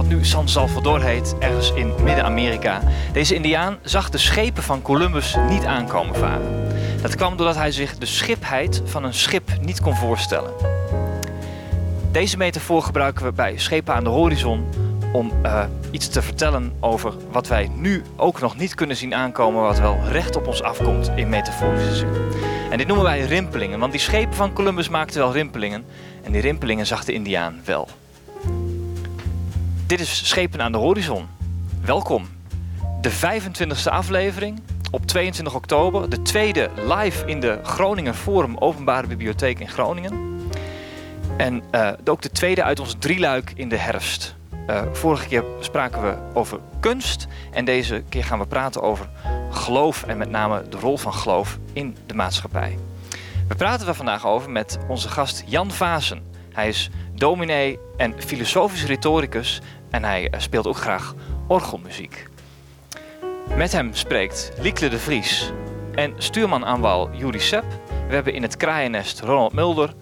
wat 0.00 0.08
nu 0.08 0.24
San 0.24 0.48
Salvador 0.48 1.02
heet, 1.02 1.34
ergens 1.38 1.72
in 1.72 1.92
Midden-Amerika. 2.02 2.80
Deze 3.12 3.34
indiaan 3.34 3.78
zag 3.82 4.10
de 4.10 4.18
schepen 4.18 4.62
van 4.62 4.82
Columbus 4.82 5.36
niet 5.48 5.64
aankomen 5.64 6.14
varen. 6.16 6.68
Dat 7.02 7.14
kwam 7.14 7.36
doordat 7.36 7.56
hij 7.56 7.72
zich 7.72 7.98
de 7.98 8.06
schipheid 8.06 8.82
van 8.84 9.04
een 9.04 9.14
schip 9.14 9.50
niet 9.60 9.80
kon 9.80 9.96
voorstellen. 9.96 10.52
Deze 12.12 12.36
metafoor 12.36 12.82
gebruiken 12.82 13.24
we 13.24 13.32
bij 13.32 13.58
schepen 13.58 13.94
aan 13.94 14.04
de 14.04 14.10
horizon 14.10 14.64
om 15.12 15.32
uh, 15.42 15.64
iets 15.90 16.08
te 16.08 16.22
vertellen 16.22 16.72
over 16.80 17.14
wat 17.30 17.46
wij 17.48 17.70
nu 17.74 18.02
ook 18.16 18.40
nog 18.40 18.56
niet 18.56 18.74
kunnen 18.74 18.96
zien 18.96 19.14
aankomen, 19.14 19.62
wat 19.62 19.78
wel 19.78 19.98
recht 20.08 20.36
op 20.36 20.46
ons 20.46 20.62
afkomt 20.62 21.10
in 21.14 21.28
metaforische 21.28 21.94
zin. 21.94 22.08
En 22.70 22.78
dit 22.78 22.86
noemen 22.86 23.04
wij 23.04 23.20
rimpelingen, 23.20 23.78
want 23.78 23.92
die 23.92 24.00
schepen 24.00 24.34
van 24.34 24.52
Columbus 24.52 24.88
maakten 24.88 25.20
wel 25.20 25.32
rimpelingen 25.32 25.84
en 26.22 26.32
die 26.32 26.40
rimpelingen 26.40 26.86
zag 26.86 27.04
de 27.04 27.12
Indiaan 27.12 27.60
wel. 27.64 27.88
Dit 29.90 30.00
is 30.00 30.28
Schepen 30.28 30.62
aan 30.62 30.72
de 30.72 30.78
Horizon. 30.78 31.28
Welkom. 31.84 32.28
De 33.00 33.12
25e 33.12 33.90
aflevering 33.90 34.60
op 34.90 35.06
22 35.06 35.54
oktober. 35.54 36.10
De 36.10 36.22
tweede 36.22 36.70
live 36.76 37.26
in 37.26 37.40
de 37.40 37.58
Groningen 37.62 38.14
Forum 38.14 38.56
Openbare 38.58 39.06
Bibliotheek 39.06 39.58
in 39.58 39.68
Groningen. 39.68 40.40
En 41.36 41.62
uh, 41.74 41.90
ook 42.04 42.22
de 42.22 42.30
tweede 42.30 42.62
uit 42.62 42.80
ons 42.80 42.96
drieluik 42.98 43.52
in 43.54 43.68
de 43.68 43.76
herfst. 43.76 44.34
Uh, 44.68 44.82
vorige 44.92 45.28
keer 45.28 45.44
spraken 45.60 46.02
we 46.02 46.16
over 46.34 46.58
kunst. 46.80 47.26
En 47.52 47.64
deze 47.64 48.02
keer 48.08 48.24
gaan 48.24 48.38
we 48.38 48.46
praten 48.46 48.82
over 48.82 49.08
geloof. 49.50 50.02
En 50.02 50.18
met 50.18 50.30
name 50.30 50.68
de 50.68 50.76
rol 50.76 50.96
van 50.96 51.14
geloof 51.14 51.58
in 51.72 51.96
de 52.06 52.14
maatschappij. 52.14 52.78
We 53.48 53.54
praten 53.54 53.88
er 53.88 53.94
vandaag 53.94 54.26
over 54.26 54.50
met 54.50 54.78
onze 54.88 55.08
gast 55.08 55.42
Jan 55.46 55.70
Vazen. 55.70 56.22
Hij 56.52 56.68
is 56.68 56.90
dominee 57.14 57.78
en 57.96 58.22
filosofisch 58.22 58.84
retoricus. 58.84 59.60
En 59.90 60.04
hij 60.04 60.32
uh, 60.34 60.40
speelt 60.40 60.66
ook 60.66 60.76
graag 60.76 61.14
orgelmuziek. 61.46 62.28
Met 63.56 63.72
hem 63.72 63.94
spreekt 63.94 64.52
Liekle 64.60 64.88
de 64.88 64.98
Vries 64.98 65.52
en 65.94 66.14
stuurman 66.18 66.64
aan 66.64 66.80
wal 66.80 67.10
Juri 67.12 67.40
Sepp. 67.40 67.64
We 68.08 68.14
hebben 68.14 68.34
in 68.34 68.42
het 68.42 68.56
kraaiennest 68.56 69.20
Ronald 69.20 69.52
Mulder 69.52 69.94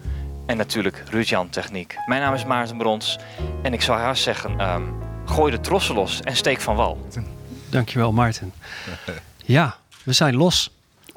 en 0.47 0.57
natuurlijk 0.57 1.05
Ruud-Jan 1.11 1.49
Techniek. 1.49 1.97
Mijn 2.07 2.21
naam 2.21 2.35
is 2.35 2.45
Maarten 2.45 2.77
Brons 2.77 3.19
en 3.63 3.73
ik 3.73 3.83
zou 3.83 3.99
haast 3.99 4.23
zeggen, 4.23 4.61
um, 4.61 4.95
gooi 5.25 5.51
de 5.51 5.61
trossen 5.61 5.95
los 5.95 6.21
en 6.21 6.37
steek 6.37 6.61
van 6.61 6.77
wal. 6.77 7.07
Dankjewel 7.71 8.13
Maarten. 8.13 8.53
Ja, 9.45 9.77
we 10.03 10.13
zijn 10.13 10.37
los 10.37 10.71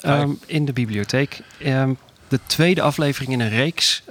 um, 0.05 0.39
in 0.45 0.65
de 0.65 0.73
bibliotheek. 0.73 1.41
Um, 1.65 1.97
de 2.27 2.39
tweede 2.45 2.81
aflevering 2.81 3.31
in 3.31 3.39
een 3.39 3.49
reeks. 3.49 4.03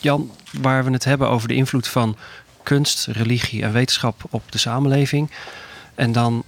Jan, 0.00 0.30
waar 0.52 0.84
we 0.84 0.90
het 0.90 1.04
hebben 1.04 1.28
over 1.28 1.48
de 1.48 1.54
invloed 1.54 1.88
van 1.88 2.16
kunst, 2.62 3.06
religie 3.06 3.62
en 3.62 3.72
wetenschap 3.72 4.22
op 4.30 4.52
de 4.52 4.58
samenleving. 4.58 5.30
En 5.94 6.12
dan 6.12 6.44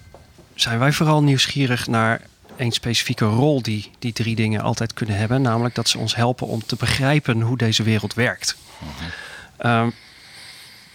zijn 0.55 0.79
wij 0.79 0.93
vooral 0.93 1.23
nieuwsgierig 1.23 1.87
naar 1.87 2.21
een 2.57 2.73
specifieke 2.73 3.25
rol 3.25 3.63
die 3.63 3.91
die 3.99 4.13
drie 4.13 4.37
dingen 4.37 4.61
altijd 4.61 4.93
kunnen 4.93 5.17
hebben. 5.17 5.43
Namelijk 5.43 5.75
dat 5.75 5.89
ze 5.89 5.99
ons 5.99 6.15
helpen 6.15 6.47
om 6.47 6.67
te 6.67 6.77
begrijpen 6.77 7.41
hoe 7.41 7.57
deze 7.57 7.83
wereld 7.83 8.15
werkt. 8.15 8.57
Uh, 9.61 9.87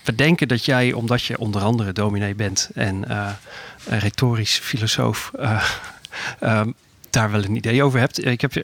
we 0.04 0.16
denken 0.16 0.48
dat 0.48 0.66
jij, 0.66 0.94
omdat 0.94 1.24
je 1.24 1.38
onder 1.38 1.62
andere 1.62 1.94
dominee 1.94 2.36
bent 2.36 2.70
en 2.74 3.06
uh, 3.08 3.30
retorisch 3.88 4.58
filosoof, 4.58 5.32
uh, 5.40 5.64
daar 7.10 7.32
wel 7.32 7.44
een 7.44 7.56
idee 7.56 7.84
over 7.84 8.00
hebt. 8.00 8.26
Ik 8.26 8.42
heb 8.42 8.56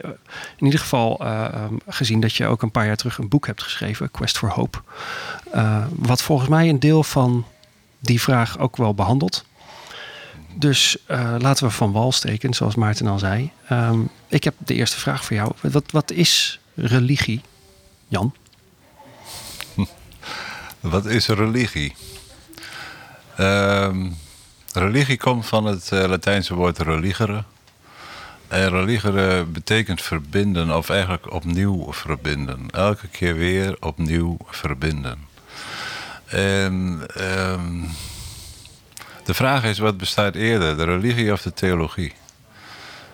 in 0.58 0.66
ieder 0.66 0.80
geval 0.80 1.20
uh, 1.22 1.66
gezien 1.88 2.20
dat 2.20 2.36
je 2.36 2.46
ook 2.46 2.62
een 2.62 2.72
paar 2.72 2.86
jaar 2.86 2.96
terug 2.96 3.18
een 3.18 3.30
boek 3.30 3.46
hebt 3.46 3.64
geschreven, 3.64 4.12
Quest 4.12 4.38
for 4.38 4.50
Hope. 4.50 4.78
wat 5.90 6.22
volgens 6.22 6.50
mij 6.50 6.70
een 6.70 6.80
deel 6.80 7.04
van 7.04 7.46
die 8.00 8.22
vraag 8.22 8.60
ook 8.60 8.78
wel 8.78 8.94
behandelt. 8.94 9.46
Dus 10.56 10.98
laten 11.40 11.66
we 11.66 11.72
van 11.72 11.92
wal 11.92 12.12
steken, 12.12 12.54
zoals 12.54 12.76
Maarten 12.76 13.08
al 13.08 13.20
zei. 13.20 13.52
Um, 13.72 14.10
ik 14.28 14.44
heb 14.44 14.54
de 14.58 14.74
eerste 14.74 15.00
vraag 15.00 15.26
voor 15.26 15.36
jou. 15.36 15.52
Wat, 15.62 15.92
wat 15.92 16.12
is 16.12 16.60
religie, 16.76 17.42
Jan? 18.08 18.36
Wat 20.80 21.06
is 21.06 21.28
religie? 21.28 21.96
Um, 23.40 24.18
religie 24.74 25.18
komt 25.18 25.46
van 25.46 25.66
het 25.66 25.92
Latijnse 25.92 26.56
woord 26.56 26.78
religere. 26.78 27.44
En 28.54 28.70
religere 28.70 29.46
betekent 29.46 30.02
verbinden, 30.02 30.76
of 30.78 30.90
eigenlijk 30.90 31.34
opnieuw 31.34 31.94
verbinden. 31.94 32.70
Elke 32.70 33.08
keer 33.08 33.36
weer 33.36 33.76
opnieuw 33.80 34.38
verbinden. 34.50 35.28
En 36.26 37.06
um, 37.18 37.90
de 39.24 39.34
vraag 39.34 39.64
is, 39.64 39.78
wat 39.78 39.98
bestaat 39.98 40.36
eerder, 40.36 40.78
de 40.78 40.84
religie 40.84 41.32
of 41.32 41.42
de 41.42 41.54
theologie? 41.54 42.14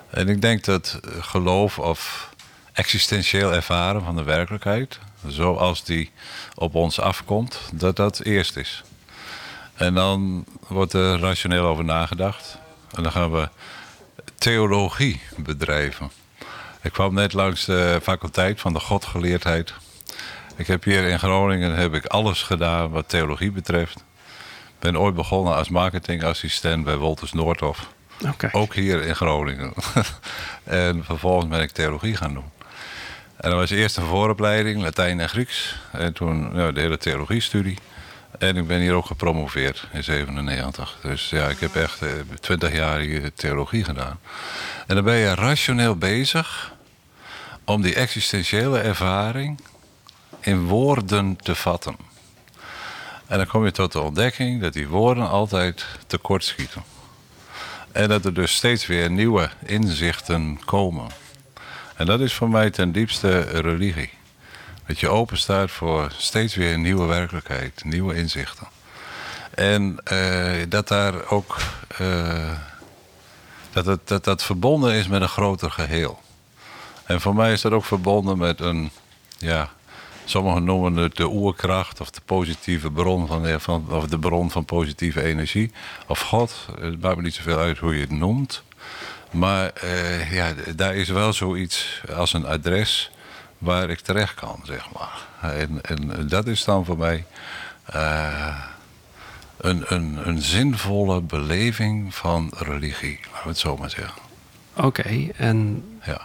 En 0.10 0.28
ik 0.28 0.42
denk 0.42 0.64
dat 0.64 1.00
geloof 1.20 1.80
of 1.80 2.30
existentieel 2.74 3.54
ervaren 3.54 4.04
van 4.04 4.16
de 4.16 4.24
werkelijkheid, 4.24 5.00
zoals 5.28 5.84
die 5.84 6.12
op 6.56 6.76
ons 6.76 7.00
afkomt, 7.00 7.60
dat 7.74 7.96
dat 7.96 8.20
eerst 8.20 8.58
is. 8.58 8.84
En 9.74 9.94
dan 9.94 10.46
wordt 10.68 10.94
er 10.94 11.20
rationeel 11.20 11.66
over 11.66 11.84
nagedacht. 11.84 12.58
En 12.92 13.04
dan 13.04 13.12
gaan 13.12 13.32
we 13.32 13.50
theologie 14.40 15.22
bedrijven. 15.38 16.12
Ik 16.82 16.92
kwam 16.92 17.14
net 17.14 17.34
langs 17.34 17.66
de 17.66 18.00
faculteit 18.04 18.60
van 18.60 18.74
de 18.74 18.80
godgeleerdheid. 18.80 19.74
Ik 20.56 20.68
heb 20.68 20.84
hier 20.84 21.04
in 21.04 21.20
Groningen 21.20 21.76
heb 21.76 21.94
ik 21.94 22.06
alles 22.06 22.42
gedaan 22.42 22.90
wat 22.90 23.10
theologie 23.10 23.52
betreft 23.52 24.04
ben 24.80 25.00
ooit 25.00 25.16
begonnen 25.16 25.56
als 25.56 25.70
marketingassistent 25.70 26.84
bij 26.84 26.98
Wolters 26.98 27.34
Noordhof. 27.34 27.88
Okay. 28.28 28.50
Ook 28.54 28.74
hier 28.74 29.02
in 29.02 29.16
Groningen. 29.16 29.74
en 30.64 31.04
vervolgens 31.04 31.48
ben 31.48 31.62
ik 31.62 31.72
theologie 31.72 32.16
gaan 32.16 32.34
doen. 32.34 32.52
En 33.38 33.50
dat 33.50 33.60
was 33.60 33.70
eerst 33.70 33.98
een 33.98 34.06
vooropleiding, 34.06 34.82
Latijn 34.82 35.20
en 35.20 35.30
Grieks. 35.30 35.76
En 35.92 36.14
toen 36.14 36.54
nou, 36.54 36.74
de 36.74 36.80
hele 36.80 36.98
theologiestudie. 36.98 37.78
En 38.40 38.58
ik 38.58 38.68
ben 38.68 38.80
hier 38.80 38.94
ook 38.94 39.06
gepromoveerd 39.06 39.88
in 39.92 40.04
97. 40.04 40.98
Dus 41.02 41.30
ja, 41.30 41.48
ik 41.48 41.60
heb 41.60 41.76
echt 41.76 42.02
eh, 42.02 42.10
20 42.40 42.74
jaar 42.74 43.00
hier 43.00 43.34
theologie 43.34 43.84
gedaan. 43.84 44.20
En 44.88 44.96
dan 44.96 45.04
ben 45.04 45.16
je 45.16 45.36
rationeel 45.36 45.96
bezig 45.96 46.74
om 47.66 47.82
die 47.82 47.96
existentiële 47.96 48.80
ervaring 48.80 49.60
in 50.40 50.66
woorden 50.66 51.36
te 51.36 51.56
vatten. 51.56 51.96
En 53.28 53.38
dan 53.38 53.48
kom 53.48 53.66
je 53.66 53.72
tot 53.72 53.92
de 53.92 54.00
ontdekking 54.00 54.62
dat 54.62 54.74
die 54.74 54.88
woorden 54.88 55.30
altijd 55.30 55.86
tekortschieten. 56.08 56.84
En 57.92 58.10
dat 58.10 58.26
er 58.26 58.34
dus 58.34 58.56
steeds 58.56 58.86
weer 58.86 59.12
nieuwe 59.12 59.50
inzichten 59.66 60.60
komen. 60.66 61.08
En 61.96 62.06
dat 62.06 62.20
is 62.20 62.34
voor 62.34 62.50
mij 62.50 62.70
ten 62.70 62.92
diepste 62.92 63.40
religie. 63.40 64.10
Dat 64.90 65.00
je 65.00 65.10
open 65.10 65.38
staat 65.38 65.72
voor 65.72 66.12
steeds 66.18 66.56
weer 66.56 66.74
een 66.74 66.82
nieuwe 66.82 67.06
werkelijkheid, 67.06 67.84
nieuwe 67.84 68.16
inzichten. 68.16 68.68
En 69.54 69.98
uh, 70.12 70.52
dat 70.70 70.88
daar 70.88 71.30
ook. 71.30 71.58
Uh, 72.02 72.52
dat, 73.72 73.86
het, 73.86 74.08
dat 74.08 74.24
dat 74.24 74.44
verbonden 74.44 74.94
is 74.94 75.08
met 75.08 75.22
een 75.22 75.30
groter 75.30 75.72
geheel. 75.72 76.20
En 77.06 77.22
voor 77.22 77.36
mij 77.36 77.54
is 77.54 77.62
dat 77.62 77.72
ook 77.72 77.86
verbonden 77.86 78.38
met 78.38 78.60
een. 78.60 78.92
Ja, 79.38 79.70
Sommigen 80.26 80.64
noemen 80.64 80.96
het 80.96 81.16
de 81.16 81.28
oerkracht 81.28 82.02
of 82.02 82.10
de 82.10 82.22
positieve 82.26 82.92
bron 82.92 83.28
van, 83.28 83.60
van, 83.60 83.88
of 83.90 84.06
de 84.06 84.20
bron 84.20 84.52
van 84.52 84.66
positieve 84.66 85.24
energie. 85.24 85.72
Of 86.08 86.20
God. 86.20 86.68
Het 86.80 87.02
maakt 87.02 87.16
me 87.16 87.22
niet 87.22 87.34
zoveel 87.34 87.58
uit 87.58 87.78
hoe 87.78 87.96
je 87.96 88.02
het 88.02 88.12
noemt. 88.12 88.64
Maar 89.32 89.72
uh, 89.84 90.34
ja, 90.34 90.54
daar 90.76 90.96
is 90.96 91.10
wel 91.10 91.34
zoiets 91.34 92.02
als 92.16 92.34
een 92.34 92.46
adres 92.46 93.12
waar 93.60 93.90
ik 93.90 94.00
terecht 94.00 94.34
kan, 94.34 94.62
zeg 94.64 94.88
maar. 94.92 95.28
En, 95.54 95.82
en 95.82 96.28
dat 96.28 96.48
is 96.48 96.64
dan 96.64 96.86
voor 96.86 96.98
mij 96.98 97.26
uh, 97.96 98.56
een, 99.58 99.84
een, 99.88 100.28
een 100.28 100.42
zinvolle 100.42 101.22
beleving 101.22 102.16
van 102.16 102.52
religie, 102.58 103.20
laten 103.22 103.44
we 103.44 103.50
het 103.50 103.58
zo 103.58 103.78
maar 103.78 103.90
zeggen. 103.90 104.22
Oké, 104.74 105.28
en 105.36 105.84
ja. 106.06 106.22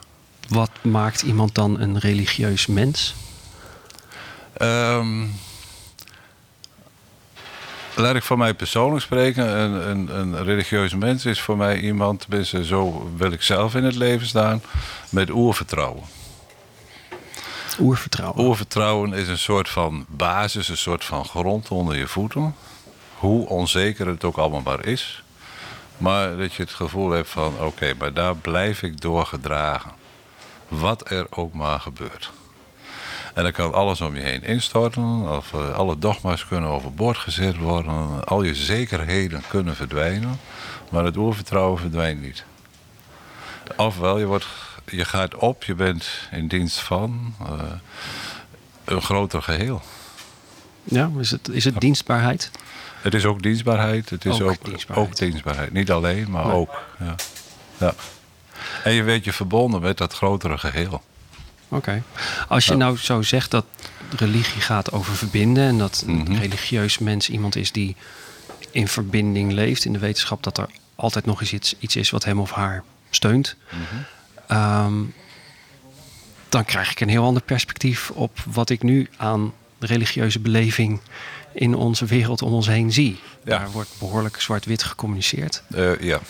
wat 0.48 0.70
maakt 0.82 1.22
iemand 1.22 1.54
dan 1.54 1.80
een 1.80 1.98
religieus 1.98 2.66
mens? 2.66 3.14
Um, 4.62 5.32
laat 7.96 8.14
ik 8.14 8.22
voor 8.22 8.38
mij 8.38 8.54
persoonlijk 8.54 9.02
spreken. 9.02 9.58
Een, 9.58 9.90
een, 9.90 10.18
een 10.18 10.44
religieus 10.44 10.94
mens 10.94 11.24
is 11.24 11.40
voor 11.40 11.56
mij 11.56 11.80
iemand, 11.80 12.20
tenminste 12.20 12.64
zo 12.64 13.12
wil 13.16 13.32
ik 13.32 13.42
zelf 13.42 13.74
in 13.74 13.84
het 13.84 13.94
leven 13.94 14.26
staan, 14.26 14.62
met 15.08 15.30
oervertrouwen. 15.30 16.02
Oervertrouwen? 17.80 18.44
Oervertrouwen 18.44 19.12
is 19.12 19.28
een 19.28 19.38
soort 19.38 19.68
van 19.68 20.04
basis, 20.08 20.68
een 20.68 20.76
soort 20.76 21.04
van 21.04 21.24
grond 21.24 21.68
onder 21.68 21.96
je 21.96 22.06
voeten. 22.06 22.54
Hoe 23.14 23.48
onzeker 23.48 24.06
het 24.06 24.24
ook 24.24 24.36
allemaal 24.36 24.60
maar 24.60 24.86
is. 24.86 25.22
Maar 25.96 26.36
dat 26.36 26.54
je 26.54 26.62
het 26.62 26.72
gevoel 26.72 27.10
hebt 27.10 27.28
van, 27.28 27.60
oké, 27.60 27.94
maar 27.98 28.12
daar 28.12 28.36
blijf 28.36 28.82
ik 28.82 29.00
door 29.00 29.26
gedragen. 29.26 29.92
Wat 30.68 31.10
er 31.10 31.26
ook 31.30 31.54
maar 31.54 31.80
gebeurt. 31.80 32.30
En 33.34 33.42
dan 33.42 33.52
kan 33.52 33.74
alles 33.74 34.00
om 34.00 34.16
je 34.16 34.22
heen 34.22 34.42
instorten, 34.42 35.36
of 35.36 35.52
eh, 35.52 35.74
alle 35.74 35.98
dogma's 35.98 36.46
kunnen 36.46 36.70
overboord 36.70 37.18
gezet 37.18 37.56
worden, 37.56 38.24
al 38.24 38.42
je 38.42 38.54
zekerheden 38.54 39.42
kunnen 39.48 39.76
verdwijnen, 39.76 40.40
maar 40.90 41.04
het 41.04 41.16
oervertrouwen 41.16 41.78
verdwijnt 41.78 42.22
niet. 42.22 42.44
Ofwel, 43.76 44.18
je, 44.18 44.26
wordt, 44.26 44.46
je 44.86 45.04
gaat 45.04 45.34
op, 45.34 45.64
je 45.64 45.74
bent 45.74 46.08
in 46.30 46.48
dienst 46.48 46.78
van 46.78 47.34
uh, 47.42 47.62
een 48.84 49.02
groter 49.02 49.42
geheel. 49.42 49.82
Ja, 50.84 51.10
is 51.18 51.30
het, 51.30 51.48
is 51.48 51.64
het 51.64 51.80
dienstbaarheid? 51.80 52.50
Het 53.00 53.14
is 53.14 53.24
ook 53.24 53.42
dienstbaarheid. 53.42 54.10
Het 54.10 54.24
is 54.24 54.40
ook, 54.40 54.50
ook, 54.50 54.64
dienstbaarheid. 54.64 55.08
ook 55.08 55.16
dienstbaarheid. 55.16 55.72
Niet 55.72 55.90
alleen, 55.90 56.30
maar 56.30 56.52
ook. 56.52 56.82
Ja. 56.98 57.14
ja. 57.78 57.94
En 58.84 58.92
je 58.92 59.02
weet 59.02 59.24
je 59.24 59.32
verbonden 59.32 59.80
met 59.80 59.98
dat 59.98 60.12
grotere 60.12 60.58
geheel. 60.58 61.02
Oké. 61.68 62.02
Als 62.48 62.66
je 62.66 62.74
nou 62.74 62.96
zo 62.96 63.22
zegt 63.22 63.50
dat 63.50 63.64
religie 64.16 64.60
gaat 64.60 64.92
over 64.92 65.14
verbinden 65.14 65.64
en 65.64 65.78
dat 65.78 66.04
een 66.06 66.16
mhm. 66.16 66.34
religieus 66.34 66.98
mens 66.98 67.30
iemand 67.30 67.56
is 67.56 67.72
die 67.72 67.96
in 68.70 68.88
verbinding 68.88 69.52
leeft, 69.52 69.84
in 69.84 69.92
de 69.92 69.98
wetenschap 69.98 70.42
dat 70.42 70.58
er 70.58 70.68
altijd 70.94 71.24
nog 71.24 71.40
eens 71.40 71.52
iets, 71.52 71.74
iets 71.78 71.96
is 71.96 72.10
wat 72.10 72.24
hem 72.24 72.40
of 72.40 72.50
haar 72.50 72.82
steunt, 73.10 73.56
mhm. 73.70 74.02
Ehm, 74.46 74.94
dan 76.48 76.64
krijg 76.64 76.90
ik 76.90 77.00
een 77.00 77.08
heel 77.08 77.24
ander 77.24 77.42
perspectief 77.42 78.10
op 78.10 78.38
wat 78.46 78.70
ik 78.70 78.82
nu 78.82 79.08
aan 79.16 79.52
de 79.78 79.86
religieuze 79.86 80.40
beleving 80.40 81.00
in 81.52 81.74
onze 81.74 82.04
wereld 82.04 82.42
om 82.42 82.52
ons 82.52 82.66
heen 82.66 82.92
zie. 82.92 83.20
Ja. 83.44 83.58
Daar 83.58 83.70
wordt 83.70 83.90
behoorlijk 83.98 84.40
zwart-wit 84.40 84.82
gecommuniceerd. 84.82 85.62
Uh, 85.68 86.00
ja. 86.00 86.20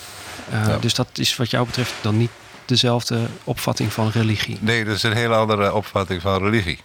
Uh, 0.52 0.80
Dus 0.80 0.94
dat 0.94 1.08
is 1.14 1.36
wat 1.36 1.50
jou 1.50 1.66
betreft 1.66 1.94
dan 2.00 2.16
niet 2.16 2.30
dezelfde 2.64 3.26
opvatting 3.44 3.92
van 3.92 4.10
religie. 4.10 4.58
Nee, 4.60 4.84
dat 4.84 4.94
is 4.94 5.02
een 5.02 5.12
hele 5.12 5.34
andere 5.34 5.74
opvatting 5.74 6.22
van 6.22 6.42
religie. 6.42 6.78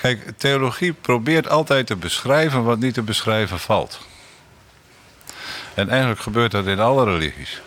Kijk, 0.00 0.32
theologie 0.36 0.92
probeert 0.92 1.48
altijd 1.48 1.86
te 1.86 1.96
beschrijven 1.96 2.64
wat 2.64 2.78
niet 2.78 2.94
te 2.94 3.02
beschrijven 3.02 3.58
valt. 3.58 4.00
En 5.74 5.88
eigenlijk 5.88 6.20
gebeurt 6.20 6.50
dat 6.50 6.66
in 6.66 6.80
alle 6.80 7.04
religies. 7.04 7.60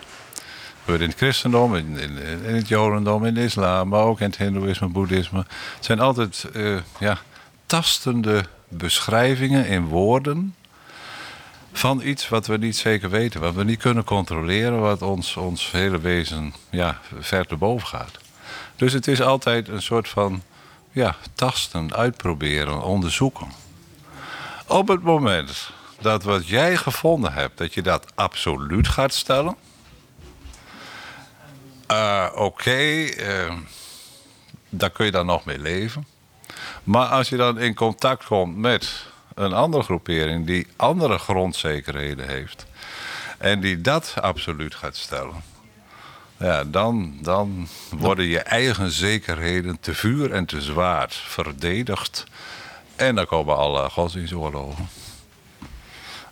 Gebeurt 0.84 1.00
in 1.00 1.08
het 1.08 1.16
christendom, 1.16 1.74
in, 1.74 1.98
in, 2.46 2.54
het 2.54 2.68
jodendom, 2.68 3.24
in 3.24 3.34
de 3.34 3.44
islam, 3.44 3.88
maar 3.88 4.02
ook 4.02 4.20
in 4.20 4.26
het 4.26 4.36
hindoeïsme, 4.36 4.88
boeddhisme. 4.88 5.38
Het 5.76 5.84
zijn 5.84 6.00
altijd 6.00 6.46
uh, 6.52 6.78
ja, 6.98 7.18
tastende 7.66 8.44
beschrijvingen 8.68 9.66
in 9.66 9.86
woorden 9.86 10.54
van 11.72 12.02
iets 12.02 12.28
wat 12.28 12.46
we 12.46 12.56
niet 12.56 12.76
zeker 12.76 13.10
weten, 13.10 13.40
wat 13.40 13.54
we 13.54 13.64
niet 13.64 13.80
kunnen 13.80 14.04
controleren, 14.04 14.80
wat 14.80 15.02
ons, 15.02 15.36
ons 15.36 15.70
hele 15.70 16.00
wezen 16.00 16.54
ja, 16.70 17.00
ver 17.18 17.46
te 17.46 17.56
boven 17.56 17.86
gaat. 17.86 18.18
Dus 18.76 18.92
het 18.92 19.06
is 19.06 19.20
altijd 19.20 19.68
een 19.68 19.82
soort 19.82 20.08
van 20.08 20.42
ja, 20.90 21.16
tasten, 21.34 21.94
uitproberen, 21.94 22.82
onderzoeken. 22.82 23.46
Op 24.66 24.88
het 24.88 25.02
moment 25.02 25.70
dat 26.00 26.22
wat 26.22 26.48
jij 26.48 26.76
gevonden 26.76 27.32
hebt, 27.32 27.58
dat 27.58 27.74
je 27.74 27.82
dat 27.82 28.06
absoluut 28.14 28.88
gaat 28.88 29.14
stellen. 29.14 29.56
Uh, 31.90 32.28
Oké, 32.34 32.80
uh, 32.80 33.52
daar 34.68 34.90
kun 34.90 35.04
je 35.04 35.10
dan 35.10 35.26
nog 35.26 35.44
mee 35.44 35.58
leven. 35.58 36.06
Maar 36.84 37.06
als 37.06 37.28
je 37.28 37.36
dan 37.36 37.58
in 37.58 37.74
contact 37.74 38.24
komt 38.24 38.56
met 38.56 39.06
een 39.34 39.52
andere 39.52 39.82
groepering 39.82 40.46
die 40.46 40.66
andere 40.76 41.18
grondzekerheden 41.18 42.28
heeft. 42.28 42.66
En 43.38 43.60
die 43.60 43.80
dat 43.80 44.14
absoluut 44.20 44.74
gaat 44.74 44.96
stellen. 44.96 45.42
Ja, 46.36 46.64
dan, 46.64 47.18
dan 47.20 47.68
worden 47.90 48.24
je 48.24 48.40
eigen 48.40 48.90
zekerheden 48.90 49.80
te 49.80 49.94
vuur 49.94 50.32
en 50.32 50.44
te 50.44 50.60
zwaard 50.60 51.14
verdedigd. 51.14 52.24
En 52.96 53.14
dan 53.14 53.26
komen 53.26 53.56
alle 53.56 53.90
godsdienstoorlogen. 53.90 54.88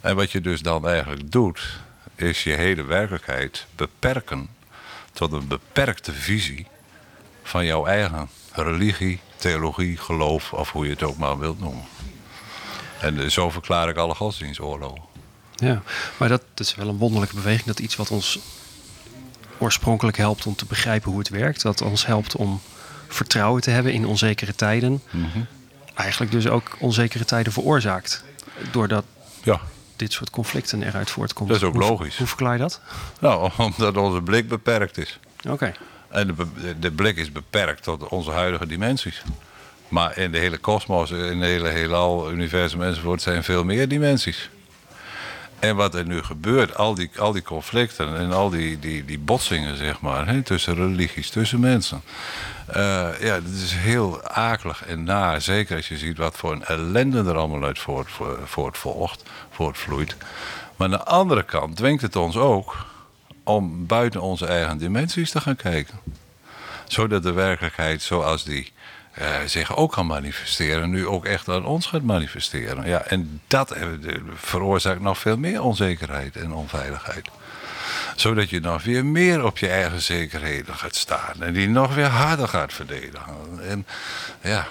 En 0.00 0.16
wat 0.16 0.32
je 0.32 0.40
dus 0.40 0.60
dan 0.62 0.88
eigenlijk 0.88 1.32
doet, 1.32 1.78
is 2.14 2.44
je 2.44 2.52
hele 2.52 2.82
werkelijkheid 2.82 3.66
beperken 3.76 4.48
tot 5.20 5.32
een 5.32 5.48
beperkte 5.48 6.12
visie 6.12 6.66
van 7.42 7.64
jouw 7.64 7.86
eigen 7.86 8.28
religie, 8.52 9.20
theologie, 9.36 9.96
geloof 9.96 10.52
of 10.52 10.72
hoe 10.72 10.84
je 10.84 10.90
het 10.90 11.02
ook 11.02 11.16
maar 11.16 11.38
wilt 11.38 11.60
noemen. 11.60 11.84
En 13.00 13.30
zo 13.30 13.50
verklaar 13.50 13.88
ik 13.88 13.96
alle 13.96 14.14
godsdienstoorlogen. 14.14 15.02
Ja, 15.54 15.82
maar 16.16 16.28
dat, 16.28 16.42
is 16.54 16.74
wel 16.74 16.88
een 16.88 16.96
wonderlijke 16.96 17.34
beweging. 17.34 17.66
Dat 17.66 17.78
iets 17.78 17.96
wat 17.96 18.10
ons 18.10 18.38
oorspronkelijk 19.58 20.16
helpt 20.16 20.46
om 20.46 20.54
te 20.54 20.64
begrijpen 20.64 21.10
hoe 21.10 21.18
het 21.18 21.28
werkt. 21.28 21.62
Dat 21.62 21.82
ons 21.82 22.06
helpt 22.06 22.36
om 22.36 22.60
vertrouwen 23.08 23.62
te 23.62 23.70
hebben 23.70 23.92
in 23.92 24.06
onzekere 24.06 24.54
tijden. 24.54 25.02
Mhm. 25.10 25.40
Eigenlijk 25.94 26.32
dus 26.32 26.46
ook 26.46 26.76
onzekere 26.78 27.24
tijden 27.24 27.52
veroorzaakt. 27.52 28.24
Doordat 28.70 29.04
ja. 29.42 29.60
Dit 30.00 30.12
soort 30.12 30.30
conflicten 30.30 30.82
eruit 30.82 31.10
voortkomt. 31.10 31.48
Dat 31.48 31.56
is 31.56 31.62
ook 31.62 31.76
logisch. 31.76 32.16
Hoe 32.16 32.26
verklaar 32.26 32.52
je 32.52 32.58
dat? 32.58 32.80
Nou, 33.20 33.50
omdat 33.58 33.96
onze 33.96 34.20
blik 34.20 34.48
beperkt 34.48 34.98
is. 34.98 35.18
Oké. 35.48 35.72
En 36.08 36.26
de, 36.26 36.78
de, 36.78 36.90
blik 36.90 37.16
is 37.16 37.32
beperkt 37.32 37.82
tot 37.82 38.08
onze 38.08 38.30
huidige 38.30 38.66
dimensies. 38.66 39.22
Maar 39.88 40.18
in 40.18 40.32
de 40.32 40.38
hele 40.38 40.58
kosmos, 40.58 41.10
in 41.10 41.40
de 41.40 41.46
hele 41.46 41.68
heelal, 41.68 42.32
universum 42.32 42.82
enzovoort, 42.82 43.22
zijn 43.22 43.44
veel 43.44 43.64
meer 43.64 43.88
dimensies. 43.88 44.50
En 45.60 45.76
wat 45.76 45.94
er 45.94 46.06
nu 46.06 46.22
gebeurt, 46.22 46.76
al 46.76 46.94
die, 46.94 47.10
al 47.18 47.32
die 47.32 47.42
conflicten 47.42 48.16
en 48.16 48.32
al 48.32 48.50
die, 48.50 48.78
die, 48.78 49.04
die 49.04 49.18
botsingen, 49.18 49.76
zeg 49.76 50.00
maar, 50.00 50.26
hè, 50.26 50.42
tussen 50.42 50.74
religies, 50.74 51.30
tussen 51.30 51.60
mensen. 51.60 52.02
Uh, 52.68 52.76
ja, 53.20 53.34
het 53.34 53.48
is 53.62 53.72
heel 53.72 54.22
akelig 54.22 54.84
en 54.86 55.04
naar. 55.04 55.40
Zeker 55.40 55.76
als 55.76 55.88
je 55.88 55.98
ziet 55.98 56.18
wat 56.18 56.36
voor 56.36 56.52
een 56.52 56.64
ellende 56.64 57.24
er 57.24 57.36
allemaal 57.36 57.64
uit 57.64 57.78
voort, 57.78 58.08
voortvolgt, 58.44 59.22
voortvloeit. 59.50 60.16
Maar 60.76 60.88
aan 60.88 60.98
de 60.98 61.04
andere 61.04 61.42
kant 61.42 61.76
dwingt 61.76 62.02
het 62.02 62.16
ons 62.16 62.36
ook 62.36 62.86
om 63.44 63.86
buiten 63.86 64.20
onze 64.20 64.46
eigen 64.46 64.78
dimensies 64.78 65.30
te 65.30 65.40
gaan 65.40 65.56
kijken. 65.56 66.00
Zodat 66.86 67.22
de 67.22 67.32
werkelijkheid 67.32 68.02
zoals 68.02 68.44
die 68.44 68.72
uh, 69.18 69.26
zich 69.46 69.76
ook 69.76 69.92
kan 69.92 70.06
manifesteren, 70.06 70.90
nu 70.90 71.06
ook 71.06 71.24
echt 71.24 71.48
aan 71.48 71.64
ons 71.64 71.86
gaat 71.86 72.02
manifesteren. 72.02 72.86
Ja, 72.86 73.02
en 73.02 73.40
dat 73.46 73.76
veroorzaakt 74.34 75.00
nog 75.00 75.18
veel 75.18 75.36
meer 75.36 75.62
onzekerheid 75.62 76.36
en 76.36 76.52
onveiligheid. 76.52 77.28
Zodat 78.16 78.50
je 78.50 78.60
nog 78.60 78.82
weer 78.82 79.04
meer 79.04 79.44
op 79.44 79.58
je 79.58 79.68
eigen 79.68 80.02
zekerheden 80.02 80.74
gaat 80.74 80.94
staan 80.94 81.34
en 81.40 81.52
die 81.52 81.68
nog 81.68 81.94
weer 81.94 82.06
harder 82.06 82.48
gaat 82.48 82.72
verdedigen. 82.72 83.34
En 83.68 83.86
ja. 84.42 84.66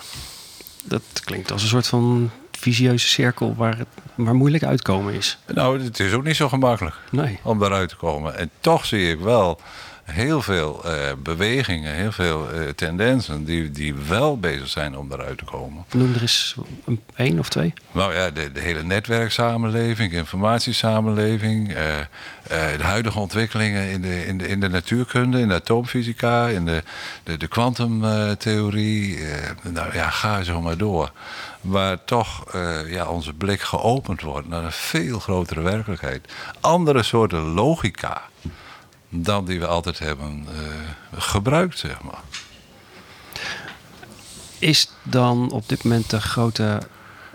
Dat 0.83 1.03
klinkt 1.23 1.51
als 1.51 1.61
een 1.61 1.67
soort 1.67 1.87
van 1.87 2.31
visieuze 2.59 3.07
cirkel 3.07 3.55
waar 3.55 3.77
het 3.77 3.87
maar 4.15 4.35
moeilijk 4.35 4.63
uitkomen 4.63 5.13
is. 5.13 5.37
Nou, 5.53 5.83
het 5.83 5.99
is 5.99 6.13
ook 6.13 6.23
niet 6.23 6.35
zo 6.35 6.49
gemakkelijk 6.49 6.95
nee. 7.11 7.39
om 7.43 7.59
daaruit 7.59 7.89
te 7.89 7.95
komen. 7.95 8.37
En 8.37 8.49
toch 8.59 8.85
zie 8.85 9.11
ik 9.11 9.19
wel 9.19 9.59
heel 10.09 10.41
veel 10.41 10.81
uh, 10.85 10.91
bewegingen, 11.23 11.93
heel 11.93 12.11
veel 12.11 12.47
uh, 12.53 12.69
tendensen 12.69 13.45
die, 13.45 13.71
die 13.71 13.93
wel 13.95 14.39
bezig 14.39 14.67
zijn 14.67 14.97
om 14.97 15.11
eruit 15.11 15.37
te 15.37 15.45
komen. 15.45 15.85
Noem 15.93 16.13
er 16.13 16.21
eens 16.21 16.55
een, 16.85 17.01
één 17.15 17.39
of 17.39 17.49
twee. 17.49 17.73
Nou 17.91 18.13
ja, 18.13 18.29
de, 18.29 18.51
de 18.51 18.59
hele 18.59 18.83
netwerksamenleving, 18.83 20.13
informatiesamenleving, 20.13 21.69
uh, 21.69 21.75
de 22.77 22.83
huidige 22.83 23.19
ontwikkelingen 23.19 23.89
in 23.89 24.01
de, 24.01 24.25
in, 24.25 24.37
de, 24.37 24.47
in 24.47 24.59
de 24.59 24.69
natuurkunde, 24.69 25.39
in 25.39 25.47
de 25.47 25.53
atoomfysica, 25.53 26.47
in 26.47 26.65
de, 26.65 26.83
de, 27.23 27.37
de 27.37 27.47
kwantumtheorie. 27.47 29.19
nou 29.63 29.93
ja, 29.93 30.09
ga 30.09 30.43
zo 30.43 30.61
maar 30.61 30.77
door. 30.77 31.11
Waar 31.61 32.03
toch 32.03 32.43
ja, 32.87 33.05
onze 33.05 33.33
blik 33.33 33.61
geopend 33.61 34.21
wordt 34.21 34.47
naar 34.47 34.63
een 34.63 34.71
veel 34.71 35.19
grotere 35.19 35.61
werkelijkheid. 35.61 36.33
Andere 36.59 37.03
soorten 37.03 37.41
logica 37.41 38.21
dan 39.09 39.45
die 39.45 39.59
we 39.59 39.67
altijd 39.67 39.99
hebben 39.99 40.45
uh, 40.51 41.21
gebruikt, 41.21 41.77
zeg 41.79 42.01
maar. 42.01 42.21
Is 44.59 44.91
dan 45.03 45.51
op 45.51 45.69
dit 45.69 45.83
moment 45.83 46.09
de 46.09 46.21
grote 46.21 46.81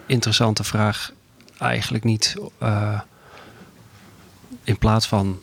interessante 0.07 0.65
vraag 0.65 1.13
eigenlijk 1.59 2.05
niet 2.05 2.35
uh, 2.63 3.01
in 4.65 4.79
plaats 4.79 5.07
van 5.07 5.41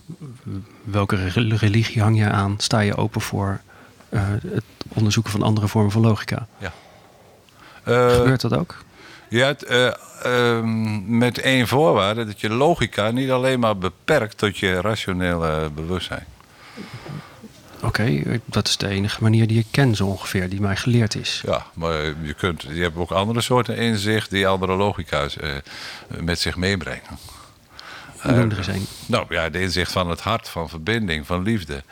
welke 0.83 1.15
religie 1.55 2.01
hang 2.01 2.17
je 2.17 2.29
aan, 2.29 2.55
sta 2.57 2.79
je 2.79 2.95
open 2.95 3.21
voor 3.21 3.61
uh, 4.09 4.21
het 4.47 4.63
onderzoeken 4.87 5.31
van 5.31 5.41
andere 5.41 5.67
vormen 5.67 5.91
van 5.91 6.01
logica? 6.01 6.47
Ja. 6.57 6.73
Gebeurt 7.83 8.41
dat 8.41 8.53
ook? 8.53 8.83
Ja, 9.31 9.55
uh, 9.69 9.91
Ehm, 10.21 11.17
met 11.17 11.39
één 11.39 11.67
voorwaarde: 11.67 12.25
dat 12.25 12.41
je 12.41 12.49
logica 12.49 13.11
niet 13.11 13.29
alleen 13.29 13.59
maar 13.59 13.77
beperkt 13.77 14.37
tot 14.37 14.57
je 14.57 14.81
rationele 14.81 15.69
bewustzijn. 15.69 16.25
Oké, 17.83 18.39
dat 18.45 18.67
is 18.67 18.77
de 18.77 18.87
enige 18.87 19.23
manier 19.23 19.47
die 19.47 19.59
ik 19.59 19.67
ken, 19.71 19.95
zo 19.95 20.05
ongeveer, 20.05 20.49
die 20.49 20.61
mij 20.61 20.75
geleerd 20.75 21.15
is. 21.15 21.41
Ja, 21.45 21.65
maar 21.73 22.03
je, 22.21 22.33
kunt, 22.33 22.61
je 22.61 22.81
hebt 22.81 22.97
ook 22.97 23.11
andere 23.11 23.41
soorten 23.41 23.77
inzicht 23.77 24.29
die 24.29 24.47
andere 24.47 24.75
logica's 24.75 25.37
uh, 25.37 25.55
met 26.07 26.39
zich 26.39 26.55
meebrengen. 26.55 27.17
Noem 28.23 28.51
er 28.51 28.57
eens 28.57 28.67
een. 28.67 28.87
Nou 29.05 29.25
ja, 29.29 29.49
de 29.49 29.61
inzicht 29.61 29.91
van 29.91 30.09
het 30.09 30.21
hart, 30.21 30.49
van 30.49 30.69
verbinding, 30.69 31.25
van 31.25 31.43
liefde, 31.43 31.83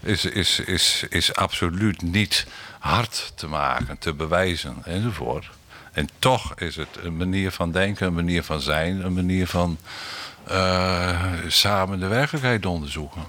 is, 0.00 0.24
is, 0.24 0.60
is, 0.60 1.04
is 1.08 1.34
absoluut 1.34 2.02
niet 2.02 2.46
hard 2.78 3.32
te 3.34 3.46
maken, 3.46 3.98
te 3.98 4.12
bewijzen 4.12 4.76
enzovoort. 4.84 5.48
En 5.92 6.08
toch 6.18 6.54
is 6.54 6.76
het 6.76 6.88
een 7.02 7.16
manier 7.16 7.50
van 7.50 7.72
denken, 7.72 8.06
een 8.06 8.14
manier 8.14 8.42
van 8.42 8.60
zijn, 8.60 9.04
een 9.04 9.14
manier 9.14 9.46
van 9.46 9.78
uh, 10.50 11.22
samen 11.46 12.00
de 12.00 12.06
werkelijkheid 12.06 12.66
onderzoeken. 12.66 13.22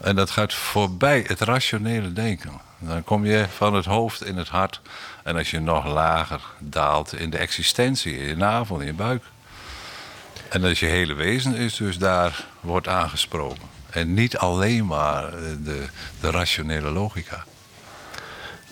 En 0.00 0.16
dat 0.16 0.30
gaat 0.30 0.54
voorbij 0.54 1.24
het 1.26 1.40
rationele 1.40 2.12
denken. 2.12 2.60
Dan 2.78 3.04
kom 3.04 3.26
je 3.26 3.46
van 3.56 3.74
het 3.74 3.84
hoofd 3.84 4.24
in 4.24 4.36
het 4.36 4.48
hart. 4.48 4.80
En 5.22 5.36
als 5.36 5.50
je 5.50 5.60
nog 5.60 5.86
lager 5.86 6.40
daalt 6.58 7.14
in 7.14 7.30
de 7.30 7.38
existentie, 7.38 8.18
in 8.18 8.26
je 8.26 8.36
navel, 8.36 8.78
in 8.78 8.86
je 8.86 8.92
buik. 8.92 9.24
En 10.48 10.64
als 10.64 10.80
je 10.80 10.86
hele 10.86 11.14
wezen 11.14 11.54
is 11.54 11.76
dus 11.76 11.98
daar 11.98 12.44
wordt 12.60 12.88
aangesproken. 12.88 13.68
En 13.90 14.14
niet 14.14 14.36
alleen 14.36 14.86
maar 14.86 15.30
de, 15.64 15.86
de 16.20 16.30
rationele 16.30 16.90
logica. 16.90 17.44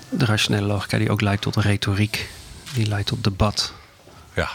De 0.08 0.24
rationele 0.24 0.66
logica 0.66 0.98
die 0.98 1.10
ook 1.10 1.20
leidt 1.20 1.42
tot 1.42 1.56
retoriek. 1.56 2.28
Die 2.74 2.86
leidt 2.86 3.06
tot 3.06 3.24
debat. 3.24 3.72
Ja, 4.34 4.50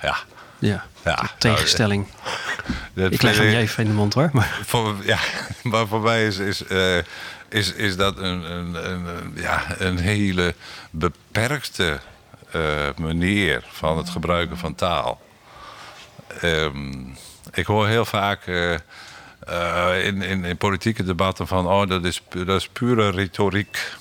ja. 0.00 0.16
Ja, 0.58 0.84
ja 1.04 1.30
tegenstelling. 1.38 2.06
ik 2.94 3.22
leg 3.22 3.36
hem 3.36 3.46
je 3.46 3.56
even 3.56 3.82
in 3.82 3.88
de 3.88 3.96
mond 3.96 4.14
hoor. 4.14 4.30
Maar, 4.32 4.58
voor, 4.66 4.96
ja, 5.04 5.18
maar 5.62 5.86
voor 5.86 6.00
mij 6.00 6.26
is, 6.26 6.38
is, 6.38 6.62
uh, 6.68 6.98
is, 7.48 7.72
is 7.72 7.96
dat 7.96 8.18
een, 8.18 8.52
een, 8.52 8.90
een, 8.90 9.32
ja, 9.34 9.64
een 9.78 9.98
hele 9.98 10.54
beperkte 10.90 12.00
uh, 12.56 12.88
manier 12.96 13.64
van 13.70 13.96
het 13.96 14.08
gebruiken 14.08 14.58
van 14.58 14.74
taal. 14.74 15.20
Um, 16.42 17.16
ik 17.52 17.66
hoor 17.66 17.86
heel 17.86 18.04
vaak 18.04 18.46
uh, 18.46 18.76
in, 20.04 20.22
in, 20.22 20.44
in, 20.44 20.56
politieke 20.56 21.02
debatten 21.02 21.46
van... 21.46 21.66
oh, 21.66 21.88
dat 21.88 22.04
is, 22.04 22.22
dat 22.28 22.60
is 22.60 22.68
pure 22.68 23.10
retoriek. 23.10 23.92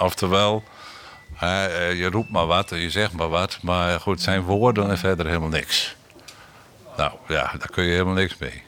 Oftewel, 0.00 0.62
je 1.94 2.08
roept 2.12 2.30
maar 2.30 2.46
wat 2.46 2.72
en 2.72 2.78
je 2.78 2.90
zegt 2.90 3.12
maar 3.12 3.28
wat... 3.28 3.58
maar 3.62 4.00
goed, 4.00 4.20
zijn 4.20 4.42
woorden 4.42 4.90
en 4.90 4.98
verder 4.98 5.26
helemaal 5.26 5.48
niks. 5.48 5.96
Nou 6.96 7.12
ja, 7.28 7.52
daar 7.58 7.70
kun 7.70 7.84
je 7.84 7.90
helemaal 7.90 8.14
niks 8.14 8.36
mee. 8.38 8.62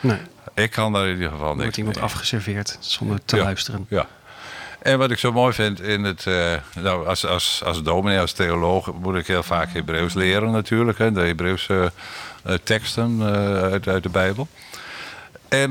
Nee. 0.00 0.18
Ik 0.54 0.70
kan 0.70 0.92
daar 0.92 1.06
in 1.06 1.14
ieder 1.14 1.30
geval 1.30 1.50
niks 1.50 1.62
Wordt 1.62 1.76
iemand 1.76 2.00
afgeserveerd 2.00 2.76
zonder 2.80 3.24
te 3.24 3.36
luisteren. 3.36 3.86
Ja. 3.88 4.06
En 4.82 4.98
wat 4.98 5.10
ik 5.10 5.18
zo 5.18 5.32
mooi 5.32 5.52
vind 5.52 5.80
in 5.80 6.04
het... 6.04 6.24
Uh, 6.24 6.54
nou, 6.74 7.06
als, 7.06 7.26
als, 7.26 7.62
als 7.64 7.82
dominee, 7.82 8.20
als 8.20 8.32
theoloog... 8.32 8.92
moet 8.92 9.16
ik 9.16 9.26
heel 9.26 9.42
vaak 9.42 9.72
Hebreeuws 9.72 10.14
leren 10.14 10.50
natuurlijk. 10.50 10.98
Hè, 10.98 11.12
de 11.12 11.20
Hebreeuwse 11.20 11.92
uh, 12.46 12.54
teksten 12.62 13.18
uh, 13.18 13.26
uit, 13.62 13.88
uit 13.88 14.02
de 14.02 14.08
Bijbel. 14.08 14.48
En 15.48 15.70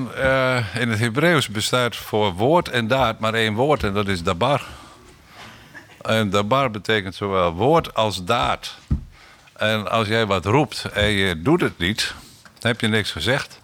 in 0.80 0.90
het 0.90 1.00
Hebreeuws 1.00 1.48
bestaat 1.48 1.96
voor 1.96 2.34
woord 2.34 2.70
en 2.70 2.88
daad 2.88 3.20
maar 3.20 3.34
één 3.34 3.54
woord. 3.54 3.84
En 3.84 3.94
dat 3.94 4.08
is 4.08 4.24
dabar. 4.24 4.64
En 6.02 6.30
dabar 6.30 6.72
betekent 6.72 7.16
zowel 7.16 7.54
woord 7.54 7.94
als 7.94 8.24
daad. 8.24 8.78
En 9.54 9.92
als 9.92 10.08
jij 10.08 10.26
wat 10.26 10.46
roept 10.46 10.86
en 10.94 11.10
je 11.10 11.42
doet 11.42 11.62
het 11.62 11.78
niet, 11.78 12.14
dan 12.60 12.72
heb 12.72 12.82
je 12.82 12.88
niks 12.88 13.12
gezegd. 13.12 13.60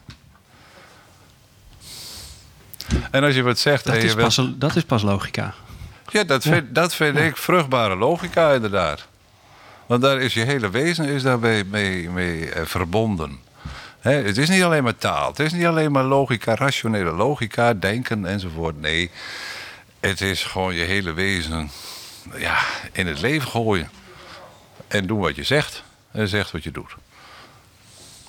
En 3.12 3.24
als 3.24 3.36
je 3.36 3.44
wat 3.44 3.60
zegt... 3.60 3.86
Dat, 3.86 3.94
en 3.96 4.02
je 4.02 4.08
is, 4.08 4.16
pas, 4.16 4.42
dat 4.56 4.76
is 4.76 4.84
pas 4.84 5.02
logica. 5.02 5.54
Ja, 6.10 6.24
dat 6.24 6.44
vind, 6.44 6.76
Dat 6.76 6.96
vind 6.96 7.18
ik 7.18 7.38
vruchtbare 7.38 7.96
logica 7.96 8.52
inderdaad. 8.52 9.08
Want 9.86 10.02
daar 10.02 10.22
is 10.22 10.34
je 10.34 10.44
hele 10.44 10.70
wezen 10.70 11.06
is 11.06 11.22
daarmee 11.24 11.64
mee, 11.64 12.10
mee 12.10 12.50
eh, 12.50 12.66
verbonden. 12.66 13.40
het 14.00 14.38
is 14.38 14.50
niet 14.50 14.64
alleen 14.64 14.84
maar 14.84 14.98
taal. 14.98 15.28
Het 15.30 15.40
is 15.40 15.54
niet 15.54 15.66
alleen 15.66 15.92
maar 15.92 16.04
logica, 16.04 16.56
rationele 16.56 17.12
logica, 17.12 17.74
denken 17.74 18.26
enzovoort. 18.26 18.82
Nee, 18.82 19.12
het 20.00 20.22
is 20.22 20.44
gewoon 20.44 20.76
je 20.76 20.84
hele 20.84 21.14
wezen 21.14 21.70
ja, 22.34 22.58
in 22.92 23.08
het 23.08 23.22
leven 23.22 23.48
gooien. 23.48 23.90
En 24.88 25.08
doen 25.08 25.20
wat 25.20 25.36
je 25.36 25.44
zegt 25.44 25.84
en 26.12 26.28
zegt 26.28 26.52
wat 26.52 26.64
je 26.64 26.72
doet. 26.72 26.96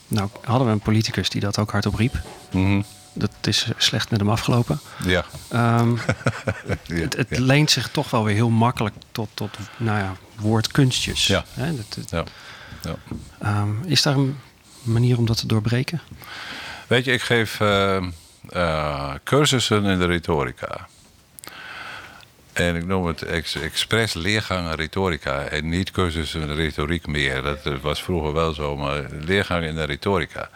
Nou, 0.09 0.29
hadden 0.45 0.67
we 0.67 0.73
een 0.73 0.81
politicus 0.81 1.31
die 1.31 1.41
dat 1.41 1.59
ook 1.59 1.71
hardop 1.71 1.95
riep. 1.95 2.15
Mm 2.51 2.85
Dat 3.13 3.31
is 3.43 3.69
slecht 3.77 4.11
met 4.11 4.21
hem 4.21 4.31
afgelopen. 4.31 4.81
Ja. 5.05 5.25
Um, 5.53 5.99
het, 6.87 7.17
het 7.17 7.39
leent 7.39 7.71
zich 7.71 7.89
toch 7.89 8.11
wel 8.11 8.25
weer 8.25 8.35
heel 8.35 8.51
makkelijk 8.51 8.95
tot, 9.13 9.29
tot 9.35 9.57
nou 9.77 9.99
ja, 9.99 10.17
woordkunstjes. 10.35 11.27
Ja. 11.27 11.45
Hè? 11.51 11.77
Dat, 11.77 11.99
ja. 12.11 12.25
ja. 12.83 13.61
Um, 13.61 13.83
is 13.87 14.03
daar 14.03 14.17
een 14.17 14.39
manier 14.83 15.19
om 15.19 15.27
dat 15.27 15.37
te 15.37 15.47
doorbreken? 15.47 16.01
Weet 16.87 17.05
je, 17.05 17.13
ik 17.13 17.23
geef 17.23 17.61
uh, 17.61 18.03
uh, 18.51 19.15
cursussen 19.25 19.85
in 19.85 19.99
de 19.99 20.07
retorica. 20.07 20.89
En 22.57 22.77
ik 22.77 22.87
noem 22.87 23.07
het 23.07 23.23
ex 23.23 23.55
expres 23.55 24.15
leergang 24.15 24.75
retorica 24.75 25.43
en 25.43 25.69
niet 25.69 25.91
cursussen 25.91 26.55
retoriek 26.55 27.07
meer. 27.07 27.43
Dat 27.43 27.81
was 27.81 28.03
vroeger 28.03 28.33
wel 28.33 28.53
zo, 28.53 28.77
maar 28.77 29.07
leergang 29.11 29.65
in 29.65 29.75
de 29.75 29.85
retorica. 29.85 30.51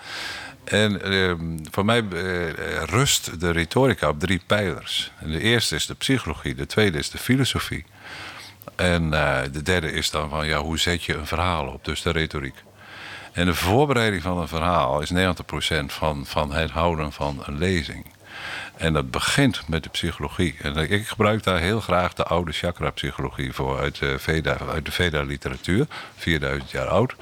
En 0.65 1.03
eh, 1.03 1.33
voor 1.71 1.85
mij 1.85 1.99
eh, 1.99 2.83
rust 2.83 3.41
de 3.41 3.51
retorica 3.51 4.09
op 4.09 4.21
drie 4.21 4.41
pijlers. 4.47 5.13
De 5.21 5.41
eerste 5.41 5.75
is 5.75 5.87
de 5.87 5.95
psychologie, 5.95 6.55
de 6.55 6.67
tweede 6.67 6.99
is 6.99 7.11
de 7.11 7.19
filosofie. 7.19 7.85
En 8.77 9.05
uh, 9.05 9.41
de 9.53 9.63
derde 9.63 9.93
is 9.93 10.11
dan 10.11 10.29
van 10.29 10.47
ja, 10.47 10.59
hoe 10.59 10.79
zet 10.79 11.05
je 11.05 11.15
een 11.15 11.27
verhaal 11.27 11.67
op, 11.67 11.85
dus 11.85 12.03
de 12.03 12.11
retoriek. 12.11 12.57
En 13.33 13.47
de 13.47 13.55
voorbereiding 13.55 14.23
van 14.23 14.39
een 14.39 14.49
verhaal 14.49 15.01
is 15.01 15.13
90% 15.13 15.17
van, 15.87 16.27
van 16.27 16.53
het 16.53 16.71
houden 16.71 17.13
van 17.13 17.43
een 17.47 17.59
lezing. 17.59 18.07
En 18.81 18.93
dat 18.93 19.11
begint 19.11 19.69
met 19.69 19.83
de 19.83 19.89
psychologie. 19.89 20.57
En 20.63 20.77
ik 20.77 21.09
gebruik 21.09 21.43
daar 21.43 21.59
heel 21.59 21.81
graag 21.81 22.15
de 22.15 22.25
oude 22.25 22.53
chakra-psychologie 22.53 23.53
voor 23.53 23.79
uit 23.79 23.99
de, 23.99 24.19
Veda, 24.19 24.59
uit 24.73 24.85
de 24.85 24.93
Veda-literatuur, 24.93 25.87
4000 26.17 26.71
jaar 26.71 26.87
oud. 26.87 27.15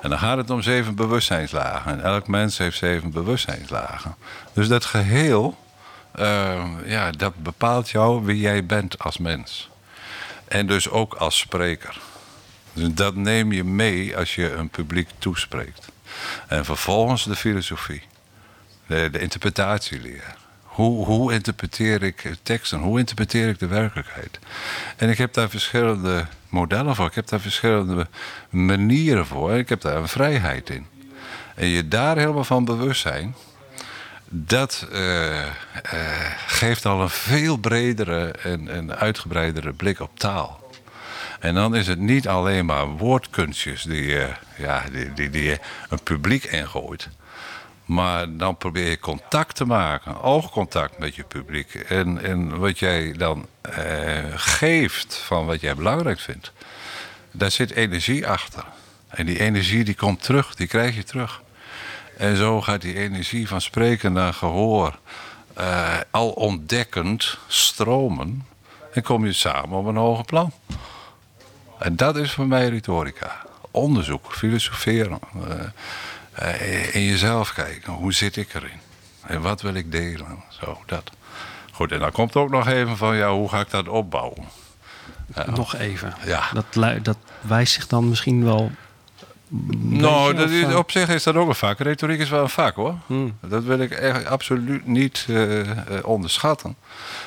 En 0.00 0.10
dan 0.10 0.18
gaat 0.18 0.36
het 0.36 0.50
om 0.50 0.62
zeven 0.62 0.94
bewustzijnslagen. 0.94 1.92
En 1.92 2.00
elk 2.00 2.26
mens 2.26 2.58
heeft 2.58 2.76
zeven 2.76 3.10
bewustzijnslagen. 3.10 4.16
Dus 4.52 4.68
dat 4.68 4.84
geheel, 4.84 5.58
uh, 6.18 6.64
ja, 6.84 7.10
dat 7.10 7.36
bepaalt 7.36 7.90
jou 7.90 8.24
wie 8.24 8.40
jij 8.40 8.66
bent 8.66 8.98
als 8.98 9.18
mens. 9.18 9.70
En 10.48 10.66
dus 10.66 10.88
ook 10.88 11.14
als 11.14 11.38
spreker. 11.38 12.00
Dus 12.72 12.88
dat 12.94 13.14
neem 13.14 13.52
je 13.52 13.64
mee 13.64 14.16
als 14.16 14.34
je 14.34 14.52
een 14.52 14.68
publiek 14.68 15.08
toespreekt. 15.18 15.88
En 16.46 16.64
vervolgens 16.64 17.24
de 17.24 17.36
filosofie, 17.36 18.02
de, 18.86 19.08
de 19.10 19.18
interpretatieleer. 19.18 20.40
Hoe, 20.72 21.04
hoe 21.04 21.32
interpreteer 21.32 22.02
ik 22.02 22.34
teksten? 22.42 22.78
Hoe 22.78 22.98
interpreteer 22.98 23.48
ik 23.48 23.58
de 23.58 23.66
werkelijkheid? 23.66 24.38
En 24.96 25.08
ik 25.08 25.18
heb 25.18 25.34
daar 25.34 25.50
verschillende 25.50 26.26
modellen 26.48 26.94
voor. 26.94 27.06
Ik 27.06 27.14
heb 27.14 27.26
daar 27.26 27.40
verschillende 27.40 28.06
manieren 28.50 29.26
voor. 29.26 29.52
Ik 29.52 29.68
heb 29.68 29.80
daar 29.80 29.96
een 29.96 30.08
vrijheid 30.08 30.70
in. 30.70 30.86
En 31.54 31.66
je 31.66 31.88
daar 31.88 32.16
helemaal 32.16 32.44
van 32.44 32.64
bewust 32.64 33.00
zijn... 33.00 33.34
dat 34.28 34.86
uh, 34.92 35.36
uh, 35.36 35.46
geeft 36.46 36.86
al 36.86 37.00
een 37.00 37.10
veel 37.10 37.56
bredere 37.56 38.30
en, 38.30 38.98
uitgebreidere 38.98 39.72
blik 39.72 40.00
op 40.00 40.18
taal. 40.18 40.70
En 41.40 41.54
dan 41.54 41.74
is 41.74 41.86
het 41.86 41.98
niet 41.98 42.28
alleen 42.28 42.66
maar 42.66 42.86
woordkunstjes 42.86 43.82
die, 43.82 44.06
uh, 44.06 44.24
ja, 44.58 44.82
die, 44.92 45.12
die, 45.12 45.30
die 45.30 45.44
je 45.44 45.58
een 45.88 46.02
publiek 46.02 46.44
ingooit... 46.44 47.08
Maar 47.84 48.36
dan 48.36 48.56
probeer 48.56 48.88
je 48.88 48.98
contact 48.98 49.56
te 49.56 49.64
maken, 49.64 50.22
oogcontact 50.22 50.98
met 50.98 51.14
je 51.14 51.24
publiek. 51.24 51.74
En, 51.74 52.22
en 52.22 52.58
wat 52.58 52.78
jij 52.78 53.12
dan 53.12 53.46
eh, 53.60 54.18
geeft 54.34 55.16
van 55.16 55.46
wat 55.46 55.60
jij 55.60 55.74
belangrijk 55.74 56.20
vindt, 56.20 56.52
daar 57.32 57.50
zit 57.50 57.70
energie 57.70 58.26
achter. 58.26 58.64
En 59.08 59.26
die 59.26 59.40
energie 59.40 59.84
die 59.84 59.94
komt 59.94 60.22
terug, 60.22 60.54
die 60.54 60.66
krijg 60.66 60.94
je 60.94 61.04
terug. 61.04 61.42
En 62.16 62.36
zo 62.36 62.60
gaat 62.60 62.80
die 62.80 62.98
energie 62.98 63.48
van 63.48 63.60
spreken 63.60 64.12
naar 64.12 64.32
gehoor 64.32 64.98
uh, 65.58 65.96
al 66.10 66.30
ontdekkend 66.30 67.38
stromen. 67.46 68.46
En 68.92 69.02
kom 69.02 69.26
je 69.26 69.32
samen 69.32 69.78
op 69.78 69.86
een 69.86 69.96
hoger 69.96 70.24
plan. 70.24 70.52
En 71.78 71.96
dat 71.96 72.16
is 72.16 72.32
voor 72.32 72.46
mij 72.46 72.68
retorica. 72.68 73.46
Onderzoek, 73.70 74.32
filosoferen. 74.32 75.18
Uh, 75.36 75.54
uh, 76.42 76.94
in 76.94 77.02
jezelf 77.02 77.52
kijken. 77.52 77.92
Hoe 77.92 78.12
zit 78.12 78.36
ik 78.36 78.54
erin? 78.54 78.80
En 79.26 79.40
wat 79.40 79.60
wil 79.60 79.74
ik 79.74 79.92
delen? 79.92 80.42
Zo, 80.48 80.82
dat. 80.86 81.10
Goed, 81.72 81.92
en 81.92 81.98
dan 81.98 82.12
komt 82.12 82.36
ook 82.36 82.50
nog 82.50 82.66
even 82.66 82.96
van, 82.96 83.16
ja, 83.16 83.32
hoe 83.32 83.48
ga 83.48 83.60
ik 83.60 83.70
dat 83.70 83.88
opbouwen? 83.88 84.44
nog 85.46 85.76
even. 85.76 86.14
Ja. 86.24 86.50
Dat, 86.52 87.04
dat 87.04 87.16
wijst 87.40 87.72
zich 87.72 87.86
dan 87.86 88.08
misschien 88.08 88.44
wel 88.44 88.70
nou, 89.78 90.34
dat 90.34 90.50
is, 90.50 90.74
op 90.74 90.90
zich 90.90 91.08
is 91.08 91.22
dat 91.22 91.34
ook 91.34 91.48
een 91.48 91.54
vak. 91.54 91.78
Retoriek 91.78 92.20
is 92.20 92.30
wel 92.30 92.42
een 92.42 92.48
vak 92.48 92.74
hoor. 92.74 92.98
Hmm. 93.06 93.36
Dat 93.40 93.64
wil 93.64 93.78
ik 93.78 93.90
echt 93.90 94.26
absoluut 94.26 94.86
niet 94.86 95.26
uh, 95.30 95.60
onderschatten. 96.02 96.76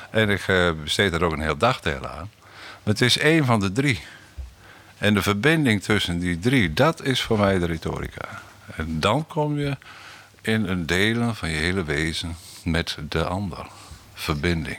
En 0.09 0.29
ik 0.29 0.47
uh, 0.47 0.71
besteed 0.83 1.13
er 1.13 1.23
ook 1.23 1.31
een 1.31 1.41
heel 1.41 1.57
dagdeel 1.57 2.07
aan. 2.07 2.29
Maar 2.83 2.93
het 2.93 3.01
is 3.01 3.17
één 3.17 3.45
van 3.45 3.59
de 3.59 3.71
drie. 3.71 4.01
En 4.97 5.13
de 5.13 5.21
verbinding 5.21 5.83
tussen 5.83 6.19
die 6.19 6.39
drie, 6.39 6.73
dat 6.73 7.03
is 7.03 7.21
voor 7.21 7.39
mij 7.39 7.59
de 7.59 7.65
retorica. 7.65 8.41
En 8.75 8.99
dan 8.99 9.27
kom 9.27 9.57
je 9.57 9.77
in 10.41 10.67
een 10.67 10.85
delen 10.85 11.35
van 11.35 11.49
je 11.49 11.55
hele 11.55 11.83
wezen 11.83 12.35
met 12.63 12.97
de 13.09 13.25
ander. 13.25 13.67
Verbinding. 14.13 14.77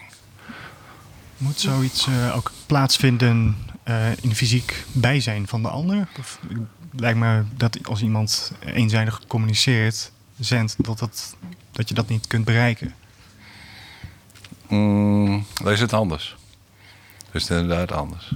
Moet 1.37 1.61
zoiets 1.61 2.07
uh, 2.07 2.37
ook 2.37 2.53
plaatsvinden 2.67 3.57
uh, 3.85 4.17
in 4.21 4.35
fysiek 4.35 4.85
bijzijn 4.93 5.49
van 5.49 5.63
de 5.63 5.69
ander? 5.69 6.09
Of, 6.19 6.41
lijkt 6.91 7.19
me 7.19 7.43
dat 7.57 7.79
als 7.89 8.03
iemand 8.03 8.53
eenzijdig 8.65 9.27
communiceert, 9.27 10.13
zendt, 10.39 10.75
dat, 10.79 10.99
dat, 10.99 11.37
dat 11.73 11.89
je 11.89 11.95
dat 11.95 12.09
niet 12.09 12.27
kunt 12.27 12.45
bereiken. 12.45 12.95
Mm, 14.69 15.47
dat 15.63 15.73
is 15.73 15.81
het 15.81 15.93
anders. 15.93 16.37
Dat 17.27 17.35
is 17.43 17.49
het 17.49 17.59
inderdaad 17.59 17.93
anders. 17.93 18.33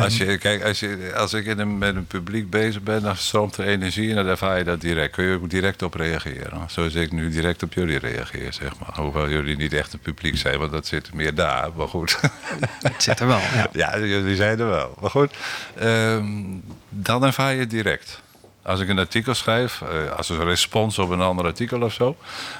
Als, 0.00 0.16
je, 0.16 0.38
kijk, 0.38 0.64
als, 0.64 0.80
je, 0.80 1.12
als 1.16 1.32
ik 1.32 1.46
in 1.46 1.58
een, 1.58 1.78
met 1.78 1.96
een 1.96 2.06
publiek 2.06 2.50
bezig 2.50 2.82
ben, 2.82 3.02
dan 3.02 3.16
stroomt 3.16 3.56
er 3.56 3.66
energie 3.66 4.10
en 4.10 4.16
dan 4.16 4.26
ervaar 4.26 4.58
je 4.58 4.64
dat 4.64 4.80
direct. 4.80 5.14
Kun 5.14 5.24
je 5.24 5.34
ook 5.34 5.50
direct 5.50 5.82
op 5.82 5.94
reageren. 5.94 6.60
Zoals 6.66 6.94
ik 6.94 7.12
nu 7.12 7.30
direct 7.30 7.62
op 7.62 7.72
jullie 7.72 7.98
reageer, 7.98 8.52
zeg 8.52 8.78
maar. 8.78 9.04
Hoewel 9.04 9.28
jullie 9.28 9.56
niet 9.56 9.72
echt 9.72 9.92
een 9.92 9.98
publiek 9.98 10.36
zijn, 10.36 10.58
want 10.58 10.72
dat 10.72 10.86
zit 10.86 11.14
meer 11.14 11.34
daar. 11.34 11.68
Maar 11.76 11.88
goed. 11.88 12.20
Het 12.82 13.02
zit 13.02 13.20
er 13.20 13.26
wel, 13.26 13.40
ja. 13.54 13.68
ja 13.72 13.98
jullie 13.98 14.36
zijn 14.36 14.60
er 14.60 14.68
wel. 14.68 14.94
Maar 15.00 15.10
goed, 15.10 15.32
ehm, 15.78 16.24
dan 16.88 17.24
ervaar 17.24 17.52
je 17.52 17.60
het 17.60 17.70
direct. 17.70 18.20
Als 18.62 18.80
ik 18.80 18.88
een 18.88 18.98
artikel 18.98 19.34
schrijf, 19.34 19.80
uh, 19.80 20.12
als 20.12 20.28
een 20.28 20.44
respons 20.44 20.98
op 20.98 21.10
een 21.10 21.20
ander 21.20 21.44
artikel 21.44 21.82
of 21.82 21.92
zo, 21.92 22.16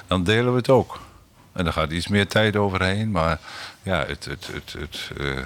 dan 0.07 0.23
delen 0.23 0.51
we 0.51 0.57
het 0.57 0.69
ook. 0.69 0.99
En 1.53 1.63
dan 1.63 1.73
gaat 1.73 1.91
iets 1.91 2.07
meer 2.07 2.27
tijd 2.27 2.55
overheen, 2.55 3.11
maar 3.11 3.39
ja, 3.83 4.05
het, 4.07 4.25
het, 4.25 4.49
het, 4.53 4.75
het 4.79 5.11
uh, 5.17 5.39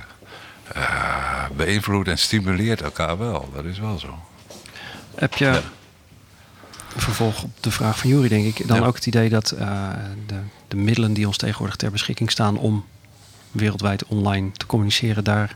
uh, 0.75 1.45
beïnvloedt 1.55 2.07
en 2.07 2.17
stimuleert 2.17 2.81
elkaar 2.81 3.17
wel. 3.17 3.49
Dat 3.53 3.65
is 3.65 3.79
wel 3.79 3.99
zo. 3.99 4.19
Heb 5.15 5.33
je, 5.33 5.45
ja. 5.45 5.61
vervolg 6.95 7.43
op 7.43 7.51
de 7.59 7.71
vraag 7.71 7.97
van 7.97 8.09
Jury, 8.09 8.27
denk 8.27 8.45
ik, 8.45 8.67
dan 8.67 8.83
ook 8.83 8.95
het 8.95 9.05
idee 9.05 9.29
dat 9.29 9.53
uh, 9.59 9.89
de, 10.27 10.39
de 10.67 10.75
middelen 10.75 11.13
die 11.13 11.27
ons 11.27 11.37
tegenwoordig 11.37 11.75
ter 11.75 11.91
beschikking 11.91 12.31
staan 12.31 12.57
om 12.57 12.85
wereldwijd 13.51 14.05
online 14.05 14.51
te 14.51 14.65
communiceren, 14.65 15.23
daar 15.23 15.55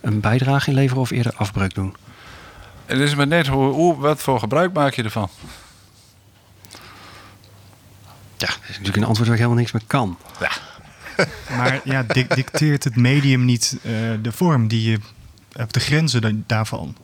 een 0.00 0.20
bijdrage 0.20 0.68
in 0.68 0.74
leveren 0.74 1.02
of 1.02 1.10
eerder 1.10 1.32
afbreuk 1.36 1.74
doen? 1.74 1.96
Het 2.86 2.98
is 2.98 3.14
maar 3.14 3.26
net 3.26 3.46
hoe, 3.46 3.72
hoe, 3.72 3.96
wat 3.96 4.20
voor 4.22 4.38
gebruik 4.38 4.72
maak 4.72 4.94
je 4.94 5.02
ervan? 5.02 5.28
Ja, 8.36 8.48
dat 8.48 8.58
is 8.62 8.68
natuurlijk 8.68 8.96
een 8.96 9.04
antwoord 9.04 9.28
waar 9.28 9.36
ik 9.36 9.42
helemaal 9.42 9.62
niks 9.62 9.72
mee 9.72 9.82
kan. 9.86 10.18
Ja. 10.40 10.50
Maar 11.56 11.80
ja, 11.84 12.02
dicteert 12.34 12.84
het 12.84 12.96
medium 12.96 13.44
niet 13.44 13.78
uh, 13.82 13.92
de 14.22 14.32
vorm 14.32 14.68
die 14.68 14.90
je, 14.90 14.98
of 15.56 15.66
de 15.66 15.80
grenzen 15.80 16.44
daarvan? 16.46 16.96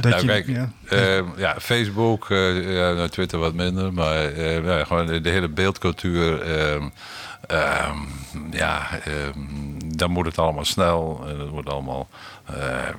Dat 0.00 0.10
nou, 0.10 0.22
je, 0.22 0.28
kijk, 0.28 0.46
ja. 0.46 0.70
Uh, 0.90 1.24
ja. 1.36 1.56
Facebook, 1.60 2.28
uh, 2.28 2.74
ja, 2.74 3.08
Twitter 3.08 3.38
wat 3.38 3.54
minder, 3.54 3.92
maar 3.92 4.40
ja, 4.40 4.84
gewoon 4.84 5.06
de, 5.06 5.20
de, 5.20 5.30
hele 5.30 5.48
beeldcultuur. 5.48 6.42
Ehm, 6.42 6.88
ehm, 7.46 7.96
ja, 8.50 8.88
ehm, 9.04 9.38
dan 9.96 10.10
moet 10.10 10.26
het 10.26 10.38
allemaal 10.38 10.64
snel 10.64 11.24
en 11.28 11.38
het 11.38 11.50
moet 11.50 11.68
allemaal 11.68 12.08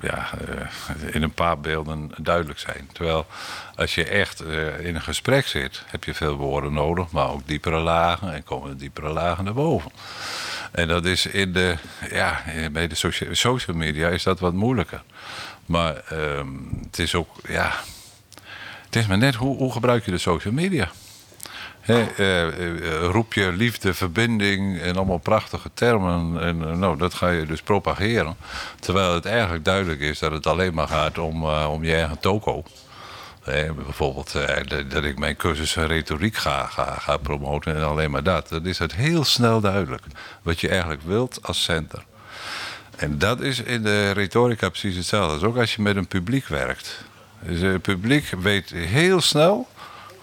ja, 0.01 0.29
in 1.11 1.23
een 1.23 1.33
paar 1.33 1.59
beelden 1.59 2.11
duidelijk 2.17 2.59
zijn. 2.59 2.89
Terwijl 2.93 3.25
als 3.75 3.95
je 3.95 4.05
echt 4.05 4.41
in 4.79 4.95
een 4.95 5.01
gesprek 5.01 5.47
zit, 5.47 5.83
heb 5.85 6.03
je 6.03 6.13
veel 6.13 6.35
woorden 6.35 6.73
nodig, 6.73 7.11
maar 7.11 7.29
ook 7.29 7.47
diepere 7.47 7.79
lagen 7.79 8.33
en 8.33 8.43
komen 8.43 8.77
diepere 8.77 9.09
lagen 9.09 9.43
naar 9.43 9.53
boven. 9.53 9.91
En 10.71 10.87
dat 10.87 11.05
is 11.05 11.25
in 11.25 11.53
de, 11.53 11.75
ja, 12.09 12.43
bij 12.71 12.87
de 12.87 12.95
social 13.31 13.77
media 13.77 14.09
is 14.09 14.23
dat 14.23 14.39
wat 14.39 14.53
moeilijker. 14.53 15.01
Maar 15.65 15.95
ehm, 15.95 16.47
het 16.83 16.99
is 16.99 17.15
ook, 17.15 17.29
ja, 17.47 17.71
het 18.85 18.95
is 18.95 19.07
maar 19.07 19.17
net 19.17 19.35
hoe, 19.35 19.57
hoe 19.57 19.71
gebruik 19.71 20.05
je 20.05 20.11
de 20.11 20.17
social 20.17 20.53
media? 20.53 20.91
He, 21.87 22.05
uh, 22.17 22.59
uh, 22.59 23.05
roep 23.11 23.33
je 23.33 23.51
liefde, 23.51 23.93
verbinding 23.93 24.79
en 24.79 24.95
allemaal 24.95 25.17
prachtige 25.17 25.69
termen. 25.73 26.41
En 26.41 26.57
uh, 26.57 26.71
nou, 26.71 26.97
dat 26.97 27.13
ga 27.13 27.29
je 27.29 27.45
dus 27.45 27.61
propageren. 27.61 28.35
Terwijl 28.79 29.13
het 29.13 29.25
eigenlijk 29.25 29.65
duidelijk 29.65 29.99
is 29.99 30.19
dat 30.19 30.31
het 30.31 30.47
alleen 30.47 30.73
maar 30.73 30.87
gaat 30.87 31.17
om, 31.17 31.45
om 31.45 31.83
je 31.83 31.95
eigen 31.95 32.19
toko. 32.19 32.63
bijvoorbeeld 33.85 34.35
dat 34.87 35.03
ik 35.03 35.19
mijn 35.19 35.35
cursus 35.35 35.75
retoriek 35.75 36.35
ga, 36.35 36.65
ga, 36.65 36.95
ga 36.99 37.17
promoten 37.17 37.75
en 37.75 37.83
alleen 37.83 38.11
maar 38.11 38.23
dat. 38.23 38.49
Dan 38.49 38.65
is 38.65 38.79
het 38.79 38.95
heel 38.95 39.23
snel 39.23 39.61
duidelijk 39.61 40.03
wat 40.41 40.59
je 40.61 40.69
eigenlijk 40.69 41.01
wilt 41.01 41.39
als 41.41 41.63
center. 41.63 42.03
En 42.95 43.17
dat 43.17 43.41
is 43.41 43.59
in 43.59 43.83
de 43.83 44.11
retorica 44.11 44.69
precies 44.69 44.95
hetzelfde. 44.95 45.47
Ook 45.47 45.57
als 45.57 45.75
je 45.75 45.81
met 45.81 45.95
een 45.95 46.07
publiek 46.07 46.47
werkt. 46.47 47.03
Dus 47.39 47.61
het 47.61 47.81
publiek 47.81 48.29
weet 48.41 48.69
heel 48.69 49.21
snel 49.21 49.67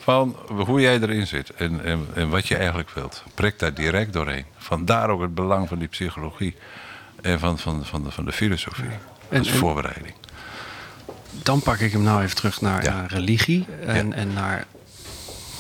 van 0.04 0.36
hoe 0.48 0.80
jij 0.80 1.00
erin 1.00 1.26
zit 1.26 1.50
en, 1.50 1.84
en, 1.84 2.06
en, 2.14 2.28
wat 2.28 2.48
je 2.48 2.56
eigenlijk 2.56 2.90
wilt. 2.90 3.22
Prik 3.34 3.58
daar 3.58 3.74
direct 3.74 4.12
doorheen. 4.12 4.44
Vandaar 4.56 5.08
ook 5.08 5.20
het 5.20 5.34
belang 5.34 5.68
van 5.68 5.78
die 5.78 5.88
psychologie 5.88 6.56
en 7.22 7.38
van, 7.38 7.58
van, 7.58 7.84
van, 7.84 8.02
de, 8.02 8.10
van 8.10 8.24
de 8.24 8.32
filosofie 8.32 8.90
als 9.32 9.50
voorbereiding. 9.50 10.14
Dan 11.42 11.62
pak 11.62 11.78
ik 11.78 11.92
hem 11.92 12.02
nou 12.02 12.22
even 12.22 12.36
terug 12.36 12.60
naar, 12.60 12.84
naar 12.84 13.06
religie 13.06 13.66
en, 13.86 14.12
en 14.12 14.32
naar 14.32 14.66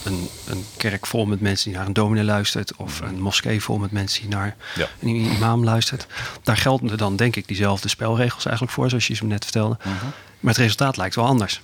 een, 0.04 0.28
een, 0.46 0.64
kerk 0.76 1.06
vol 1.06 1.26
met 1.26 1.40
mensen 1.40 1.68
die 1.68 1.78
naar 1.78 1.86
een 1.86 1.92
dominee 1.92 2.24
luistert, 2.24 2.76
of 2.76 3.00
een 3.00 3.20
moskee 3.20 3.62
vol 3.62 3.78
met 3.78 3.90
mensen 3.90 4.20
die 4.20 4.30
naar 4.30 4.56
een 5.00 5.08
imam 5.08 5.64
luistert. 5.64 6.06
Daar 6.42 6.56
gelden 6.56 6.98
dan, 6.98 7.16
denk 7.16 7.36
ik, 7.36 7.48
diezelfde 7.48 7.88
spelregels 7.88 8.44
eigenlijk 8.44 8.74
voor, 8.74 8.88
zoals 8.88 9.06
je 9.06 9.14
ze 9.14 9.24
net 9.24 9.44
vertelde. 9.44 9.76
Mhm. 9.78 10.04
Maar 10.40 10.52
het 10.52 10.62
resultaat 10.62 10.96
lijkt 10.96 11.14
wel 11.14 11.26
anders. 11.26 11.60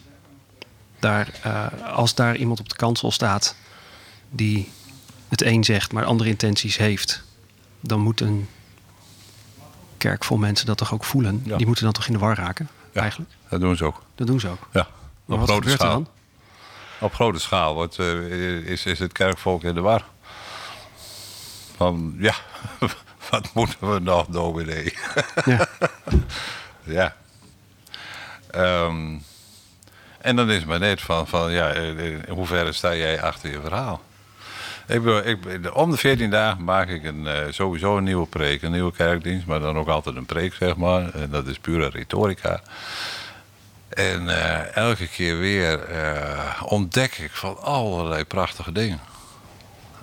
Daar, 1.01 1.31
uh, 1.47 1.67
als 1.95 2.15
daar 2.15 2.37
iemand 2.37 2.61
op 2.61 2.69
de 2.69 2.77
kansel 2.77 3.11
staat 3.11 3.57
die 4.31 4.71
het 5.29 5.43
een 5.43 5.65
zegt, 5.65 5.93
maar 5.93 6.05
andere 6.05 6.29
intenties 6.29 6.77
heeft, 6.77 7.23
dan 7.81 8.01
moet 8.01 8.21
een 8.21 8.49
kerk 9.97 10.25
vol 10.25 10.37
mensen 10.37 10.67
dat 10.67 10.77
toch 10.77 10.93
ook 10.93 11.05
voelen. 11.05 11.43
Die 11.43 11.67
moeten 11.67 11.85
dan 11.85 11.93
toch 11.93 12.07
in 12.07 12.13
de 12.13 12.19
war 12.19 12.37
raken, 12.37 12.69
eigenlijk? 12.93 13.31
Dat 13.49 13.61
doen 13.61 13.77
ze 13.77 13.85
ook. 13.85 14.03
Dat 14.15 14.27
doen 14.27 14.41
ze 14.41 14.49
ook. 14.49 14.69
Ja, 14.73 14.89
op 15.27 15.43
grote 15.43 15.71
schaal. 15.71 15.91
Dan? 15.91 16.09
Op 17.01 17.15
grote 17.15 17.39
schaal 17.39 17.75
wordt, 17.75 17.99
uh, 17.99 18.67
is, 18.67 18.87
is 18.87 18.99
het 18.99 19.13
kerkvolk 19.13 19.65
in 19.65 19.75
de 19.75 19.81
war. 19.81 20.05
Van 21.77 22.15
ja, 22.19 22.35
wat 23.31 23.51
moeten 23.55 23.93
we 23.93 23.99
nog, 23.99 24.27
dominee? 24.27 24.95
Ja. 25.45 25.69
ja. 26.85 27.17
Um, 28.55 29.23
en 30.21 30.37
dan 30.37 30.51
is 30.51 30.57
het 30.57 30.67
maar 30.67 30.79
net 30.79 31.01
van, 31.01 31.27
van 31.27 31.53
ja, 31.53 31.69
in 31.69 32.25
hoeverre 32.29 32.73
sta 32.73 32.95
jij 32.95 33.23
achter 33.23 33.51
je 33.51 33.61
verhaal? 33.61 34.03
Ik, 34.87 35.05
ik, 35.25 35.77
om 35.77 35.91
de 35.91 35.97
14 35.97 36.31
dagen 36.31 36.65
maak 36.65 36.89
ik 36.89 37.05
een, 37.05 37.25
uh, 37.25 37.39
sowieso 37.51 37.97
een 37.97 38.05
nieuwe 38.05 38.27
preek, 38.27 38.63
een 38.63 38.73
nieuwe 38.73 38.93
kerkdienst, 38.93 39.47
maar 39.47 39.61
dan 39.61 39.79
ook 39.79 39.89
altijd 39.89 40.17
een 40.17 40.27
preek, 40.27 40.55
zeg 40.55 40.77
maar. 40.77 41.15
En 41.15 41.31
dat 41.31 41.47
is 41.47 41.59
pure 41.59 41.89
retorica. 41.89 42.61
En 43.89 44.29
elke 44.75 45.09
keer 45.09 45.39
weer 45.39 45.81
ontdek 46.65 47.19
ik 47.19 47.31
van 47.31 47.59
allerlei 47.63 48.25
prachtige 48.25 48.73
dingen. 48.73 49.01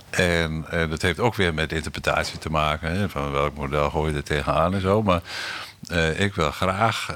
En 0.09 0.65
dat 0.89 1.01
heeft 1.01 1.19
ook 1.19 1.35
weer 1.35 1.53
met 1.53 1.71
interpretatie 1.71 2.39
te 2.39 2.49
maken. 2.49 2.91
Hè, 2.91 3.09
van 3.09 3.31
welk 3.31 3.55
model 3.55 3.89
gooi 3.89 4.11
je 4.11 4.17
er 4.17 4.23
tegenaan 4.23 4.73
en 4.73 4.81
zo. 4.81 5.03
Maar 5.03 5.21
ik 6.15 6.35
wil 6.35 6.51
graag 6.51 7.09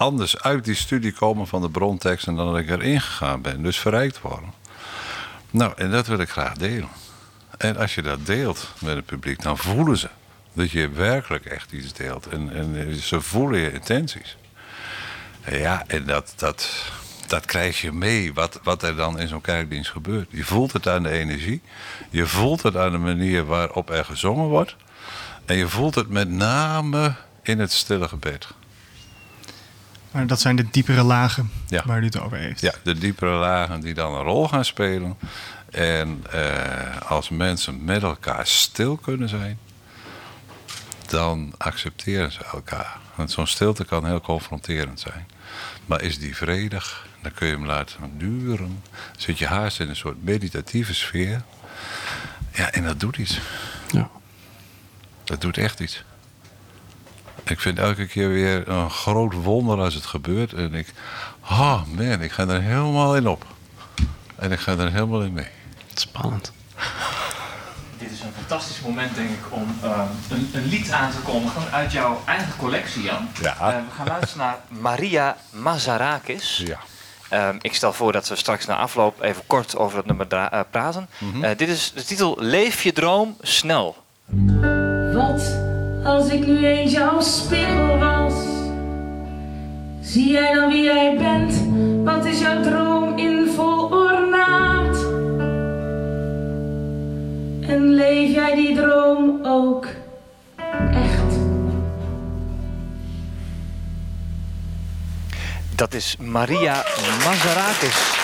anders 0.00 0.42
uit 0.42 0.64
die 0.64 0.74
studie 0.74 1.12
komen 1.12 1.46
van 1.46 1.62
de 1.62 1.70
bronteksten 1.70 2.34
dan 2.34 2.52
dat 2.52 2.58
ik 2.58 2.70
erin 2.70 3.00
gegaan 3.00 3.42
ben. 3.42 3.62
Dus 3.62 3.78
verrijkt 3.78 4.20
worden. 4.20 4.52
Nou, 5.50 5.72
en 5.76 5.90
dat 5.90 6.06
wil 6.06 6.18
ik 6.18 6.28
graag 6.28 6.54
delen. 6.54 6.88
En 7.58 7.76
als 7.76 7.94
je 7.94 8.02
dat 8.02 8.26
deelt 8.26 8.68
met 8.78 8.96
het 8.96 9.06
publiek, 9.06 9.42
dan 9.42 9.58
voelen 9.58 9.98
ze 9.98 10.08
dat 10.52 10.70
je 10.70 10.88
werkelijk 10.88 11.44
echt 11.44 11.72
iets 11.72 11.92
deelt. 11.92 12.26
En, 12.26 12.52
en 12.54 12.94
ze 12.94 13.20
voelen 13.20 13.60
je 13.60 13.72
intenties. 13.72 14.36
Ja, 15.50 15.84
en 15.86 16.04
dat, 16.04 16.32
dat, 16.36 16.70
dat 17.26 17.44
krijg 17.44 17.80
je 17.80 17.92
mee, 17.92 18.34
wat, 18.34 18.60
wat 18.62 18.82
er 18.82 18.96
dan 18.96 19.18
in 19.18 19.28
zo'n 19.28 19.40
kerkdienst 19.40 19.90
gebeurt. 19.90 20.28
Je 20.30 20.44
voelt 20.44 20.72
het 20.72 20.88
aan 20.88 21.02
de 21.02 21.10
energie. 21.10 21.62
Je 22.10 22.26
voelt 22.26 22.62
het 22.62 22.76
aan 22.76 22.92
de 22.92 22.98
manier 22.98 23.44
waarop 23.44 23.90
er 23.90 24.04
gezongen 24.04 24.48
wordt. 24.48 24.76
En 25.44 25.56
je 25.56 25.68
voelt 25.68 25.94
het 25.94 26.08
met 26.08 26.28
name 26.28 27.14
in 27.42 27.58
het 27.58 27.72
stille 27.72 28.08
gebed. 28.08 28.48
Maar 30.10 30.26
dat 30.26 30.40
zijn 30.40 30.56
de 30.56 30.66
diepere 30.70 31.02
lagen 31.02 31.50
waar 31.84 32.00
u 32.00 32.04
het 32.04 32.20
over 32.20 32.38
heeft. 32.38 32.60
Ja, 32.60 32.72
de 32.82 32.98
diepere 32.98 33.30
lagen 33.30 33.80
die 33.80 33.94
dan 33.94 34.14
een 34.14 34.22
rol 34.22 34.48
gaan 34.48 34.64
spelen. 34.64 35.18
En 35.70 36.24
eh, 36.30 37.00
als 37.08 37.28
mensen 37.28 37.84
met 37.84 38.02
elkaar 38.02 38.46
stil 38.46 38.96
kunnen 38.96 39.28
zijn, 39.28 39.58
dan 41.06 41.54
accepteren 41.58 42.32
ze 42.32 42.44
elkaar. 42.44 42.98
Want 43.14 43.30
zo'n 43.30 43.46
stilte 43.46 43.84
kan 43.84 44.06
heel 44.06 44.20
confronterend 44.20 45.00
zijn. 45.00 45.26
Maar 45.86 46.02
is 46.02 46.18
die 46.18 46.36
vredig, 46.36 47.06
dan 47.22 47.32
kun 47.32 47.46
je 47.46 47.52
hem 47.52 47.66
laten 47.66 48.18
duren. 48.18 48.82
Zit 49.16 49.38
je 49.38 49.46
haast 49.46 49.80
in 49.80 49.88
een 49.88 49.96
soort 49.96 50.24
meditatieve 50.24 50.94
sfeer. 50.94 51.42
Ja, 52.52 52.70
en 52.70 52.84
dat 52.84 53.00
doet 53.00 53.16
iets. 53.16 53.40
Ja. 53.90 54.10
Dat 55.24 55.40
doet 55.40 55.58
echt 55.58 55.80
iets. 55.80 56.04
Ik 57.50 57.60
vind 57.60 57.78
elke 57.78 58.06
keer 58.06 58.28
weer 58.28 58.68
een 58.68 58.90
groot 58.90 59.34
wonder 59.34 59.78
als 59.78 59.94
het 59.94 60.06
gebeurt. 60.06 60.52
En 60.52 60.74
ik, 60.74 60.92
oh 61.42 61.82
man, 61.96 62.20
ik 62.20 62.32
ga 62.32 62.46
er 62.46 62.62
helemaal 62.62 63.16
in 63.16 63.28
op. 63.28 63.46
En 64.36 64.52
ik 64.52 64.60
ga 64.60 64.76
er 64.76 64.92
helemaal 64.92 65.22
in 65.22 65.32
mee. 65.32 65.48
Spannend. 65.94 66.52
dit 67.98 68.10
is 68.10 68.20
een 68.20 68.32
fantastisch 68.36 68.80
moment, 68.80 69.14
denk 69.14 69.30
ik, 69.30 69.40
om 69.50 69.78
ehm, 69.82 70.00
een, 70.30 70.50
een, 70.52 70.64
lied 70.64 70.90
aan 70.90 71.10
te 71.10 71.18
kondigen 71.18 71.72
uit 71.72 71.92
jouw 71.92 72.22
eigen 72.26 72.56
collectie, 72.56 73.02
Jan. 73.02 73.28
Ja. 73.42 73.54
Uh, 73.60 73.66
we 73.66 73.94
gaan 73.96 74.06
luisteren 74.06 74.46
naar 74.46 74.58
Maria 74.68 75.36
Mazarakis. 75.50 76.62
Ja. 76.66 76.78
Um, 77.48 77.58
ik 77.62 77.74
stel 77.74 77.92
voor 77.92 78.12
dat 78.12 78.28
we 78.28 78.36
straks 78.36 78.66
na 78.66 78.76
afloop 78.76 79.22
even 79.22 79.42
kort 79.46 79.76
over 79.76 79.96
het 79.96 80.06
nummer 80.06 80.26
uh, 80.32 80.60
praten. 80.70 81.08
Mm 81.18 81.32
-hmm. 81.32 81.44
uh, 81.44 81.50
dit 81.56 81.68
is 81.68 81.92
de 81.94 82.04
titel 82.04 82.36
Leef 82.38 82.82
je 82.82 82.92
droom 82.92 83.36
snel. 83.40 83.96
Als 86.10 86.28
ik 86.28 86.46
nu 86.46 86.66
eens 86.66 86.92
jouw 86.92 87.20
spiegel 87.20 87.98
was? 87.98 88.34
Zie 90.00 90.30
jij 90.30 90.54
dan 90.54 90.68
wie 90.68 90.82
jij 90.82 91.16
bent? 91.16 91.62
Wat 92.04 92.24
is 92.24 92.40
jouw 92.40 92.62
droom 92.62 93.18
in 93.18 93.50
vol 93.56 93.84
ornaat? 93.84 94.96
En 97.70 97.94
leef 97.94 98.34
jij 98.34 98.54
die 98.54 98.76
droom 98.76 99.40
ook 99.46 99.86
echt? 100.92 101.38
Dat 105.74 105.94
is 105.94 106.16
Maria 106.18 106.84
Mazarakis. 107.24 108.14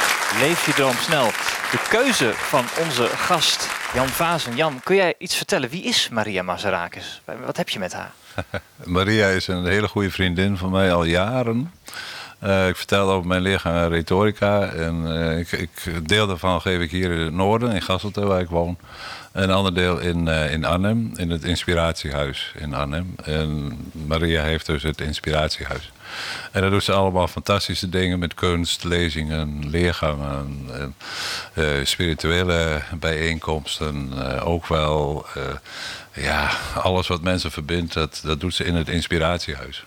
Leef 0.41 0.67
je 0.67 0.73
droom 0.73 0.97
snel. 1.01 1.27
De 1.71 1.79
keuze 1.89 2.33
van 2.35 2.65
onze 2.85 3.07
gast 3.07 3.76
Jan 3.95 4.09
Vazen. 4.09 4.57
Jan, 4.57 4.81
kun 4.85 4.97
jij 4.97 5.15
iets 5.19 5.37
vertellen? 5.37 5.69
Wie 5.69 5.83
is 5.83 6.09
Maria 6.09 6.43
Mazarakis? 6.43 7.23
Wat 7.45 7.57
heb 7.57 7.69
je 7.69 7.79
met 7.79 7.93
haar? 7.93 8.13
Maria 8.85 9.29
is 9.29 9.47
een 9.47 9.67
hele 9.67 9.89
goede 9.89 10.11
vriendin 10.11 10.57
van 10.57 10.71
mij 10.71 10.93
al 10.93 11.05
jaren. 11.05 11.73
Uh, 12.45 12.69
ik 12.69 12.77
vertel 12.77 13.11
over 13.11 13.27
mijn 13.27 13.43
leergang 13.43 13.89
retorica. 13.89 14.69
En 14.69 15.05
uh, 15.07 15.39
ik, 15.39 15.53
ik, 15.53 16.09
deel 16.09 16.27
daarvan 16.27 16.61
geef 16.61 16.81
ik 16.81 16.91
hier 16.91 17.11
in 17.11 17.19
het 17.19 17.33
noorden, 17.33 17.73
in 17.73 17.83
Gasselte, 17.83 18.27
waar 18.27 18.41
ik 18.41 18.49
woon. 18.49 18.79
Een 19.33 19.51
ander 19.51 19.75
deel 19.75 19.99
in, 19.99 20.27
uh, 20.27 20.53
in 20.53 20.65
Arnhem, 20.65 21.13
in 21.17 21.31
het 21.31 21.45
Inspiratiehuis 21.45 22.53
in 22.59 22.75
Arnhem. 22.75 23.15
En 23.25 23.79
Maria 24.07 24.43
heeft 24.43 24.67
dus 24.67 24.83
het 24.83 25.01
Inspiratiehuis. 25.01 25.93
En 26.53 26.61
daar 26.61 26.71
doet 26.71 26.85
ze 26.85 26.93
allemaal 26.93 27.29
fantastische 27.29 27.89
dingen 27.89 28.19
met 28.19 28.35
kunst, 28.35 28.85
lezingen, 28.85 29.69
leergangen, 29.69 30.71
en, 31.55 31.87
spirituele 31.87 32.83
bijeenkomsten. 32.95 34.13
ook 34.43 34.67
wel, 34.67 35.27
ja, 36.13 36.51
alles 36.75 37.07
wat 37.07 37.23
mensen 37.23 37.51
verbindt, 37.51 37.93
dat, 37.93 38.21
dat 38.25 38.41
doet 38.41 38.55
ze 38.55 38.65
in 38.65 38.75
het 38.75 38.89
Inspiratiehuis. 38.89 39.85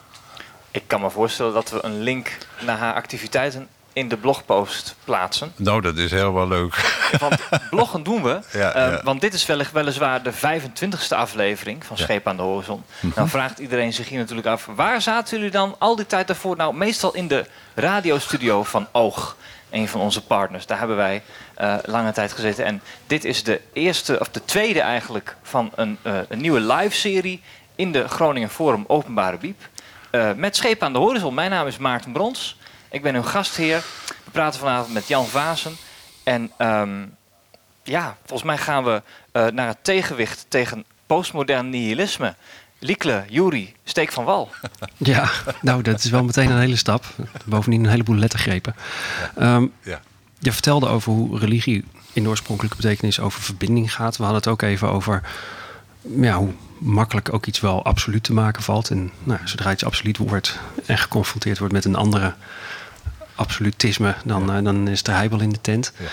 Ik 0.71 0.83
kan 0.87 1.01
me 1.01 1.09
voorstellen 1.09 1.53
dat 1.53 1.69
we 1.69 1.79
een 1.85 2.01
link 2.01 2.37
naar 2.59 2.77
haar 2.77 2.93
activiteiten 2.93 3.67
in 3.93 4.07
de 4.07 4.17
blogpost 4.17 4.95
plaatsen. 5.03 5.53
Nou, 5.55 5.81
dat 5.81 5.97
is 5.97 6.11
helemaal 6.11 6.47
leuk. 6.47 6.97
Want 7.19 7.41
bloggen 7.69 8.03
doen 8.03 8.23
we. 8.23 8.39
Ja, 8.51 8.75
uh, 8.75 8.93
ja. 8.93 9.01
Want 9.03 9.21
dit 9.21 9.33
is 9.33 9.45
wel, 9.45 9.61
weliswaar 9.73 10.23
de 10.23 10.33
25e 10.33 11.15
aflevering 11.15 11.85
van 11.85 11.97
Scheep 11.97 12.27
aan 12.27 12.37
de 12.37 12.43
Horizon. 12.43 12.83
Mhm. 12.99 13.15
Dan 13.15 13.29
vraagt 13.29 13.59
iedereen 13.59 13.93
zich 13.93 14.09
hier 14.09 14.19
natuurlijk 14.19 14.47
af... 14.47 14.67
waar 14.75 15.01
zaten 15.01 15.37
jullie 15.37 15.51
dan 15.51 15.75
al 15.77 15.95
die 15.95 16.05
tijd 16.05 16.27
daarvoor? 16.27 16.55
Nou, 16.55 16.75
meestal 16.75 17.13
in 17.13 17.27
de 17.27 17.45
radiostudio 17.73 18.63
van 18.63 18.87
Oog. 18.91 19.37
Een 19.69 19.87
van 19.87 20.01
onze 20.01 20.23
partners. 20.23 20.65
Daar 20.65 20.77
hebben 20.77 20.97
wij 20.97 21.23
uh, 21.61 21.75
lange 21.85 22.11
tijd 22.11 22.33
gezeten. 22.33 22.65
En 22.65 22.81
dit 23.07 23.25
is 23.25 23.43
de 23.43 23.61
eerste, 23.73 24.19
of 24.19 24.29
de 24.29 24.45
tweede 24.45 24.81
eigenlijk... 24.81 25.35
van 25.43 25.71
een, 25.75 25.97
uh, 26.03 26.17
een 26.27 26.41
nieuwe 26.41 26.59
live-serie 26.59 27.41
in 27.75 27.91
de 27.91 28.07
Groningen 28.07 28.49
Forum 28.49 28.83
Openbare 28.87 29.37
Biep. 29.37 29.61
Met 30.35 30.55
Scheep 30.55 30.83
aan 30.83 30.93
de 30.93 30.99
Horizon. 30.99 31.33
Mijn 31.33 31.49
naam 31.49 31.67
is 31.67 31.77
Maarten 31.77 32.11
Brons. 32.11 32.57
Ik 32.91 33.01
ben 33.01 33.15
uw 33.15 33.21
gastheer. 33.21 33.83
We 34.23 34.31
praten 34.31 34.59
vanavond 34.59 34.93
met 34.93 35.07
Jan 35.07 35.25
Vazen. 35.25 35.75
En 36.23 36.51
um, 36.57 37.15
ja, 37.83 38.17
volgens 38.25 38.49
mij 38.49 38.57
gaan 38.57 38.83
we 38.83 39.01
uh, 39.33 39.47
naar 39.47 39.67
het 39.67 39.83
tegenwicht 39.83 40.45
tegen 40.47 40.85
postmodern 41.07 41.69
nihilisme. 41.69 42.35
Liekle, 42.79 43.23
Juri, 43.29 43.73
steek 43.83 44.11
van 44.11 44.23
wal. 44.23 44.49
Ja, 44.97 45.29
nou, 45.61 45.81
dat 45.81 46.03
is 46.03 46.09
wel 46.09 46.23
meteen 46.23 46.49
een 46.49 46.59
hele 46.59 46.75
stap. 46.75 47.05
Bovendien 47.45 47.83
een 47.83 47.89
heleboel 47.89 48.15
lettergrepen. 48.15 48.75
Um, 49.39 49.73
ja. 49.83 50.01
Je 50.39 50.51
vertelde 50.51 50.87
over 50.87 51.11
hoe 51.11 51.39
religie 51.39 51.85
in 52.13 52.23
de 52.23 52.29
oorspronkelijke 52.29 52.77
betekenis 52.77 53.19
over 53.19 53.41
verbinding 53.41 53.93
gaat. 53.93 54.17
We 54.17 54.23
hadden 54.23 54.41
het 54.41 54.51
ook 54.51 54.61
even 54.61 54.89
over 54.89 55.21
ja, 56.01 56.37
hoe 56.37 56.53
makkelijk 56.77 57.33
ook 57.33 57.45
iets 57.45 57.59
wel 57.59 57.83
absoluut 57.85 58.23
te 58.23 58.33
maken 58.33 58.63
valt. 58.63 58.89
En 58.89 59.11
nou, 59.23 59.39
zodra 59.43 59.71
iets 59.71 59.85
absoluut 59.85 60.17
wordt 60.17 60.59
en 60.85 60.97
geconfronteerd 60.97 61.57
wordt 61.57 61.73
met 61.73 61.85
een 61.85 61.95
andere 61.95 62.33
absolutisme, 63.39 64.15
dan, 64.25 64.45
ja. 64.47 64.57
uh, 64.57 64.63
dan 64.63 64.87
is 64.87 65.03
de 65.03 65.11
heibel 65.11 65.39
in 65.39 65.49
de 65.49 65.61
tent. 65.61 65.93
Ja. 65.97 66.05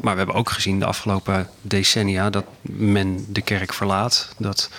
Maar 0.00 0.12
we 0.12 0.18
hebben 0.18 0.36
ook 0.36 0.50
gezien 0.50 0.78
de 0.78 0.84
afgelopen 0.84 1.48
decennia 1.62 2.30
dat 2.30 2.44
men 2.62 3.26
de 3.28 3.42
kerk 3.42 3.72
verlaat. 3.72 4.34
Dat 4.38 4.70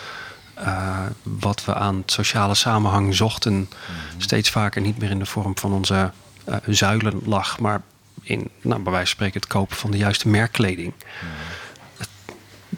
uh, 0.59 1.05
wat 1.23 1.65
we 1.65 1.73
aan 1.73 2.03
sociale 2.05 2.55
samenhang 2.55 3.15
zochten, 3.15 3.53
mm 3.53 3.67
-hmm. 3.69 4.21
steeds 4.21 4.49
vaker 4.49 4.81
niet 4.81 4.97
meer 4.97 5.09
in 5.09 5.19
de 5.19 5.25
vorm 5.25 5.57
van 5.57 5.73
onze 5.73 6.11
uh, 6.49 6.55
zuilen 6.65 7.21
lag, 7.25 7.59
maar 7.59 7.81
in, 8.21 8.49
nou, 8.61 8.81
bij 8.81 8.91
wijze 8.91 9.07
van 9.07 9.15
spreken, 9.15 9.39
het 9.39 9.49
kopen 9.49 9.77
van 9.77 9.91
de 9.91 9.97
juiste 9.97 10.27
merkkleding. 10.27 10.93
Mm 10.93 11.29
-hmm 11.29 11.53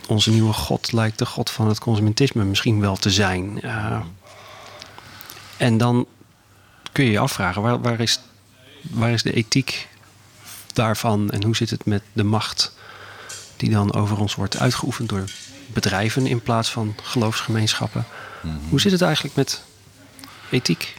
onze 0.07 0.31
nieuwe 0.31 0.53
God 0.53 0.91
lijkt 0.91 1.19
de 1.19 1.25
God 1.25 1.49
van 1.49 1.67
het 1.67 1.79
consumentisme 1.79 2.43
misschien 2.43 2.79
wel 2.79 2.95
te 2.95 3.09
zijn. 3.09 3.59
Uh, 3.63 3.99
en 5.57 5.77
dan 5.77 6.07
kun 6.91 7.05
je 7.05 7.11
je 7.11 7.19
afvragen, 7.19 7.61
waar, 7.61 7.81
waar, 7.81 7.99
is, 7.99 8.19
waar 8.89 9.11
is 9.11 9.23
de 9.23 9.33
ethiek 9.33 9.87
daarvan 10.73 11.29
en 11.29 11.43
hoe 11.43 11.55
zit 11.55 11.69
het 11.69 11.85
met 11.85 12.01
de 12.13 12.23
macht 12.23 12.75
die 13.57 13.69
dan 13.69 13.93
over 13.93 14.19
ons 14.19 14.35
wordt 14.35 14.59
uitgeoefend 14.59 15.09
door 15.09 15.23
bedrijven 15.73 16.27
in 16.27 16.41
plaats 16.41 16.71
van 16.71 16.95
geloofsgemeenschappen? 17.03 18.05
Mm-hmm. 18.41 18.69
Hoe 18.69 18.81
zit 18.81 18.91
het 18.91 19.01
eigenlijk 19.01 19.35
met 19.35 19.63
ethiek 20.49 20.95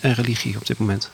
en 0.00 0.14
religie 0.14 0.56
op 0.56 0.66
dit 0.66 0.78
moment? 0.78 1.10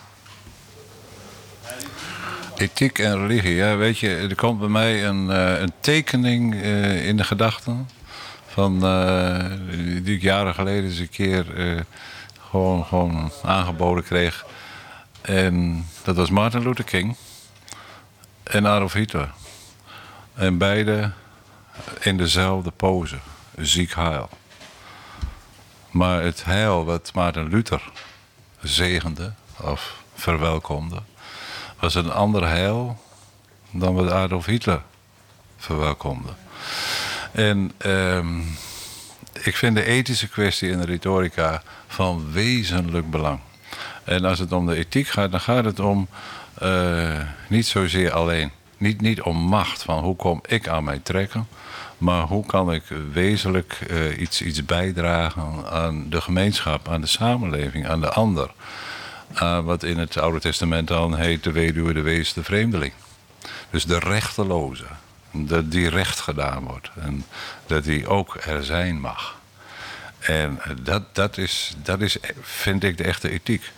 Ethiek 2.56 2.98
en 2.98 3.18
religie, 3.26 3.54
ja, 3.54 3.76
weet 3.76 3.98
je, 3.98 4.08
er 4.08 4.34
komt 4.34 4.58
bij 4.58 4.68
mij 4.68 5.06
een, 5.06 5.26
uh, 5.26 5.60
een 5.60 5.72
tekening 5.80 6.54
uh, 6.54 7.06
in 7.06 7.16
de 7.16 7.24
gedachten. 7.24 7.88
Van, 8.46 8.84
uh, 8.84 9.44
die 10.02 10.14
ik 10.14 10.22
jaren 10.22 10.54
geleden 10.54 10.84
eens 10.84 10.98
een 10.98 11.08
keer 11.08 11.46
gewoon, 12.50 12.84
gewoon 12.84 13.32
aangeboden 13.42 14.04
kreeg. 14.04 14.44
En 15.22 15.86
dat 16.04 16.16
was 16.16 16.30
Martin 16.30 16.62
Luther 16.62 16.84
King 16.84 17.16
en 18.42 18.66
Adolf 18.66 18.92
Hitler. 18.92 19.32
En 20.34 20.58
beide 20.58 21.10
in 22.00 22.16
dezelfde 22.16 22.70
pose, 22.70 23.16
ziek 23.56 23.94
heil. 23.94 24.28
Maar 25.90 26.22
het 26.22 26.44
heil 26.44 26.84
wat 26.84 27.10
Maarten 27.14 27.48
Luther 27.48 27.82
zegende 28.60 29.32
of 29.60 30.02
verwelkomde, 30.14 31.02
was 31.78 31.94
een 31.94 32.12
ander 32.12 32.48
heil 32.48 33.02
dan 33.70 33.94
wat 33.94 34.10
Adolf 34.10 34.46
Hitler 34.46 34.82
verwelkomde. 35.56 36.32
En 37.32 37.72
um, 37.86 38.56
ik 39.42 39.56
vind 39.56 39.76
de 39.76 39.84
ethische 39.84 40.28
kwestie 40.28 40.70
in 40.70 40.78
de 40.78 40.86
retorica 40.86 41.62
van 41.86 42.32
wezenlijk 42.32 43.10
belang. 43.10 43.40
En 44.04 44.24
als 44.24 44.38
het 44.38 44.52
om 44.52 44.66
de 44.66 44.76
ethiek 44.76 45.08
gaat, 45.08 45.30
dan 45.30 45.40
gaat 45.40 45.64
het 45.64 45.80
om 45.80 46.08
uh, 46.62 47.20
niet 47.48 47.66
zozeer 47.66 48.12
alleen, 48.12 48.50
niet, 48.76 49.00
niet 49.00 49.22
om 49.22 49.36
macht, 49.36 49.82
van 49.82 50.02
hoe 50.02 50.16
kom 50.16 50.40
ik 50.46 50.68
aan 50.68 50.84
mij 50.84 50.98
trekken, 50.98 51.48
maar 51.98 52.22
hoe 52.22 52.46
kan 52.46 52.72
ik 52.72 52.82
wezenlijk 53.12 53.78
uh, 53.90 54.20
iets, 54.20 54.42
iets 54.42 54.64
bijdragen 54.64 55.70
aan 55.70 56.06
de 56.10 56.20
gemeenschap, 56.20 56.88
aan 56.88 57.00
de 57.00 57.06
samenleving, 57.06 57.88
aan 57.88 58.00
de 58.00 58.10
ander. 58.10 58.50
Uh, 59.34 59.58
wat 59.58 59.82
in 59.82 59.98
het 59.98 60.18
Oude 60.18 60.40
Testament 60.40 60.88
dan 60.88 61.16
heet 61.16 61.44
de 61.44 61.52
weduwe, 61.52 61.92
de 61.92 62.00
wees, 62.00 62.32
de 62.32 62.44
vreemdeling. 62.44 62.92
Dus 63.70 63.84
de 63.84 63.98
rechteloze. 63.98 64.84
Dat 65.30 65.70
die 65.70 65.88
recht 65.88 66.20
gedaan 66.20 66.64
wordt. 66.64 66.90
En 67.00 67.24
dat 67.66 67.84
die 67.84 68.06
ook 68.06 68.36
er 68.46 68.64
zijn 68.64 69.00
mag. 69.00 69.40
En 70.22 70.60
dat, 70.82 71.02
dat, 71.12 71.38
is, 71.38 71.74
dat 71.82 72.00
is, 72.00 72.16
vind 72.40 72.84
ik, 72.84 72.96
de 72.96 73.04
echte 73.04 73.30
ethiek. 73.30 73.70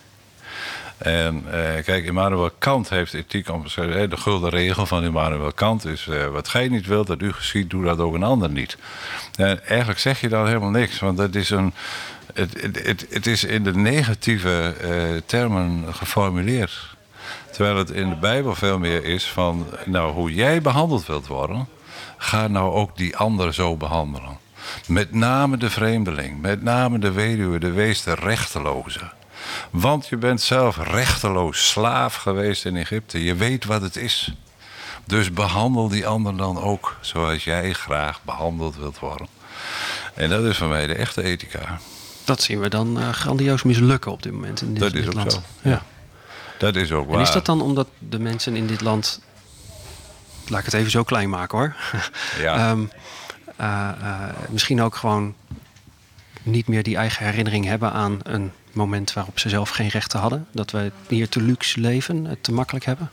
En 0.98 1.44
uh, 1.46 1.52
kijk, 1.85 2.04
Immanuel 2.04 2.50
Kant 2.59 2.88
heeft 2.88 3.14
ethiek 3.14 3.48
omschreven. 3.48 4.11
De 4.11 4.16
gulden 4.16 4.50
regel 4.50 4.87
van 4.87 5.04
Immanuel 5.04 5.52
Kant 5.52 5.85
is... 5.85 6.07
Uh, 6.07 6.26
wat 6.26 6.48
gij 6.48 6.68
niet 6.68 6.87
wilt 6.87 7.07
dat 7.07 7.22
u 7.22 7.33
geschiet, 7.33 7.70
doe 7.70 7.85
dat 7.85 7.98
ook 7.98 8.14
een 8.14 8.22
ander 8.22 8.50
niet. 8.50 8.76
En 9.37 9.66
eigenlijk 9.66 9.98
zeg 9.98 10.20
je 10.20 10.28
dan 10.28 10.46
helemaal 10.46 10.70
niks. 10.70 10.98
Want 10.98 11.16
dat 11.16 11.35
is 11.35 11.50
een... 11.50 11.72
Het, 12.35 12.61
het, 12.62 13.07
het 13.11 13.26
is 13.26 13.44
in 13.44 13.64
de 13.64 13.74
negatieve 13.74 14.74
uh, 14.83 15.20
termen 15.26 15.94
geformuleerd. 15.94 16.96
Terwijl 17.50 17.76
het 17.76 17.90
in 17.90 18.09
de 18.09 18.16
Bijbel 18.16 18.54
veel 18.54 18.78
meer 18.78 19.04
is 19.04 19.24
van... 19.24 19.66
Nou, 19.85 20.12
hoe 20.12 20.35
jij 20.35 20.61
behandeld 20.61 21.07
wilt 21.07 21.26
worden... 21.26 21.68
Ga 22.16 22.46
nou 22.46 22.72
ook 22.72 22.96
die 22.96 23.16
ander 23.16 23.54
zo 23.54 23.76
behandelen. 23.76 24.38
Met 24.87 25.12
name 25.12 25.57
de 25.57 25.70
vreemdeling. 25.70 26.40
Met 26.40 26.62
name 26.62 26.98
de 26.98 27.12
weduwe, 27.12 27.59
de 27.59 27.70
wees, 27.70 28.03
de 28.03 28.14
rechteloze. 28.14 29.00
Want 29.70 30.09
je 30.09 30.16
bent 30.16 30.40
zelf 30.40 30.77
rechteloos 30.77 31.68
slaaf 31.68 32.14
geweest 32.14 32.64
in 32.64 32.77
Egypte. 32.77 33.24
Je 33.24 33.35
weet 33.35 33.64
wat 33.64 33.83
het 33.83 33.96
is. 33.96 34.35
Dus 35.07 35.33
behandel 35.33 35.88
die 35.88 36.07
ander 36.07 36.37
dan 36.37 36.62
ook 36.62 36.96
zoals 37.00 37.44
jij 37.44 37.72
graag 37.72 38.22
behandeld 38.22 38.77
wilt 38.77 38.98
worden. 38.98 39.27
En 40.14 40.29
dat 40.29 40.44
is 40.44 40.57
voor 40.57 40.68
mij 40.68 40.87
de 40.87 40.94
echte 40.94 41.22
ethica. 41.22 41.79
Dat 42.24 42.42
zien 42.42 42.61
we 42.61 42.68
dan 42.68 42.98
uh, 42.98 43.09
grandioos 43.09 43.62
mislukken 43.62 44.12
op 44.12 44.22
dit 44.22 44.33
moment 44.33 44.62
in 44.62 44.72
dit, 44.72 44.79
dat 44.79 44.94
is 44.94 45.00
dit 45.00 45.09
ook 45.09 45.14
land. 45.14 45.33
Zo. 45.33 45.40
Ja. 45.62 45.83
Dat 46.59 46.77
is 46.77 46.92
ook 46.92 47.07
waar. 47.07 47.16
En 47.16 47.22
is 47.22 47.31
dat 47.31 47.46
dan 47.46 47.61
omdat 47.61 47.88
de 47.98 48.18
mensen 48.18 48.57
in 48.57 48.66
dit 48.66 48.81
land. 48.81 49.20
Laat 50.48 50.59
ik 50.59 50.64
het 50.64 50.74
even 50.74 50.90
zo 50.90 51.03
klein 51.03 51.29
maken 51.29 51.59
hoor. 51.59 51.77
Ja. 52.38 52.70
um, 52.70 52.90
uh, 53.61 53.88
uh, 54.03 54.29
misschien 54.49 54.83
ook 54.83 54.97
gewoon 54.97 55.35
niet 56.43 56.69
meer 56.69 56.83
die 56.83 56.97
eigen 56.97 57.25
herinnering 57.25 57.64
hebben 57.64 57.93
aan 57.93 58.19
een 58.23 58.53
moment 58.73 59.12
waarop 59.12 59.38
ze 59.38 59.49
zelf 59.49 59.69
geen 59.71 59.88
rechten 59.88 60.21
hadden. 60.21 60.47
Dat 60.53 60.71
we 60.71 60.93
hier 61.09 61.29
te 61.29 61.43
luxe 61.43 61.81
leven, 61.81 62.25
het 62.25 62.43
te 62.43 62.53
makkelijk 62.53 62.85
hebben. 62.85 63.11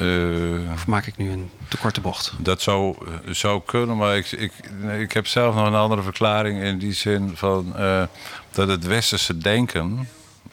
Uh, 0.00 0.72
of 0.72 0.86
maak 0.86 1.06
ik 1.06 1.16
nu 1.16 1.30
een 1.30 1.50
te 1.68 1.76
korte 1.76 2.00
bocht? 2.00 2.32
Dat 2.38 2.62
zou, 2.62 2.96
zou 3.26 3.62
kunnen, 3.66 3.96
maar 3.96 4.16
ik, 4.16 4.32
ik, 4.32 4.52
ik 4.98 5.12
heb 5.12 5.26
zelf 5.26 5.54
nog 5.54 5.66
een 5.66 5.74
andere 5.74 6.02
verklaring 6.02 6.62
in 6.62 6.78
die 6.78 6.92
zin 6.92 7.36
van 7.36 7.72
uh, 7.76 8.02
dat 8.50 8.68
het 8.68 8.86
westerse 8.86 9.38
denken. 9.38 10.08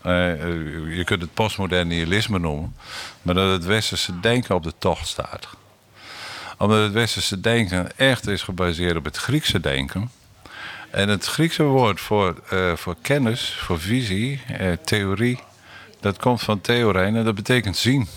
Uh, 0.06 0.96
je 0.98 1.02
kunt 1.06 1.22
het 1.22 1.34
postmodern 1.34 1.88
nihilisme 1.88 2.40
noemen, 2.40 2.76
maar 3.22 3.36
dat 3.36 3.52
het 3.52 3.66
westerse 3.66 4.20
denken 4.20 4.56
op 4.56 4.64
de 4.64 4.74
tocht 4.78 5.08
staat. 5.08 5.48
Omdat 6.60 6.84
het 6.84 6.92
westerse 6.92 7.40
denken 7.40 7.98
echt 7.98 8.28
is 8.28 8.42
gebaseerd 8.42 8.96
op 8.96 9.06
het 9.06 9.18
Griekse 9.18 9.60
denken. 9.60 10.12
En 10.90 11.10
het 11.10 11.26
Griekse 11.26 11.64
woord 11.64 12.00
voor, 12.00 12.36
uh, 12.54 12.76
voor 12.76 12.96
kennis, 13.02 13.54
voor 13.60 13.80
visie, 13.80 14.42
uh, 14.62 14.72
theorie, 14.84 15.40
dat 16.00 16.18
komt 16.18 16.42
van 16.42 16.62
theorijn 16.62 17.16
en 17.16 17.24
dat 17.24 17.36
betekent 17.36 17.78
zien. 17.78 18.08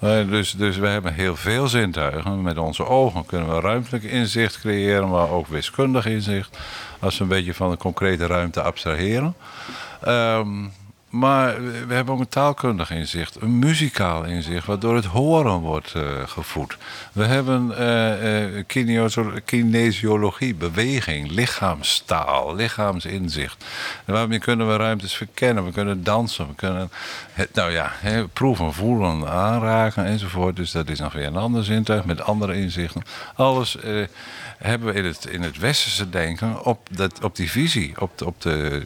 Uh, 0.00 0.28
dus, 0.28 0.52
dus 0.52 0.76
we 0.76 0.86
hebben 0.86 1.14
heel 1.14 1.36
veel 1.36 1.68
zintuigen. 1.68 2.42
Met 2.42 2.58
onze 2.58 2.86
ogen 2.86 3.26
kunnen 3.26 3.54
we 3.54 3.60
ruimtelijk 3.60 4.04
inzicht 4.04 4.60
creëren, 4.60 5.08
maar 5.08 5.30
ook 5.30 5.46
wiskundig 5.46 6.06
inzicht. 6.06 6.58
Als 6.98 7.16
we 7.16 7.22
een 7.22 7.28
beetje 7.28 7.54
van 7.54 7.70
de 7.70 7.76
concrete 7.76 8.26
ruimte 8.26 8.62
abstraheren. 8.62 9.34
Um, 10.08 10.72
maar 11.10 11.62
we 11.62 11.94
hebben 11.94 12.14
ook 12.14 12.20
een 12.20 12.28
taalkundig 12.28 12.90
inzicht, 12.90 13.40
een 13.40 13.58
muzikaal 13.58 14.24
inzicht, 14.24 14.66
wat 14.66 14.80
door 14.80 14.94
het 14.94 15.04
horen 15.04 15.58
wordt 15.58 15.94
uh, 15.96 16.02
gevoed. 16.26 16.76
We 17.12 17.24
hebben 17.24 17.74
uh, 18.66 19.34
kinesiologie, 19.44 20.54
beweging, 20.54 21.30
lichaamstaal, 21.30 22.54
lichaamsinzicht. 22.54 23.64
En 24.04 24.12
waarmee 24.12 24.38
kunnen 24.38 24.68
we 24.68 24.76
ruimtes 24.76 25.14
verkennen, 25.14 25.64
we 25.64 25.72
kunnen 25.72 26.04
dansen, 26.04 26.46
we 26.46 26.54
kunnen 26.54 26.90
nou 27.52 27.70
ja, 27.70 27.92
proeven, 28.32 28.72
voelen, 28.72 29.28
aanraken 29.28 30.04
enzovoort. 30.04 30.56
Dus 30.56 30.70
dat 30.72 30.88
is 30.88 30.98
nog 30.98 31.12
weer 31.12 31.26
een 31.26 31.36
ander 31.36 31.64
zintuig 31.64 32.04
met 32.04 32.22
andere 32.22 32.54
inzichten. 32.54 33.02
Alles 33.34 33.76
hebben 34.62 34.92
we 34.92 34.98
in 34.98 35.04
het, 35.04 35.26
in 35.26 35.42
het 35.42 35.58
westerse 35.58 36.10
denken 36.10 36.64
op, 36.64 36.88
dat, 36.90 37.24
op 37.24 37.36
die 37.36 37.50
visie, 37.50 38.00
op, 38.00 38.22
op 38.22 38.40
de, 38.40 38.82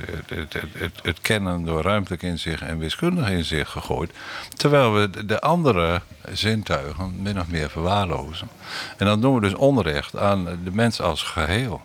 het, 1.03 1.21
kennen 1.21 1.65
door 1.65 1.83
ruimtelijk 1.83 2.23
inzicht 2.23 2.63
en 2.63 2.79
wiskundig 2.79 3.31
inzicht 3.31 3.71
gegooid. 3.71 4.11
Terwijl 4.57 4.95
we 4.95 5.11
de, 5.11 5.27
de 5.27 5.41
andere 5.41 6.01
zintuigen 6.33 7.23
min 7.23 7.41
of 7.41 7.47
meer 7.47 7.71
verwaarlozen. 7.71 8.49
En 8.97 9.07
dat 9.07 9.23
doen 9.23 9.35
we 9.35 9.41
dus 9.41 9.55
onrecht 9.55 10.17
aan 10.17 10.45
de 10.45 10.71
mens 10.73 11.01
als 11.01 11.23
geheel. 11.23 11.83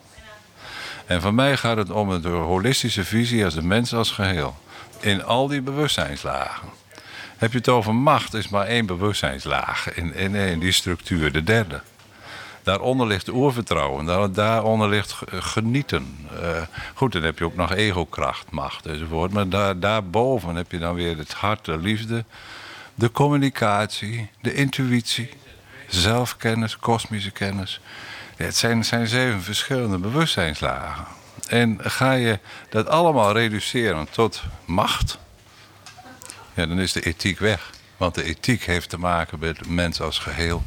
En 1.06 1.22
voor 1.22 1.34
mij 1.34 1.58
gaat 1.58 1.78
het 1.78 1.92
om 1.92 2.10
een 2.10 2.26
holistische 2.26 3.04
visie 3.04 3.46
als 3.46 3.54
de 3.54 3.64
mens 3.64 3.94
als 3.94 4.12
geheel. 4.12 4.58
In 5.00 5.24
al 5.24 5.48
die 5.48 5.62
bewustzijnslagen. 5.62 6.70
Heb 7.38 7.52
je 7.52 7.58
het 7.58 7.70
over 7.70 7.96
macht, 7.96 8.34
is 8.34 8.50
maar 8.50 8.66
één 8.66 8.86
bewustzijnslaag 8.86 9.94
in, 9.94 10.14
in, 10.14 10.36
in 10.36 10.60
die 10.60 10.72
structuur, 10.72 11.32
de 11.32 11.44
derde. 11.44 11.82
Daaronder 12.70 13.08
ligt 13.08 13.30
oervertrouwen, 13.30 14.06
daar, 14.06 14.32
daaronder 14.32 14.90
ligt 14.90 15.16
genieten. 15.30 16.28
Uh, 16.42 16.62
goed, 16.94 17.12
dan 17.12 17.24
heb 17.24 17.38
je 17.38 17.46
ook 17.46 17.56
nog 17.56 17.74
egokracht, 17.74 18.52
macht 18.52 18.86
enzovoort. 18.86 19.32
Maar 19.32 19.50
daar, 19.50 19.80
daarboven 19.80 20.56
heb 20.56 20.72
je 20.72 20.78
dan 20.78 20.96
weer 20.96 21.18
het 21.18 21.34
hart, 21.34 21.66
de 21.66 21.78
liefde, 21.78 22.26
de 22.96 23.12
communicatie, 23.12 24.30
de 24.42 24.54
intuïtie, 24.54 25.30
zelfkennis, 25.88 26.78
kosmische 26.78 27.32
kennis. 27.32 27.82
Het 28.36 28.56
zijn, 28.56 28.86
zijn 28.86 29.08
zeven 29.08 29.42
verschillende 29.42 29.98
bewustzijnslagen. 29.98 31.06
En 31.48 31.78
ga 31.82 32.12
je 32.12 32.40
dat 32.70 32.88
allemaal 32.88 33.32
reduceren 33.32 34.08
tot 34.12 34.44
macht, 34.66 35.18
ja, 36.54 36.66
dan 36.66 36.80
is 36.80 36.92
de 36.92 37.02
ethiek 37.02 37.40
weg. 37.40 37.70
Want 37.98 38.16
de 38.16 38.24
ethiek 38.24 38.64
heeft 38.64 38.90
te 38.90 39.00
maken 39.00 39.40
met 39.40 39.68
mens 39.68 40.02
als 40.02 40.20
geheel. 40.20 40.64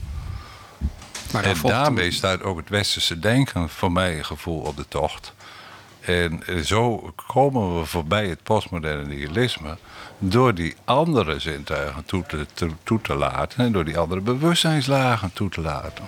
Maar 1.32 1.44
en 1.44 1.56
daarmee 1.62 2.10
staat 2.10 2.42
ook 2.42 2.56
het 2.56 2.68
westerse 2.68 3.18
denken 3.18 3.68
voor 3.68 3.92
mij 3.92 4.22
gevoel 4.22 4.60
op 4.60 4.76
de 4.76 4.88
tocht. 4.88 5.32
En 6.00 6.42
zo 6.64 7.12
komen 7.26 7.78
we 7.78 7.86
voorbij 7.86 8.26
het 8.26 8.42
postmoderne 8.42 9.04
nihilisme 9.04 9.76
door 10.18 10.54
die 10.54 10.74
andere 10.84 11.38
zintuigen 11.38 12.04
toe 12.04 12.24
te, 12.26 12.46
te, 12.54 12.68
toe 12.82 13.00
te 13.00 13.14
laten 13.14 13.64
en 13.64 13.72
door 13.72 13.84
die 13.84 13.98
andere 13.98 14.20
bewustzijnslagen 14.20 15.32
toe 15.32 15.50
te 15.50 15.60
laten. 15.60 16.04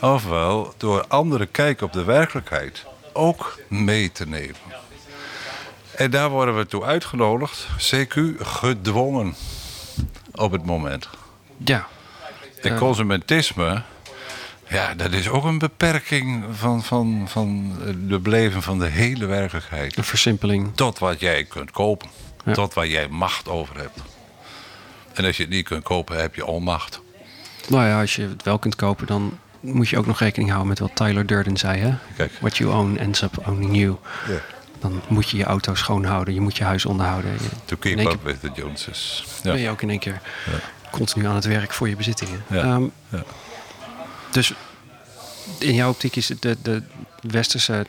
Ofwel 0.00 0.74
door 0.76 1.04
andere 1.08 1.46
kijk 1.46 1.80
op 1.80 1.92
de 1.92 2.04
werkelijkheid 2.04 2.84
ook 3.12 3.58
mee 3.68 4.12
te 4.12 4.28
nemen. 4.28 4.56
En 5.96 6.10
daar 6.10 6.30
worden 6.30 6.56
we 6.56 6.66
toe 6.66 6.84
uitgenodigd, 6.84 7.66
CQ 7.78 8.20
gedwongen 8.38 9.34
op 10.34 10.52
het 10.52 10.64
moment. 10.64 11.08
Ja. 11.56 11.86
En 12.62 12.78
consumentisme 12.78 13.82
ja, 14.72 14.94
dat 14.94 15.12
is 15.12 15.28
ook 15.28 15.44
een 15.44 15.58
beperking 15.58 16.44
van, 16.52 16.82
van, 16.82 17.24
van 17.28 17.78
de 18.08 18.18
beleving 18.18 18.64
van 18.64 18.78
de 18.78 18.88
hele 18.88 19.26
werkelijkheid. 19.26 19.96
Een 19.96 20.04
versimpeling. 20.04 20.70
Tot 20.74 20.98
wat 20.98 21.20
jij 21.20 21.44
kunt 21.44 21.70
kopen. 21.70 22.08
Ja. 22.44 22.52
Tot 22.52 22.74
waar 22.74 22.86
jij 22.86 23.08
macht 23.08 23.48
over 23.48 23.76
hebt. 23.76 23.98
En 25.12 25.24
als 25.24 25.36
je 25.36 25.42
het 25.42 25.52
niet 25.52 25.64
kunt 25.64 25.82
kopen, 25.82 26.20
heb 26.20 26.34
je 26.34 26.46
onmacht. 26.46 27.00
Nou 27.68 27.86
ja, 27.86 28.00
als 28.00 28.16
je 28.16 28.22
het 28.22 28.42
wel 28.42 28.58
kunt 28.58 28.76
kopen, 28.76 29.06
dan 29.06 29.38
moet 29.60 29.88
je 29.88 29.98
ook 29.98 30.06
nog 30.06 30.18
rekening 30.18 30.50
houden 30.50 30.68
met 30.68 30.78
wat 30.78 30.96
Tyler 30.96 31.26
Durden 31.26 31.56
zei. 31.56 31.80
Hè? 31.80 31.94
Kijk. 32.16 32.32
What 32.40 32.56
you 32.56 32.72
own 32.72 32.96
ends 32.96 33.22
up 33.22 33.46
owning 33.46 33.76
you. 33.76 33.96
Ja. 34.28 34.40
Dan 34.80 35.02
moet 35.08 35.30
je 35.30 35.36
je 35.36 35.44
auto 35.44 35.74
schoonhouden, 35.74 36.34
je 36.34 36.40
moet 36.40 36.56
je 36.56 36.64
huis 36.64 36.84
onderhouden. 36.84 37.32
Je, 37.32 37.48
to 37.64 37.76
keep 37.76 37.98
up 37.98 38.22
with 38.22 38.40
the 38.40 38.50
Joneses. 38.54 39.24
Ja. 39.42 39.52
Ben 39.52 39.60
je 39.60 39.70
ook 39.70 39.82
in 39.82 39.90
één 39.90 39.98
keer 39.98 40.20
ja. 40.46 40.58
continu 40.90 41.26
aan 41.26 41.34
het 41.34 41.44
werk 41.44 41.72
voor 41.72 41.88
je 41.88 41.96
bezittingen. 41.96 42.44
Ja. 42.46 42.74
Um, 42.74 42.92
ja. 43.08 43.22
Dus 44.32 44.52
in 45.58 45.74
jouw 45.74 45.90
optiek 45.90 46.16
is 46.16 46.26
de, 46.26 46.56
de 46.62 46.82
westerse 47.20 47.86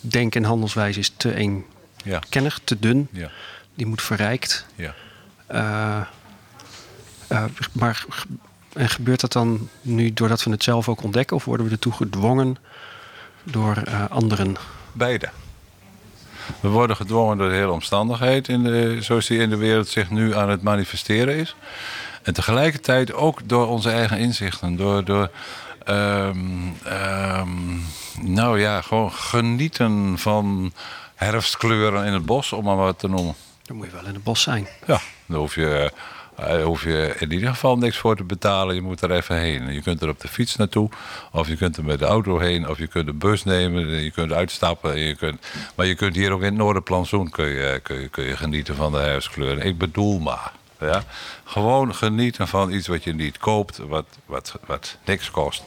denk- 0.00 0.34
en 0.34 0.44
handelswijze 0.44 0.98
is 0.98 1.12
te 1.16 1.34
eenkennig, 1.34 2.60
te 2.64 2.78
dun. 2.78 3.08
Ja. 3.12 3.30
Die 3.74 3.86
moet 3.86 4.02
verrijkt. 4.02 4.66
Ja. 4.74 4.94
Uh, 5.50 6.00
uh, 7.32 7.44
maar 7.72 8.04
en 8.72 8.88
gebeurt 8.88 9.20
dat 9.20 9.32
dan 9.32 9.68
nu 9.80 10.12
doordat 10.12 10.42
we 10.42 10.50
het 10.50 10.62
zelf 10.62 10.88
ook 10.88 11.02
ontdekken? 11.02 11.36
Of 11.36 11.44
worden 11.44 11.66
we 11.66 11.72
ertoe 11.72 11.92
gedwongen 11.92 12.56
door 13.42 13.82
uh, 13.88 14.10
anderen? 14.10 14.56
Beide. 14.92 15.30
We 16.60 16.68
worden 16.68 16.96
gedwongen 16.96 17.38
door 17.38 17.48
de 17.48 17.54
hele 17.54 17.70
omstandigheid, 17.70 18.48
in 18.48 18.62
de, 18.62 18.96
zoals 19.00 19.26
die 19.26 19.38
in 19.38 19.50
de 19.50 19.56
wereld 19.56 19.88
zich 19.88 20.10
nu 20.10 20.34
aan 20.36 20.50
het 20.50 20.62
manifesteren 20.62 21.34
is. 21.36 21.54
En 22.22 22.34
tegelijkertijd 22.34 23.12
ook 23.12 23.40
door 23.48 23.66
onze 23.66 23.90
eigen 23.90 24.18
inzichten, 24.18 24.76
door, 24.76 25.04
door 25.04 25.30
Um, 25.88 26.76
um, 26.86 27.84
nou 28.20 28.60
ja, 28.60 28.80
gewoon 28.80 29.12
genieten 29.12 30.18
van 30.18 30.72
herfstkleuren 31.14 32.04
in 32.04 32.12
het 32.12 32.26
bos, 32.26 32.52
om 32.52 32.64
maar 32.64 32.76
wat 32.76 32.98
te 32.98 33.08
noemen. 33.08 33.34
Dan 33.62 33.76
moet 33.76 33.86
je 33.86 33.92
wel 33.92 34.06
in 34.06 34.14
het 34.14 34.22
bos 34.22 34.42
zijn. 34.42 34.68
Ja, 34.86 35.00
dan 35.26 35.38
hoef 35.38 35.54
je, 35.54 35.92
uh, 36.40 36.64
hoef 36.64 36.82
je 36.82 37.14
in 37.18 37.32
ieder 37.32 37.48
geval 37.48 37.76
niks 37.78 37.96
voor 37.96 38.16
te 38.16 38.24
betalen. 38.24 38.74
Je 38.74 38.82
moet 38.82 39.00
er 39.00 39.10
even 39.10 39.36
heen. 39.36 39.72
Je 39.72 39.82
kunt 39.82 40.02
er 40.02 40.08
op 40.08 40.20
de 40.20 40.28
fiets 40.28 40.56
naartoe, 40.56 40.90
of 41.32 41.48
je 41.48 41.56
kunt 41.56 41.76
er 41.76 41.84
met 41.84 41.98
de 41.98 42.04
auto 42.04 42.38
heen, 42.38 42.68
of 42.68 42.78
je 42.78 42.86
kunt 42.86 43.06
de 43.06 43.12
bus 43.12 43.44
nemen, 43.44 44.02
je 44.02 44.10
kunt 44.10 44.32
uitstappen. 44.32 44.98
Je 44.98 45.16
kunt, 45.16 45.46
maar 45.74 45.86
je 45.86 45.94
kunt 45.94 46.14
hier 46.14 46.32
ook 46.32 46.40
in 46.40 46.46
het 46.46 46.54
Noorderplantsoen 46.54 47.30
kun 47.30 47.48
je, 47.48 47.80
kun 47.82 48.00
je, 48.00 48.08
kun 48.08 48.24
je 48.24 48.36
genieten 48.36 48.74
van 48.74 48.92
de 48.92 48.98
herfstkleuren. 48.98 49.66
Ik 49.66 49.78
bedoel 49.78 50.18
maar. 50.18 50.52
Ja? 50.86 51.02
Gewoon 51.44 51.94
genieten 51.94 52.48
van 52.48 52.72
iets 52.72 52.86
wat 52.86 53.04
je 53.04 53.14
niet 53.14 53.38
koopt, 53.38 53.76
wat, 53.78 54.06
wat, 54.26 54.54
wat 54.66 54.96
niks 55.04 55.30
kost. 55.30 55.62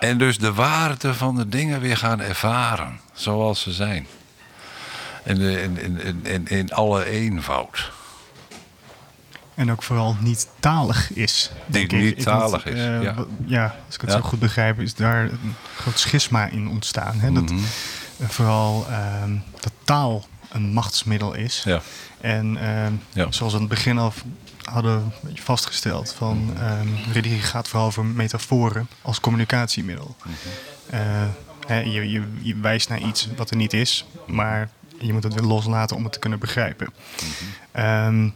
En 0.00 0.18
dus 0.18 0.38
de 0.38 0.52
waarde 0.52 1.14
van 1.14 1.36
de 1.36 1.48
dingen 1.48 1.80
weer 1.80 1.96
gaan 1.96 2.20
ervaren, 2.20 3.00
zoals 3.12 3.60
ze 3.60 3.72
zijn. 3.72 4.06
In, 5.24 5.40
in, 5.40 5.78
in, 6.00 6.20
in, 6.24 6.46
in 6.48 6.72
alle 6.72 7.04
eenvoud. 7.04 7.90
En 9.54 9.70
ook 9.72 9.82
vooral 9.82 10.16
niet 10.20 10.48
talig 10.60 11.12
is. 11.12 11.50
Die 11.66 11.92
niet 11.92 12.22
talig 12.22 12.66
is. 12.66 12.74
Uh, 12.74 13.02
ja. 13.02 13.14
ja. 13.46 13.74
als 13.86 13.94
ik 13.94 14.00
het 14.00 14.10
Ja. 14.10 14.16
zo 14.16 14.22
goed 14.22 14.38
begrijp, 14.38 14.80
is 14.80 14.94
daar 14.94 15.22
een 15.24 15.54
groot 15.76 15.98
schisma 15.98 16.46
in 16.46 16.68
ontstaan. 16.68 17.18
Hè? 17.20 17.32
Dat, 17.32 17.42
Mhm. 17.44 17.54
uh, 18.18 18.28
vooral 18.28 18.86
uh, 18.90 19.22
dat 19.60 19.72
taal 19.84 20.24
een 20.52 20.72
machtsmiddel 20.72 21.34
is. 21.34 21.62
Ja. 21.64 21.80
En 22.20 22.56
ehm, 23.14 23.26
zoals 23.32 23.54
aan 23.54 23.60
het 23.60 23.68
begin 23.68 23.98
al 23.98 24.12
hadden 24.70 24.92
een 24.92 25.12
beetje 25.20 25.42
vastgesteld, 25.42 26.14
van 26.14 26.50
ehm, 26.58 26.88
religie 27.12 27.40
gaat 27.40 27.68
vooral 27.68 27.86
over 27.86 28.04
metaforen 28.04 28.88
als 29.02 29.20
communicatiemiddel. 29.20 30.16
Eh, 30.90 31.00
hè, 31.66 31.78
je, 31.78 32.10
je, 32.10 32.22
je 32.42 32.56
wijst 32.56 32.88
naar 32.88 33.00
iets 33.00 33.28
wat 33.36 33.50
er 33.50 33.56
niet 33.56 33.72
is, 33.72 34.06
maar 34.26 34.70
je 35.00 35.12
moet 35.12 35.22
het 35.22 35.34
weer 35.34 35.42
loslaten 35.42 35.96
om 35.96 36.02
het 36.02 36.12
te 36.12 36.18
kunnen 36.18 36.38
begrijpen. 36.38 36.92
Ehm, 37.72 38.28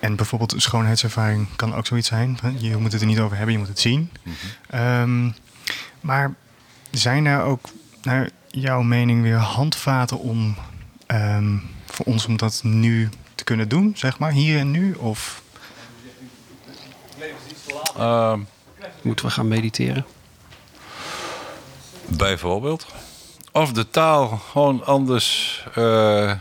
en 0.00 0.16
bijvoorbeeld 0.16 0.52
een 0.52 0.60
schoonheidservaring 0.60 1.46
kan 1.56 1.74
ook 1.74 1.86
zoiets 1.86 2.08
zijn. 2.08 2.38
Je 2.58 2.76
moet 2.76 2.92
het 2.92 3.00
er 3.00 3.06
niet 3.06 3.20
over 3.20 3.36
hebben, 3.36 3.52
je 3.52 3.60
moet 3.60 3.68
het 3.68 3.80
zien. 3.80 4.10
Ehm, 4.70 5.30
maar 6.00 6.34
zijn 6.90 7.26
er 7.26 7.42
ook, 7.42 7.68
naar 8.02 8.30
jouw 8.48 8.82
mening, 8.82 9.22
weer 9.22 9.36
handvaten 9.36 10.18
om 10.18 10.56
voor 11.86 12.06
ons 12.06 12.26
om 12.26 12.36
dat 12.36 12.60
nu 12.62 13.08
te 13.34 13.44
kunnen 13.44 13.68
doen, 13.68 13.92
zeg 13.96 14.18
maar, 14.18 14.32
hier 14.32 14.58
en 14.58 14.70
nu? 14.70 14.94
Of 14.94 15.42
Ehm, 17.96 18.40
Moeten 19.02 19.26
we 19.26 19.30
gaan 19.30 19.48
mediteren? 19.48 20.06
Bijvoorbeeld. 22.06 22.86
Of 23.52 23.72
de 23.72 23.90
taal 23.90 24.28
gewoon 24.28 24.84
anders 24.84 25.60
eh, 25.74 26.32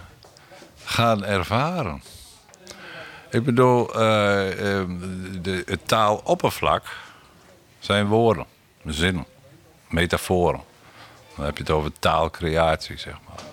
gaan 0.84 1.24
ervaren. 1.26 2.04
Ik 3.30 3.44
bedoel, 3.44 3.94
eh, 3.96 4.78
ehm, 4.80 4.92
de, 5.42 5.64
het 5.66 5.88
taaloppervlak 5.88 6.98
zijn 7.80 8.08
woorden, 8.08 8.46
zinnen, 8.86 9.26
metaforen. 9.90 10.62
Dan 11.36 11.46
heb 11.46 11.58
je 11.58 11.64
het 11.64 11.72
over 11.72 11.92
taalcreatie, 12.00 12.98
zeg 12.98 13.14
maar. 13.28 13.53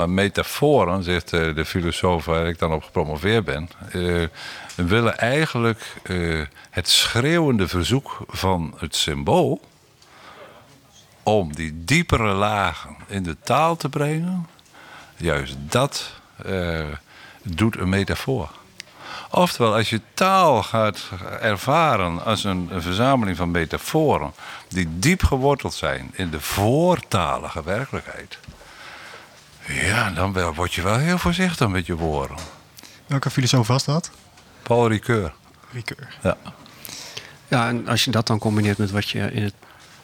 Maar 0.00 0.10
metaforen, 0.10 1.02
zegt 1.02 1.32
eh, 1.32 1.54
de 1.54 1.64
filosoof 1.64 2.24
waar 2.24 2.46
ik 2.46 2.58
dan 2.58 2.72
op 2.72 2.82
gepromoveerd 2.82 3.44
ben, 3.44 3.68
eh, 3.92 4.86
willen 4.86 5.18
eigenlijk 5.18 5.94
eh, 6.02 6.40
het 6.70 6.88
schreeuwende 6.88 7.68
verzoek 7.68 8.18
van 8.28 8.74
het 8.76 8.96
symbool 8.96 9.60
om 11.22 11.54
die 11.54 11.84
diepere 11.84 12.32
lagen 12.32 12.96
in 13.06 13.22
de 13.22 13.36
taal 13.42 13.76
te 13.76 13.88
brengen, 13.88 14.48
juist 15.16 15.56
dat 15.58 16.12
doet 17.42 17.76
een 17.76 17.88
metafoor. 17.88 18.50
Oftewel, 19.30 19.74
als 19.74 19.90
je 19.90 20.00
taal 20.14 20.62
gaat 20.62 21.08
ervaren 21.40 22.24
als 22.24 22.44
een, 22.44 22.68
een 22.70 22.82
verzameling 22.82 23.36
van 23.36 23.50
metaforen 23.50 24.32
die 24.68 24.88
diep 24.98 25.22
geworteld 25.22 25.74
zijn 25.74 26.10
in 26.12 26.30
de 26.30 26.40
voortalige 26.40 27.62
werkelijkheid, 27.62 28.38
ja, 29.72 30.10
dan 30.10 30.32
wel, 30.32 30.54
word 30.54 30.74
je 30.74 30.82
wel 30.82 30.98
heel 30.98 31.18
voorzichtig 31.18 31.68
met 31.68 31.86
je 31.86 31.94
woorden. 31.96 32.36
welke 33.06 33.30
filosoof 33.30 33.66
was 33.66 33.84
dat? 33.84 34.10
Paul 34.62 34.88
Ricoeur. 34.88 35.32
Ricoeur. 35.72 36.14
Ja. 36.22 36.36
Ja, 37.48 37.68
en 37.68 37.88
als 37.88 38.04
je 38.04 38.10
dat 38.10 38.26
dan 38.26 38.38
combineert 38.38 38.78
met 38.78 38.90
wat 38.90 39.08
je 39.08 39.32
in 39.32 39.42
het 39.42 39.54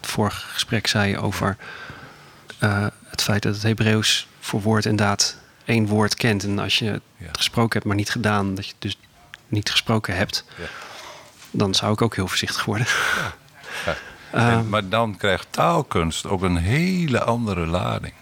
vorige 0.01 0.47
gesprek 0.49 0.87
zei 0.87 1.19
over 1.19 1.57
eh, 2.59 2.87
het 3.05 3.23
feit 3.23 3.43
dat 3.43 3.55
het 3.55 3.63
Hebreeuws 3.63 4.29
voor 4.41 4.61
woord 4.63 4.87
en 4.87 4.97
daad 4.97 5.37
één 5.65 5.87
woord 5.87 6.15
kent. 6.15 6.45
En 6.45 6.59
als 6.59 6.79
je 6.79 6.85
het 6.91 7.03
Ja. 7.17 7.29
gesproken 7.33 7.73
hebt, 7.73 7.85
maar 7.85 7.97
niet 7.97 8.11
gedaan, 8.11 8.55
dat 8.55 8.65
je 8.67 8.73
het 8.73 8.81
dus 8.83 8.99
niet 9.49 9.71
gesproken 9.71 10.17
hebt, 10.17 10.45
Ja. 10.57 10.65
dan 11.51 11.75
zou 11.75 11.93
ik 11.93 12.03
ook 12.03 12.15
heel 12.15 12.29
voorzichtig 12.29 12.65
worden. 12.65 12.87
Ja. 13.87 13.95
Eh, 14.31 14.49
En- 14.53 14.69
maar 14.69 14.89
dan 14.89 15.17
krijgt 15.17 15.47
taalkunst 15.51 16.27
ook 16.27 16.43
een 16.43 16.57
hele 16.57 17.23
andere 17.23 17.67
lading. 17.67 18.13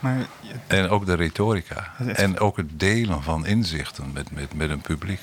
Maar 0.00 0.26
En 0.66 0.88
ook 0.88 1.06
de 1.06 1.14
retorica. 1.14 1.92
Het- 1.96 2.06
het- 2.06 2.16
En 2.16 2.38
ook 2.38 2.56
het 2.56 2.80
delen 2.80 3.22
van 3.22 3.46
inzichten 3.46 4.12
met, 4.12 4.30
met, 4.30 4.54
met 4.54 4.70
een 4.70 4.80
publiek. 4.80 5.20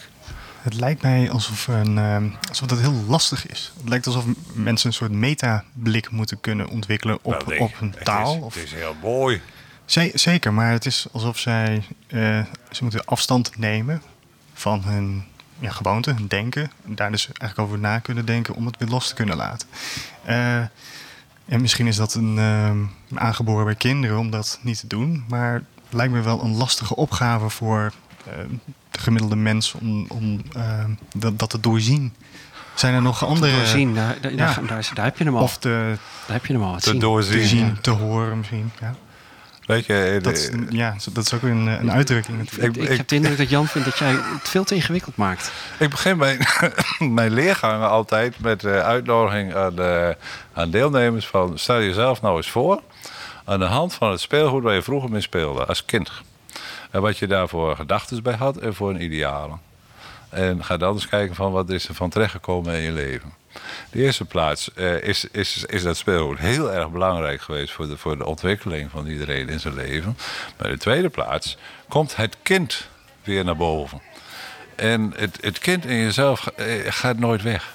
het 0.62 0.74
lijkt 0.74 1.02
mij 1.02 1.32
alsof, 1.32 1.68
een, 1.68 1.98
ehm, 1.98 2.28
alsof 2.50 2.68
dat 2.68 2.80
heel 2.80 3.04
lastig 3.08 3.48
is. 3.48 3.72
Het 3.80 3.90
lijkt 3.90 4.06
alsof 4.08 4.26
mensen 4.54 4.88
een 4.90 4.96
soort 4.96 5.12
metablik 5.12 6.10
moeten 6.12 6.42
kunnen 6.42 6.68
ontwikkelen 6.70 7.18
op, 7.22 7.32
Nou, 7.34 7.48
nee, 7.48 7.60
op 7.60 7.80
het 7.80 8.06
taal. 8.06 8.36
is- 8.36 8.42
of- 8.42 8.54
Het 8.54 8.64
is 8.64 8.74
heel 8.74 8.96
mooi. 9.02 9.42
Ze- 9.86 10.12
zeker, 10.14 10.54
maar 10.54 10.72
het 10.72 10.86
is 10.86 11.06
alsof 11.12 11.38
zij 11.40 11.84
eh, 12.08 12.40
ze 12.72 12.82
moeten 12.84 13.06
afstand 13.06 13.58
nemen 13.58 14.02
van 14.54 14.84
hun 14.84 15.24
ja, 15.60 15.72
gewoonte, 15.72 16.14
hun 16.14 16.28
denken. 16.28 16.72
En 16.86 16.96
daar 16.96 17.12
dus 17.12 17.26
eigenlijk 17.28 17.60
over 17.60 17.80
na 17.80 18.00
kunnen 18.00 18.26
denken 18.26 18.56
om 18.56 18.66
het 18.66 18.78
weer 18.78 18.88
los 18.90 19.08
te 19.08 19.14
kunnen 19.14 19.36
laten. 19.38 19.68
Eh, 20.24 20.62
en 21.46 21.62
misschien 21.62 21.88
is 21.88 21.96
dat 21.96 22.14
een, 22.14 22.38
ehm, 22.38 22.78
een 23.10 23.20
aangeboren 23.20 23.66
bij 23.66 23.76
kinderen 23.76 24.18
om 24.18 24.30
dat 24.30 24.60
niet 24.62 24.80
te 24.80 24.88
doen. 24.88 25.24
Maar 25.28 25.54
het 25.54 25.94
lijkt 25.94 26.14
me 26.14 26.22
wel 26.22 26.44
een 26.44 26.56
lastige 26.56 26.96
opgave 26.96 27.50
voor 27.50 27.92
eh, 28.26 28.34
de 28.92 29.00
gemiddelde 29.00 29.36
mens 29.36 29.74
om, 29.74 30.06
om 30.10 30.42
ehm, 30.54 30.90
dat, 31.16 31.40
dat 31.40 31.50
te 31.50 31.60
doorzien. 31.60 32.14
Zijn 32.76 32.94
er 32.94 33.02
nog 33.02 33.26
andere... 33.26 33.56
doorzien, 33.56 33.94
daar, 33.94 34.18
daar, 34.22 34.32
ja. 34.32 34.38
daar, 34.38 34.66
daar, 34.68 34.92
daar 34.94 35.06
heb 35.06 35.18
je 35.18 35.24
hem 35.24 35.36
al. 35.36 35.44
Of 35.44 35.58
te, 35.58 35.98
daar 36.26 36.36
heb 36.36 36.46
je 36.46 36.54
hem 36.54 36.64
al. 36.64 36.76
Te 36.76 36.82
zien. 36.82 36.94
te 36.94 37.00
doorzien. 37.00 37.48
zien, 37.48 37.82
te 37.82 37.90
horen 37.90 38.38
misschien. 38.38 38.72
Ja. 38.80 38.96
Weet 39.66 39.86
je, 39.86 40.04
eh, 40.04 40.24
Dat, 40.24 40.34
is, 40.34 40.50
ja, 40.70 40.96
dat 41.14 41.26
is 41.26 41.34
ook 41.34 41.42
een, 41.42 41.68
een 41.68 41.92
uitdrukking. 41.92 42.42
Ik, 42.42 42.52
Ik- 42.52 42.78
ik 42.90 42.98
heb 42.98 43.08
de 43.08 43.16
indruk 43.16 43.38
dat 43.38 43.50
Jan 43.50 43.68
vindt 43.68 43.88
dat 43.88 43.98
jij 43.98 44.12
het 44.12 44.50
veel 44.50 44.64
te 44.64 44.76
ingewikkeld 44.76 45.16
maakt. 45.16 45.52
ik 45.80 45.90
begin 45.90 46.18
mijn, 46.18 46.40
mijn 47.20 47.32
leergangen 47.34 47.90
altijd 47.90 48.40
met 48.40 48.60
de 48.62 48.82
uitnodiging 48.82 49.54
aan, 49.56 49.76
de, 49.76 50.18
aan 50.54 50.70
deelnemers 50.70 51.28
van... 51.28 51.58
stel 51.58 51.80
jezelf 51.82 52.22
nou 52.22 52.38
eens 52.38 52.50
voor 52.52 52.82
aan 53.46 53.60
de 53.60 53.66
hand 53.66 53.94
van 53.94 54.12
het 54.12 54.20
speelgoed 54.20 54.64
waar 54.64 54.74
je 54.74 54.82
vroeger 54.82 55.10
mee 55.10 55.22
speelde 55.22 55.66
als 55.66 55.86
kind. 55.86 56.12
En 56.92 57.02
wat 57.02 57.18
je 57.18 57.28
daar 57.28 57.48
voor 57.50 57.76
gedachten 57.76 58.24
bij 58.24 58.36
had 58.36 58.58
en 58.58 58.74
voor 58.76 58.90
een 58.90 59.02
idealen. 59.04 59.60
En 60.30 60.64
ga 60.64 60.78
dan 60.78 60.94
eens 60.94 61.08
kijken 61.08 61.36
van 61.36 61.52
wat 61.52 61.70
is 61.70 61.88
er 61.88 61.94
van 61.96 62.10
terechtgekomen 62.10 62.74
in 62.76 62.82
je 62.82 62.92
leven. 62.92 63.34
De 63.92 64.00
eerste 64.00 64.26
plaats 64.26 64.74
eh, 64.74 65.04
is, 65.04 65.26
is, 65.32 65.64
is 65.66 65.84
dat 65.84 65.98
speelgoed 65.98 66.38
heel 66.38 66.74
erg 66.74 66.90
belangrijk 66.90 67.42
geweest 67.42 67.74
voor 67.74 67.88
de, 67.88 67.98
voor 67.98 68.18
de 68.18 68.26
ontwikkeling 68.26 68.92
van 68.92 69.08
iedereen 69.08 69.50
in 69.50 69.60
zijn 69.60 69.76
leven. 69.76 70.18
Maar 70.58 70.70
de 70.70 70.78
tweede 70.78 71.10
plaats 71.10 71.58
komt 71.90 72.16
het 72.16 72.38
kind 72.44 72.88
weer 73.24 73.44
naar 73.44 73.56
boven. 73.56 74.02
En 74.76 75.14
het, 75.16 75.38
het 75.42 75.60
kind 75.60 75.86
in 75.86 75.98
jezelf 75.98 76.48
eh, 76.48 76.66
gaat 76.86 77.18
nooit 77.18 77.42
weg. 77.42 77.74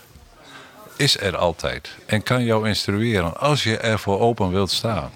Is 0.97 1.21
er 1.21 1.37
altijd. 1.37 1.91
En 2.07 2.23
kan 2.23 2.45
jou 2.45 2.69
instrueren 2.69 3.37
als 3.37 3.63
je 3.63 3.77
ervoor 3.79 4.21
open 4.21 4.51
wilt 4.51 4.71
staan. 4.71 5.11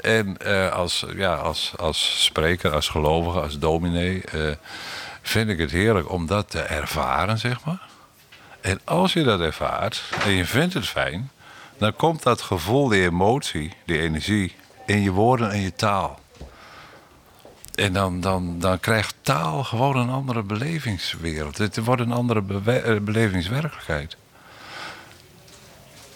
En 0.00 0.36
eh, 0.36 0.72
als, 0.72 1.04
ja, 1.16 1.34
als, 1.34 1.72
als 1.76 2.24
spreker, 2.24 2.72
als 2.72 2.88
gelovige, 2.88 3.40
als 3.40 3.58
dominee... 3.58 4.22
vind 5.22 5.50
ik 5.50 5.58
het 5.58 5.70
heerlijk 5.70 6.10
om 6.10 6.26
dat 6.26 6.50
te 6.50 6.60
ervaren, 6.60 7.38
zeg 7.38 7.64
maar. 7.64 7.87
En 8.68 8.80
als 8.84 9.12
je 9.12 9.22
dat 9.22 9.40
ervaart 9.40 10.02
en 10.24 10.30
je 10.30 10.44
vindt 10.44 10.74
het 10.74 10.88
fijn... 10.88 11.30
dan 11.78 11.96
komt 11.96 12.22
dat 12.22 12.40
gevoel, 12.42 12.88
die 12.88 13.02
emotie, 13.02 13.72
die 13.84 14.00
energie... 14.00 14.54
in 14.86 15.02
je 15.02 15.10
woorden 15.10 15.50
en 15.50 15.60
je 15.60 15.74
taal. 15.74 16.20
En 17.74 17.92
dan, 17.92 18.20
dan, 18.20 18.58
dan 18.58 18.80
krijgt 18.80 19.14
taal 19.22 19.64
gewoon 19.64 19.96
een 19.96 20.10
andere 20.10 20.42
belevingswereld. 20.42 21.58
Het 21.58 21.84
wordt 21.84 22.02
een 22.02 22.12
andere 22.12 22.42
eh, 22.64 23.00
belevingswerkelijkheid. 23.00 24.16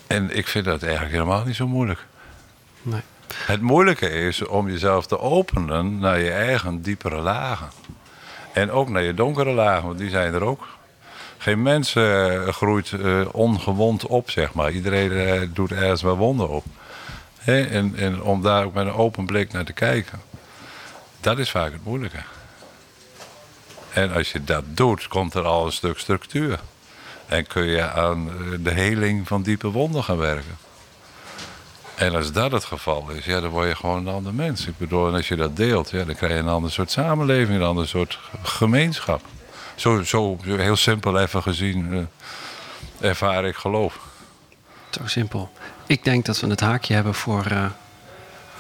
En 0.07 0.37
ik 0.37 0.49
vind 0.49 0.65
dat 0.65 0.83
eigenlijk 0.83 1.13
helemaal 1.13 1.45
niet 1.45 1.57
zo 1.57 1.67
moeilijk. 1.67 2.07
Nee. 2.83 3.01
Het 3.35 3.61
moeilijke 3.61 4.09
is 4.11 4.47
om 4.47 4.69
jezelf 4.69 5.07
te 5.07 5.19
openen 5.19 5.99
naar 5.99 6.19
je 6.19 6.33
eigen 6.33 6.83
diepere 6.83 7.21
lagen. 7.21 7.71
En 8.53 8.71
ook 8.71 8.89
naar 8.89 9.03
je 9.03 9.15
donkere 9.15 9.53
lagen, 9.53 9.87
want 9.87 9.99
die 9.99 10.11
zijn 10.11 10.35
er 10.35 10.45
ook. 10.45 10.81
Geen 11.43 11.63
mens 11.63 11.95
eh, 11.95 12.49
groeit 12.49 12.93
eh, 12.93 13.21
ongewond 13.33 14.07
op, 14.07 14.31
zeg 14.31 14.53
maar. 14.53 14.73
Iedereen 14.73 15.13
eh, 15.13 15.49
doet 15.53 15.73
ergens 15.73 16.03
wel 16.03 16.17
wonden 16.17 16.49
op. 16.49 16.65
Hè? 17.39 17.63
En, 17.63 17.97
en 17.97 18.23
om 18.23 18.43
daar 18.43 18.65
ook 18.65 18.75
met 18.75 18.87
een 18.87 18.93
open 18.93 19.27
blik 19.27 19.53
naar 19.53 19.65
te 19.65 19.73
kijken. 19.73 20.21
Dat 21.21 21.39
is 21.39 21.51
vaak 21.51 21.73
het 21.73 21.85
moeilijke. 21.85 22.19
En 23.93 24.13
als 24.13 24.33
je 24.33 24.45
dat 24.45 24.65
doet, 24.67 25.09
komt 25.09 25.35
er 25.35 25.45
al 25.45 25.67
een 25.67 25.73
stuk 25.73 25.99
structuur. 25.99 26.61
En 27.27 27.47
kun 27.47 27.67
je 27.67 27.91
aan 27.91 28.31
de 28.61 28.71
heling 28.71 29.29
van 29.29 29.43
diepe 29.43 29.71
wonden 29.71 30.05
gaan 30.05 30.19
werken. 30.19 30.57
En 31.95 32.15
als 32.15 32.33
dat 32.33 32.53
het 32.53 32.65
geval 32.65 33.11
is, 33.11 33.25
ja, 33.25 33.41
dan 33.41 33.51
word 33.51 33.69
je 33.69 33.77
gewoon 33.77 34.07
een 34.07 34.15
ander 34.15 34.35
mens. 34.35 34.67
Ik 34.67 34.79
bedoel, 34.79 35.15
als 35.15 35.29
je 35.29 35.37
dat 35.37 35.57
deelt, 35.57 35.91
ja, 35.91 36.05
dan 36.05 36.15
krijg 36.15 36.33
je 36.33 36.39
een 36.39 36.49
ander 36.49 36.71
soort 36.71 36.91
samenleving, 36.91 37.59
een 37.59 37.67
ander 37.67 37.89
soort 37.89 38.19
gemeenschap. 38.43 39.23
Zo, 39.75 40.03
zo 40.03 40.39
heel 40.43 40.77
simpel 40.77 41.19
even 41.19 41.43
gezien 41.43 42.09
eh, 43.01 43.09
ervaar 43.09 43.45
ik 43.45 43.57
geloof. 43.57 43.99
Zo 44.91 45.07
simpel. 45.07 45.53
Ik 45.87 46.05
denk 46.05 46.25
dat 46.25 46.41
we 46.41 46.47
het 46.47 46.61
haakje 46.61 46.95
hebben 46.95 47.15
voor 47.15 47.47
eh, 47.47 47.67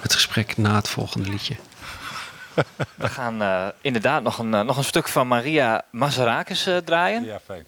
het 0.00 0.14
gesprek 0.14 0.56
na 0.56 0.74
het 0.74 0.88
volgende 0.88 1.28
liedje. 1.28 1.56
We 2.94 3.08
gaan 3.08 3.42
eh, 3.42 3.66
inderdaad 3.80 4.22
nog 4.22 4.38
een, 4.38 4.48
nog 4.48 4.76
een 4.76 4.84
stuk 4.84 5.08
van 5.08 5.28
Maria 5.28 5.84
Mazarakis 5.90 6.66
eh, 6.66 6.76
draaien. 6.76 7.24
Ja, 7.24 7.40
fijn. 7.44 7.66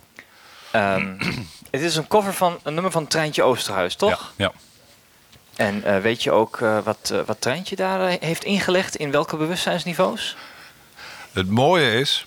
Ehm, 0.71 1.19
het 1.71 1.81
is 1.81 1.97
een 1.97 2.07
cover 2.07 2.35
van 2.35 2.59
een 2.63 2.75
nummer 2.75 2.93
van 2.93 3.07
Treintje 3.07 3.43
Oosterhuis, 3.43 3.95
toch? 3.95 4.33
Ja, 4.37 4.45
ja. 4.45 4.53
En 5.57 5.85
eh, 5.85 6.01
weet 6.01 6.23
je 6.23 6.31
ook 6.31 6.61
eh, 6.61 6.79
wat, 6.79 7.11
uh, 7.13 7.21
wat 7.27 7.41
Treintje 7.41 7.77
daar 7.77 8.17
heeft 8.21 8.45
ingelegd? 8.45 8.97
In 8.97 9.11
welke 9.11 9.37
bewustzijnsniveaus? 9.37 10.37
Het 11.33 11.51
mooie 11.51 11.93
is, 12.01 12.27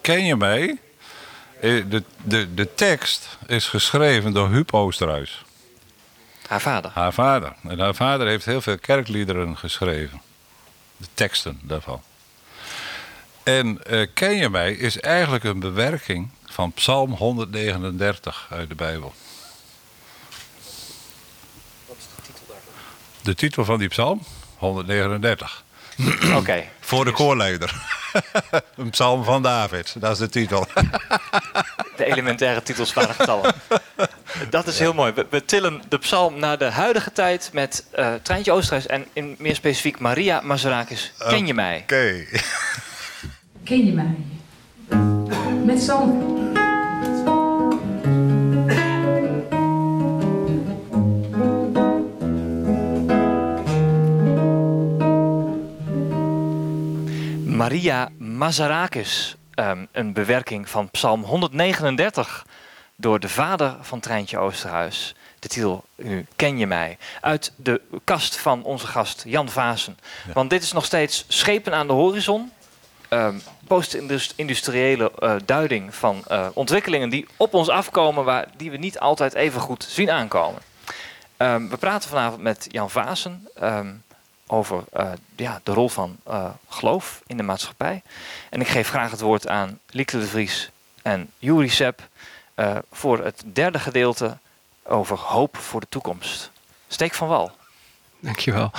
ken 0.00 0.24
je 0.24 0.36
mij? 0.36 0.78
De, 1.60 2.02
de, 2.22 2.54
de 2.54 2.74
tekst 2.74 3.28
is 3.46 3.68
geschreven 3.68 4.32
door 4.32 4.48
Huub 4.48 4.74
Oosterhuis. 4.74 5.44
Haar 6.46 6.60
vader? 6.60 6.90
Haar 6.94 7.12
vader. 7.12 7.52
En 7.62 7.78
haar 7.78 7.94
vader 7.94 8.26
heeft 8.26 8.44
heel 8.44 8.60
veel 8.60 8.78
kerkliederen 8.78 9.56
geschreven. 9.56 10.22
De 10.96 11.06
teksten 11.14 11.60
daarvan. 11.62 12.02
En 13.42 13.80
Ken 14.14 14.36
je 14.36 14.48
mij 14.48 14.72
is 14.72 15.00
eigenlijk 15.00 15.44
een 15.44 15.60
bewerking 15.60 16.30
van 16.46 16.72
Psalm 16.72 17.12
139 17.12 18.46
uit 18.50 18.68
de 18.68 18.74
Bijbel. 18.74 19.14
De 23.22 23.34
titel 23.34 23.64
van 23.64 23.78
die 23.78 23.88
psalm? 23.88 24.22
139. 24.56 25.64
Oké. 26.34 26.64
Voor 26.80 27.04
de 27.04 27.12
koorleider. 27.12 27.93
Een 28.76 28.90
psalm 28.90 29.24
van 29.24 29.42
David, 29.42 29.94
dat 29.98 30.12
is 30.12 30.18
de 30.18 30.28
titel. 30.28 30.66
de 31.96 32.04
elementaire 32.04 32.62
titels 32.62 32.92
waren 32.92 33.14
getallen. 33.14 33.54
Dat 34.50 34.66
is 34.66 34.78
heel 34.78 34.94
mooi. 34.94 35.12
We, 35.30 35.44
tillen 35.44 35.82
de 35.88 35.98
psalm 35.98 36.38
naar 36.38 36.58
de 36.58 36.64
huidige 36.64 37.12
tijd 37.12 37.50
met 37.52 37.86
uh, 37.98 38.14
Treintje 38.22 38.52
Oosterhuis 38.52 38.86
en 38.86 39.06
in 39.12 39.34
meer 39.38 39.54
specifiek 39.54 39.98
Maria 39.98 40.40
Mazarakis. 40.40 41.12
Ken 41.18 41.46
je 41.46 41.54
mij? 41.54 41.80
Oké. 41.82 42.24
Ken 43.64 43.86
je 43.86 43.92
mij? 43.92 44.16
Met 45.64 45.82
zand. 45.82 46.53
Maria 57.64 58.08
Mazarakis. 58.18 59.36
Um, 59.54 59.88
een 59.92 60.12
bewerking 60.12 60.68
van 60.68 60.90
Psalm 60.90 61.22
139 61.22 62.46
door 62.96 63.20
de 63.20 63.28
vader 63.28 63.76
van 63.80 64.00
Treintje 64.00 64.38
Oosterhuis. 64.38 65.14
De 65.38 65.48
titel 65.48 65.84
nu 65.94 66.26
Ken 66.36 66.58
je 66.58 66.66
mij? 66.66 66.98
Uit 67.20 67.52
de 67.56 67.80
kast 68.04 68.36
van 68.36 68.62
onze 68.62 68.86
gast 68.86 69.22
Jan 69.26 69.48
Vaassen. 69.48 69.98
Want 70.34 70.50
dit 70.50 70.62
is 70.62 70.72
nog 70.72 70.84
steeds 70.84 71.24
schepen 71.28 71.74
aan 71.74 71.86
de 71.86 71.92
horizon. 71.92 72.52
Um, 73.10 73.42
Post-industriële 73.66 75.12
uh, 75.18 75.34
duiding 75.44 75.94
van 75.94 76.24
uh, 76.30 76.46
ontwikkelingen 76.54 77.08
die 77.08 77.26
op 77.36 77.54
ons 77.54 77.68
afkomen, 77.68 78.24
waar, 78.24 78.46
die 78.56 78.70
we 78.70 78.76
niet 78.76 78.98
altijd 78.98 79.34
even 79.34 79.60
goed 79.60 79.84
zien 79.88 80.10
aankomen. 80.10 80.62
Um, 81.36 81.68
we 81.68 81.76
praten 81.76 82.08
vanavond 82.08 82.42
met 82.42 82.66
Jan 82.70 82.90
Vaassen 82.90 83.48
over 84.46 84.84
uh, 84.96 85.12
ja, 85.36 85.60
de 85.62 85.72
rol 85.72 85.88
van 85.88 86.16
uh, 86.28 86.50
geloof 86.68 87.22
in 87.26 87.36
de 87.36 87.42
maatschappij. 87.42 88.02
En 88.50 88.60
ik 88.60 88.68
geef 88.68 88.88
graag 88.88 89.10
het 89.10 89.20
woord 89.20 89.48
aan 89.48 89.78
Lieke 89.90 90.18
de 90.18 90.26
Vries 90.26 90.70
en 91.02 91.30
Juri 91.38 91.68
Sepp 91.68 92.08
uh, 92.56 92.76
voor 92.92 93.24
het 93.24 93.42
derde 93.52 93.78
gedeelte 93.78 94.38
over 94.82 95.18
hoop 95.18 95.56
voor 95.56 95.80
de 95.80 95.86
toekomst. 95.88 96.50
Steek 96.88 97.14
van 97.14 97.28
wal. 97.28 97.52
Dankjewel. 98.20 98.70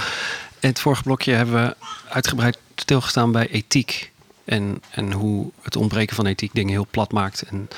In 0.60 0.70
het 0.70 0.80
vorige 0.80 1.04
blokje 1.04 1.34
hebben 1.34 1.68
we 1.68 1.76
uitgebreid 2.10 2.58
stilgestaan 2.76 3.32
bij 3.32 3.48
ethiek. 3.50 4.12
En, 4.46 4.82
en 4.90 5.12
hoe 5.12 5.52
het 5.62 5.76
ontbreken 5.76 6.16
van 6.16 6.26
ethiek 6.26 6.54
dingen 6.54 6.72
heel 6.72 6.88
plat 6.92 7.12
maakt. 7.12 7.42
En 7.42 7.70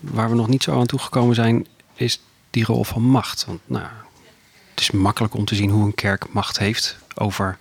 waar 0.00 0.28
we 0.28 0.34
nog 0.34 0.48
niet 0.48 0.62
zo 0.62 0.78
aan 0.78 0.86
toegekomen 0.86 1.34
zijn, 1.34 1.66
is 1.94 2.20
die 2.50 2.64
rol 2.64 2.84
van 2.84 3.02
macht. 3.02 3.44
Want 3.44 3.60
nou, 3.64 3.86
het 4.74 4.82
is 4.82 4.90
makkelijk 4.90 5.34
om 5.34 5.44
te 5.44 5.54
zien 5.54 5.70
hoe 5.70 5.84
een 5.84 5.94
kerk 5.94 6.32
macht 6.32 6.58
heeft 6.58 6.96
over 7.14 7.58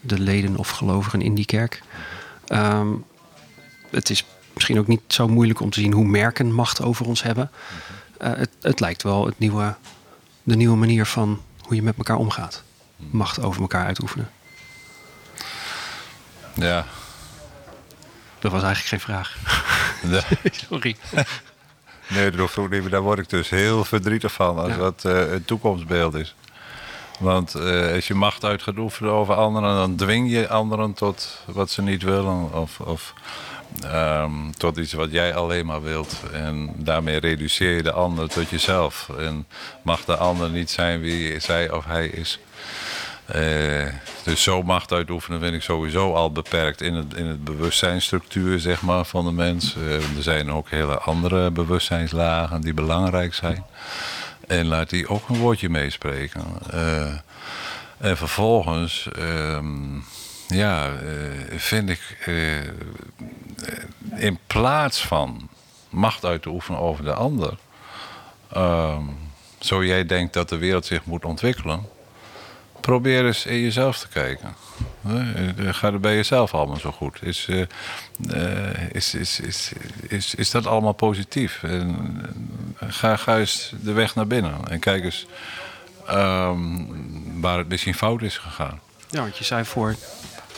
de 0.00 0.18
leden 0.18 0.56
of 0.56 0.70
gelovigen 0.70 1.22
in 1.22 1.34
die 1.34 1.44
kerk. 1.44 1.82
Um, 2.48 3.04
het 3.90 4.10
is 4.10 4.24
misschien 4.52 4.78
ook 4.78 4.86
niet 4.86 5.00
zo 5.06 5.28
moeilijk 5.28 5.60
om 5.60 5.70
te 5.70 5.80
zien 5.80 5.92
hoe 5.92 6.04
merken 6.04 6.52
macht 6.52 6.82
over 6.82 7.06
ons 7.06 7.22
hebben. 7.22 7.50
Uh, 8.22 8.32
het, 8.34 8.50
het, 8.60 8.80
lijkt 8.80 9.02
wel 9.02 9.26
het 9.26 9.38
nieuwe, 9.38 9.74
de 10.42 10.56
nieuwe 10.56 10.76
manier 10.76 11.06
van 11.06 11.42
hoe 11.60 11.74
je 11.74 11.82
met 11.82 11.96
elkaar 11.96 12.16
omgaat. 12.16 12.62
Macht 12.96 13.42
over 13.42 13.60
elkaar 13.60 13.84
uitoefenen. 13.84 14.30
Ja. 16.54 16.86
Dat 18.38 18.52
was 18.52 18.62
eigenlijk 18.62 18.88
geen 18.88 19.00
vraag. 19.00 19.36
Nee. 20.02 20.52
Sorry. 20.68 20.96
Nee, 22.08 22.30
daar 22.90 23.02
word 23.02 23.18
ik 23.18 23.28
dus 23.28 23.50
heel 23.50 23.84
verdrietig 23.84 24.32
van 24.32 24.58
als 24.58 24.76
dat 24.76 25.02
uh, 25.06 25.12
het 25.12 25.46
toekomstbeeld 25.46 26.14
is. 26.14 26.34
Want 27.18 27.56
uh, 27.56 27.92
als 27.92 28.06
je 28.06 28.14
macht 28.14 28.44
uit 28.44 28.62
gaat 28.62 28.78
oefenen 28.78 29.12
over 29.12 29.34
anderen, 29.34 29.74
dan 29.76 29.96
dwing 29.96 30.30
je 30.30 30.48
anderen 30.48 30.94
tot 30.94 31.42
wat 31.44 31.70
ze 31.70 31.82
niet 31.82 32.02
willen. 32.02 32.52
Of, 32.52 32.80
of 32.80 33.14
um, 33.84 34.56
tot 34.56 34.76
iets 34.76 34.92
wat 34.92 35.10
jij 35.10 35.34
alleen 35.34 35.66
maar 35.66 35.82
wilt. 35.82 36.22
En 36.32 36.72
daarmee 36.76 37.18
reduceer 37.18 37.76
je 37.76 37.82
de 37.82 37.92
ander 37.92 38.28
tot 38.28 38.50
jezelf. 38.50 39.08
En 39.18 39.46
mag 39.82 40.04
de 40.04 40.16
ander 40.16 40.50
niet 40.50 40.70
zijn 40.70 41.00
wie 41.00 41.40
zij 41.40 41.70
of 41.70 41.84
hij 41.84 42.06
is. 42.06 42.38
Uh, 43.34 43.88
dus 44.24 44.42
zo 44.42 44.62
macht 44.62 44.92
uitoefenen 44.92 45.40
vind 45.40 45.54
ik 45.54 45.62
sowieso 45.62 46.14
al 46.14 46.32
beperkt 46.32 46.80
in 46.80 46.94
het, 46.94 47.14
in 47.14 47.26
het 47.26 47.44
bewustzijnsstructuur 47.44 48.60
zeg 48.60 48.82
maar, 48.82 49.04
van 49.04 49.24
de 49.24 49.32
mens. 49.32 49.74
Uh, 49.76 49.94
er 49.94 50.22
zijn 50.22 50.50
ook 50.50 50.70
hele 50.70 50.98
andere 50.98 51.50
bewustzijnslagen 51.50 52.60
die 52.60 52.74
belangrijk 52.74 53.34
zijn. 53.34 53.64
En 54.46 54.66
laat 54.66 54.90
die 54.90 55.08
ook 55.08 55.28
een 55.28 55.38
woordje 55.38 55.68
meespreken. 55.68 56.44
Uh, 56.74 57.12
en 57.98 58.16
vervolgens, 58.16 59.08
um, 59.18 60.04
ja, 60.48 60.90
vind 61.56 61.88
ik 61.88 62.28
in 64.16 64.38
plaats 64.46 65.06
van 65.06 65.48
macht 65.90 66.24
uit 66.24 66.42
te 66.42 66.48
oefenen 66.48 66.80
over 66.80 67.04
de 67.04 67.14
ander. 67.14 67.56
Um, 68.56 69.16
zo 69.58 69.84
jij 69.84 70.06
denkt 70.06 70.34
dat 70.34 70.48
de 70.48 70.58
wereld 70.58 70.86
zich 70.86 71.04
moet 71.04 71.24
ontwikkelen 71.24 71.93
probeer 72.86 73.26
eens 73.26 73.46
in 73.46 73.60
jezelf 73.60 73.98
te 73.98 74.08
kijken. 74.08 74.54
Gaat 75.56 75.92
het 75.92 76.00
bij 76.00 76.14
jezelf 76.14 76.54
allemaal 76.54 76.76
zo 76.76 76.92
goed? 76.92 77.22
Is, 77.22 77.46
uh, 77.48 77.64
is, 78.92 79.14
is, 79.14 79.40
is, 79.40 79.72
is, 80.08 80.34
is 80.34 80.50
dat 80.50 80.66
allemaal 80.66 80.92
positief? 80.92 81.62
En, 81.62 82.20
ga, 82.88 83.16
ga 83.16 83.38
eens 83.38 83.72
de 83.80 83.92
weg 83.92 84.14
naar 84.14 84.26
binnen 84.26 84.68
en 84.68 84.78
kijk 84.78 85.04
eens 85.04 85.26
um, 86.10 87.40
waar 87.40 87.58
het 87.58 87.68
misschien 87.68 87.94
fout 87.94 88.22
is 88.22 88.38
gegaan. 88.38 88.80
Ja, 89.10 89.20
want 89.20 89.38
je 89.38 89.44
zei 89.44 89.64
voor, 89.64 89.96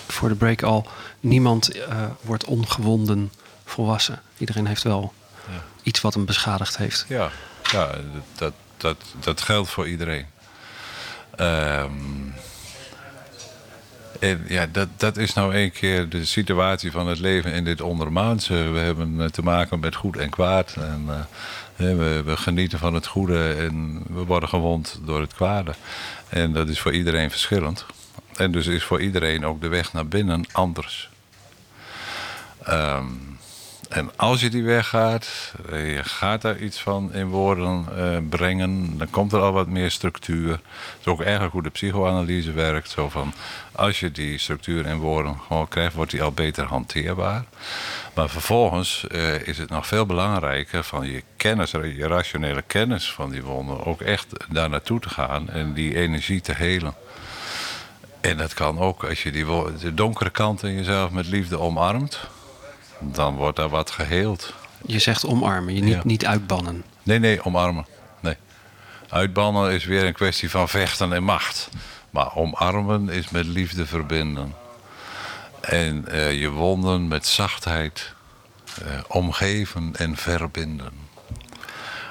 voor 0.07 0.29
de 0.29 0.35
break 0.35 0.63
al: 0.63 0.89
niemand 1.21 1.77
uh, 1.77 2.05
wordt 2.21 2.45
ongewonden 2.45 3.33
volwassen. 3.65 4.23
Iedereen 4.39 4.67
heeft 4.67 4.83
wel 4.83 5.13
ja. 5.49 5.63
iets 5.83 6.01
wat 6.01 6.15
hem 6.15 6.25
beschadigd 6.25 6.77
heeft. 6.77 7.05
Ja, 7.09 7.31
ja 7.73 7.91
dat, 8.35 8.53
dat, 8.77 8.97
dat 9.21 9.41
geldt 9.41 9.71
voor 9.71 9.89
iedereen. 9.89 10.27
Um, 11.41 12.35
en 14.21 14.45
ja, 14.49 14.67
dat, 14.73 14.89
dat 14.97 15.17
is 15.17 15.33
nou 15.33 15.57
een 15.57 15.73
keer 15.73 16.09
de 16.09 16.25
situatie 16.25 16.91
van 16.91 17.07
het 17.07 17.19
leven 17.19 17.53
in 17.53 17.65
dit 17.65 17.81
ondermaanse. 17.81 18.55
We 18.55 18.79
hebben 18.79 19.21
eh, 19.21 19.27
te 19.27 19.43
maken 19.43 19.81
met 19.81 19.95
goed 19.95 20.17
en 20.17 20.31
kwaad. 20.31 20.77
En, 20.77 21.05
uh, 21.09 21.97
we, 21.97 22.23
we, 22.23 22.37
genieten 22.37 22.79
van 22.79 22.95
het 22.95 23.07
goede 23.07 23.55
en 23.55 24.03
we 24.09 24.25
worden 24.25 24.49
gewond 24.49 25.01
door 25.05 25.21
het 25.21 25.35
kwade. 25.35 25.75
En 26.29 26.53
dat 26.53 26.69
is 26.69 26.81
voor 26.81 26.93
iedereen 26.93 27.31
verschillend. 27.31 27.87
En 28.37 28.53
dus 28.53 28.67
is 28.67 28.85
voor 28.85 29.01
iedereen 29.01 29.47
ook 29.47 29.61
de 29.61 29.69
weg 29.69 29.93
naar 29.93 30.07
binnen 30.07 30.45
anders. 30.53 31.11
Um, 32.69 33.26
en 33.89 34.11
als 34.17 34.41
je 34.41 34.51
die 34.51 34.65
weg 34.65 34.89
gaat, 34.89 35.53
eh, 35.71 35.95
je 35.95 36.05
gaat 36.05 36.43
daar 36.43 36.59
iets 36.59 36.81
van 36.81 37.13
in 37.13 37.29
woorden 37.29 37.87
uh, 37.97 38.19
brengen, 38.29 38.99
dan 38.99 39.11
komt 39.11 39.33
er 39.33 39.41
al 39.41 39.53
wat 39.53 39.67
meer 39.67 39.91
structuur. 39.91 40.49
Dat 40.51 40.61
is 41.01 41.07
ook 41.07 41.23
eigenlijk 41.23 41.53
hoe 41.53 41.63
de 41.63 41.71
psychoanalyse 41.71 42.53
werkt. 42.53 42.91
Zo 42.91 43.09
van, 43.09 43.33
als 43.73 44.01
je 44.01 44.13
die 44.13 44.39
structuur 44.39 44.87
in 44.87 44.99
woorden 44.99 45.39
gewoon 45.47 45.69
krijgt, 45.69 45.95
wordt 45.95 46.11
die 46.11 46.23
al 46.23 46.33
beter 46.33 46.65
hanteerbaar. 46.65 47.45
Maar 48.15 48.29
vervolgens 48.29 49.07
uh, 49.13 49.47
is 49.47 49.59
het 49.59 49.71
nog 49.71 49.87
veel 49.87 50.07
belangrijker 50.07 50.85
van 50.85 51.07
je 51.07 51.23
kennis, 51.37 51.71
je 51.71 52.07
rationele 52.07 52.63
kennis 52.63 53.13
van 53.13 53.31
die 53.31 53.43
wonden, 53.43 53.85
ook 53.85 54.01
echt 54.01 54.27
daar 54.49 54.69
naartoe 54.69 55.01
te 55.01 55.09
gaan 55.09 55.49
en 55.49 55.73
die 55.73 55.97
energie 55.97 56.41
te 56.41 56.53
helen. 56.53 56.95
En 58.21 58.37
dat 58.37 58.55
kan 58.55 58.79
ook 58.79 59.05
als 59.05 59.23
je 59.23 59.33
die, 59.33 59.47
de 59.81 59.95
donkere 59.95 60.31
kant 60.31 60.63
in 60.63 60.75
jezelf 60.75 61.11
met 61.11 61.27
liefde 61.27 61.59
omarmt 61.59 62.29
dan 62.99 63.37
wordt 63.37 63.59
er 63.59 63.69
wat 63.69 63.91
geheeld. 63.91 64.55
Je 64.87 64.99
zegt 64.99 65.27
omarmen, 65.27 65.75
je 65.75 65.83
niet, 65.83 66.05
niet 66.05 66.27
uitbannen. 66.27 66.85
Nee, 67.03 67.19
nee, 67.19 67.45
omarmen. 67.45 67.87
Nee. 68.21 68.37
Uitbannen 69.09 69.73
is 69.73 69.85
weer 69.85 70.05
een 70.05 70.13
kwestie 70.13 70.51
van 70.51 70.69
vechten 70.69 71.13
en 71.13 71.23
macht. 71.23 71.69
Maar 72.11 72.35
omarmen 72.35 73.09
is 73.09 73.29
met 73.29 73.47
liefde 73.47 73.87
verbinden. 73.87 74.55
En 75.61 76.05
uh, 76.09 76.41
je 76.41 76.51
wonden 76.51 77.09
met 77.09 77.27
zachtheid 77.27 78.13
uh, 78.83 79.01
omgeven 79.09 79.93
en 79.97 80.17
verbinden. 80.17 80.93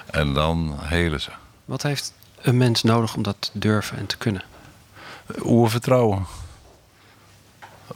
En 0.05 0.33
dan 0.33 0.77
helen 0.81 1.21
ze. 1.21 1.29
Wat 1.65 1.81
heeft 1.81 2.13
een 2.41 2.57
mens 2.57 2.83
nodig 2.83 3.15
om 3.15 3.23
dat 3.23 3.35
te 3.39 3.49
durven 3.53 3.97
en 3.97 4.05
te 4.05 4.17
kunnen? 4.17 4.43
Oervertrouwen. 5.43 6.25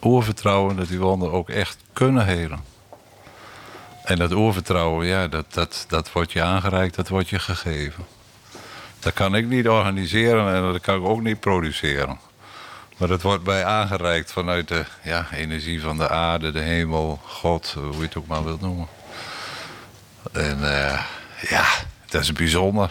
Oervertrouwen 0.02 0.76
dat 0.76 0.88
die 0.88 0.98
wonden 0.98 1.32
ook 1.32 1.48
echt 1.48 1.76
kunnen 1.92 2.26
helen. 2.26 2.64
En 4.10 4.16
dat 4.16 4.32
oervertrouwen, 4.32 5.06
ja, 5.06 5.28
dat, 5.28 5.54
dat, 5.54 5.84
dat 5.88 6.12
wordt 6.12 6.32
je 6.32 6.42
aangereikt, 6.42 6.94
dat 6.94 7.08
wordt 7.08 7.28
je 7.28 7.38
gegeven. 7.38 8.06
Dat 8.98 9.12
kan 9.12 9.34
ik 9.34 9.46
niet 9.46 9.68
organiseren 9.68 10.54
en 10.54 10.62
dat 10.72 10.80
kan 10.80 10.96
ik 10.96 11.04
ook 11.04 11.22
niet 11.22 11.40
produceren. 11.40 12.18
Maar 12.96 13.08
dat 13.08 13.22
wordt 13.22 13.44
mij 13.44 13.64
aangereikt 13.64 14.32
vanuit 14.32 14.68
de 14.68 14.84
ja, 15.02 15.26
energie 15.32 15.80
van 15.80 15.96
de 15.96 16.08
aarde, 16.08 16.52
de 16.52 16.60
hemel, 16.60 17.20
God, 17.24 17.76
hoe 17.76 17.96
je 17.96 18.02
het 18.02 18.16
ook 18.16 18.26
maar 18.26 18.44
wilt 18.44 18.60
noemen. 18.60 18.86
En 20.32 20.76
eh, 20.76 21.02
ja, 21.48 21.64
dat 22.08 22.22
is 22.22 22.32
bijzonder. 22.32 22.90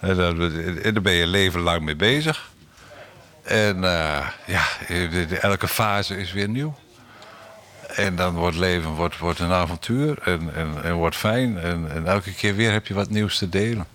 Daar 0.00 1.02
ben 1.02 1.12
je 1.12 1.26
leven 1.26 1.60
lang 1.60 1.82
mee 1.82 1.96
bezig. 1.96 2.50
En 3.42 3.76
uh, 3.76 4.28
ja, 4.46 4.64
elke 5.40 5.68
fase 5.68 6.16
is 6.16 6.32
weer 6.32 6.48
nieuw. 6.48 6.74
En 7.94 8.16
dan 8.16 8.34
wordt 8.34 8.56
leven 8.56 8.90
wordt, 8.90 9.18
wordt 9.18 9.38
een 9.38 9.52
avontuur 9.52 10.18
en, 10.22 10.54
en, 10.54 10.82
en 10.82 10.94
wordt 10.94 11.16
fijn. 11.16 11.58
En, 11.58 11.90
en 11.92 12.06
elke 12.06 12.34
keer 12.34 12.54
weer 12.54 12.72
heb 12.72 12.86
je 12.86 12.94
wat 12.94 13.10
nieuws 13.10 13.38
te 13.38 13.48
delen. 13.48 13.86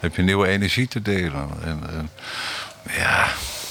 Heb 0.00 0.16
je 0.16 0.22
nieuwe 0.22 0.46
energie 0.46 0.88
te 0.88 1.02
delen. 1.02 1.48
En, 1.64 1.80
en 1.88 2.10
ja, 2.92 3.28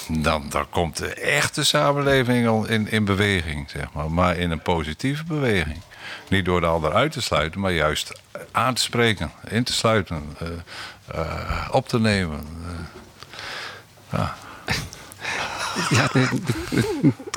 dan, 0.07 0.49
dan 0.49 0.69
komt 0.69 0.97
de 0.97 1.13
echte 1.13 1.63
samenleving 1.63 2.47
al 2.47 2.67
in, 2.67 2.91
in 2.91 3.05
beweging, 3.05 3.69
zeg 3.69 3.93
maar. 3.93 4.11
Maar 4.11 4.37
in 4.37 4.51
een 4.51 4.61
positieve 4.61 5.23
beweging. 5.23 5.81
Niet 6.29 6.45
door 6.45 6.61
de 6.61 6.67
ander 6.67 6.93
uit 6.93 7.11
te 7.11 7.21
sluiten, 7.21 7.59
maar 7.59 7.71
juist 7.71 8.19
aan 8.51 8.73
te 8.73 8.81
spreken, 8.81 9.31
in 9.47 9.63
te 9.63 9.73
sluiten, 9.73 10.35
uh, 10.41 10.49
uh, 11.15 11.67
op 11.71 11.87
te 11.87 11.99
nemen. 11.99 12.47
Uh, 12.67 12.69
ja. 14.09 14.35
Ja, 15.89 16.09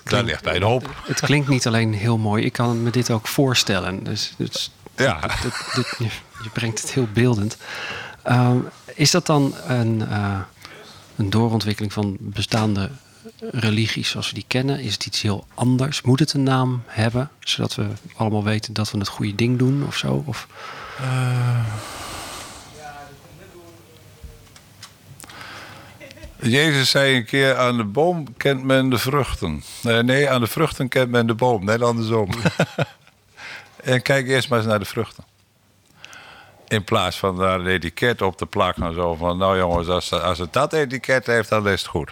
Daar 0.09 0.25
ligt 0.25 0.43
bij 0.43 0.59
de 0.59 0.65
hoop. 0.65 0.95
Het 1.07 1.21
klinkt 1.21 1.49
niet 1.49 1.67
alleen 1.67 1.95
heel 1.95 2.19
mooi, 2.19 2.45
ik 2.45 2.53
kan 2.53 2.83
me 2.83 2.91
dit 2.91 3.11
ook 3.11 3.29
voorstellen. 3.29 4.05
Dus, 4.05 4.33
dus 4.37 4.71
ja. 4.97 5.21
dit, 5.43 5.75
dit, 5.75 5.95
je, 5.99 6.05
je, 6.43 6.51
brengt 6.53 6.81
het 6.81 6.93
heel 6.93 7.09
beeldend. 7.13 7.57
Uh, 8.27 8.55
is 8.95 9.11
dat 9.11 9.27
dan 9.27 9.55
een, 9.67 10.03
uh, 10.11 10.39
een 11.17 11.31
doorontwikkeling 11.31 11.93
van 11.93 12.17
bestaande 12.21 12.91
religies 13.41 14.09
zoals 14.09 14.29
we 14.29 14.35
die 14.35 14.45
kennen? 14.47 14.81
Is 14.81 14.93
het 14.93 15.07
iets 15.07 15.23
heel 15.23 15.47
anders? 15.55 16.03
Moet 16.03 16.21
het 16.21 16.33
een 16.33 16.43
naam 16.43 16.83
hebben, 16.87 17.31
zodat 17.41 17.75
we 17.75 17.87
allemaal 18.17 18.45
weten 18.45 18.73
dat 18.73 18.91
we 18.91 18.99
het 18.99 19.09
goede 19.09 19.35
ding 19.35 19.59
doen 19.59 19.87
of 19.87 19.97
zo? 19.97 20.23
Of... 20.27 20.47
Uh... 21.01 21.67
Jezus 26.41 26.91
zei 26.91 27.17
een 27.17 27.25
keer: 27.25 27.57
aan 27.57 27.77
de 27.77 27.85
boom 27.85 28.37
kent 28.37 28.65
men 28.65 28.89
de 28.89 28.99
vruchten. 28.99 29.63
Nee, 29.83 30.03
nee 30.03 30.31
aan 30.31 30.41
de 30.41 30.47
vruchten 30.47 30.89
kent 30.89 31.11
men 31.11 31.27
de 31.27 31.35
boom. 31.35 31.65
Net 31.65 31.83
andersom. 31.83 32.31
en 33.83 34.03
kijk 34.03 34.29
eerst 34.29 34.49
maar 34.49 34.59
eens 34.59 34.69
naar 34.69 34.79
de 34.79 34.85
vruchten. 34.85 35.25
In 36.69 36.85
plaats 36.85 37.19
van 37.19 37.37
daar 37.37 37.61
een 37.61 37.67
etiket 37.67 38.23
op 38.23 38.37
te 38.37 38.47
plakken. 38.47 38.95
Zo 38.95 39.15
van: 39.15 39.39
nou 39.39 39.59
jongens, 39.59 39.89
als, 39.89 40.13
als 40.13 40.39
het 40.39 40.53
dat 40.53 40.73
etiket 40.73 41.27
heeft, 41.27 41.49
dan 41.49 41.69
is 41.69 41.81
het 41.81 41.91
goed. 41.91 42.11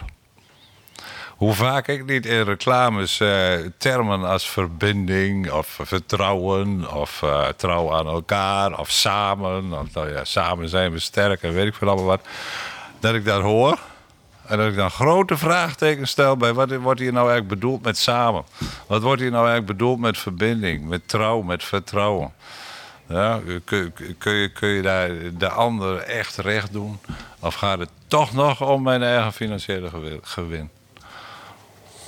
Hoe 1.37 1.53
vaak 1.53 1.87
ik 1.87 2.05
niet 2.05 2.25
in 2.25 2.43
reclames 2.43 3.19
uh, 3.19 3.53
termen 3.77 4.23
als 4.23 4.49
verbinding 4.49 5.51
of 5.51 5.79
vertrouwen 5.81 6.93
of 6.93 7.21
uh, 7.23 7.47
trouw 7.47 7.93
aan 7.93 8.07
elkaar 8.07 8.79
of 8.79 8.91
samen. 8.91 9.79
Of, 9.79 9.93
nou 9.93 10.09
ja, 10.09 10.23
samen 10.23 10.69
zijn 10.69 10.91
we 10.91 10.99
sterk 10.99 11.41
en 11.41 11.53
weet 11.53 11.67
ik 11.67 11.75
veel 11.75 11.87
allemaal 11.87 12.05
wat. 12.05 12.27
Dat 12.99 13.13
ik 13.13 13.25
daar 13.25 13.41
hoor. 13.41 13.79
En 14.47 14.57
dat 14.57 14.67
ik 14.67 14.75
dan 14.75 14.91
grote 14.91 15.37
vraagtekens 15.37 16.09
stel 16.09 16.37
bij 16.37 16.53
wat 16.53 16.75
wordt 16.75 16.99
hier 16.99 17.11
nou 17.11 17.29
eigenlijk 17.29 17.59
bedoeld 17.59 17.83
met 17.83 17.97
samen? 17.97 18.43
Wat 18.87 19.01
wordt 19.01 19.21
hier 19.21 19.31
nou 19.31 19.47
eigenlijk 19.47 19.77
bedoeld 19.77 19.99
met 19.99 20.17
verbinding, 20.17 20.87
met 20.87 21.07
trouw, 21.07 21.41
met 21.41 21.63
vertrouwen? 21.63 22.33
Ja, 23.07 23.41
kun, 23.63 23.93
kun, 24.17 24.33
je, 24.33 24.49
kun 24.49 24.67
je 24.67 24.81
daar 24.81 25.09
de 25.37 25.49
ander 25.49 25.97
echt 25.97 26.37
recht 26.37 26.71
doen? 26.73 26.99
Of 27.39 27.55
gaat 27.55 27.79
het 27.79 27.89
toch 28.07 28.33
nog 28.33 28.61
om 28.61 28.83
mijn 28.83 29.03
eigen 29.03 29.33
financiële 29.33 30.19
gewin? 30.21 30.69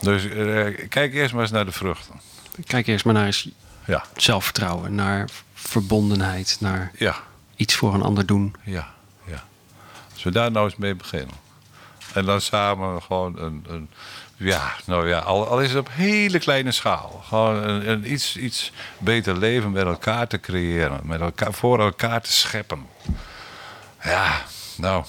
Dus 0.01 0.25
uh, 0.25 0.87
kijk 0.89 1.13
eerst 1.13 1.33
maar 1.33 1.41
eens 1.41 1.51
naar 1.51 1.65
de 1.65 1.71
vruchten. 1.71 2.21
Kijk 2.65 2.87
eerst 2.87 3.05
maar 3.05 3.13
naar 3.13 3.43
ja. 3.85 4.03
zelfvertrouwen, 4.15 4.95
naar 4.95 5.29
verbondenheid, 5.53 6.57
naar 6.59 6.91
ja. 6.97 7.15
iets 7.55 7.75
voor 7.75 7.93
een 7.93 8.01
ander 8.01 8.25
doen. 8.25 8.55
Ja, 8.63 8.87
ja. 9.25 9.43
Als 10.13 10.23
we 10.23 10.31
daar 10.31 10.51
nou 10.51 10.65
eens 10.65 10.75
mee 10.75 10.95
beginnen. 10.95 11.47
En 12.14 12.26
dan 12.26 12.41
samen 12.41 13.01
gewoon 13.01 13.39
een, 13.39 13.66
een 13.68 13.89
ja, 14.39 14.74
nou 14.86 15.07
ja, 15.07 15.20
al, 15.20 15.47
al, 15.47 15.62
is 15.62 15.70
het 15.70 15.80
op 15.80 15.89
hele 15.91 16.39
kleine 16.39 16.72
schaal. 16.72 17.22
Gewoon 17.28 17.55
een, 17.55 17.89
een, 17.89 18.12
iets, 18.12 18.38
iets 18.38 18.72
beter 18.97 19.38
leven 19.38 19.72
met 19.72 19.86
elkaar 19.86 20.28
te 20.28 20.39
creëren. 20.39 20.99
Met 21.03 21.22
elkaar, 21.22 21.53
voor 21.53 21.80
elkaar 21.80 22.22
te 22.22 22.32
scheppen. 22.32 22.86
Ja, 24.03 24.41
nou, 24.76 25.05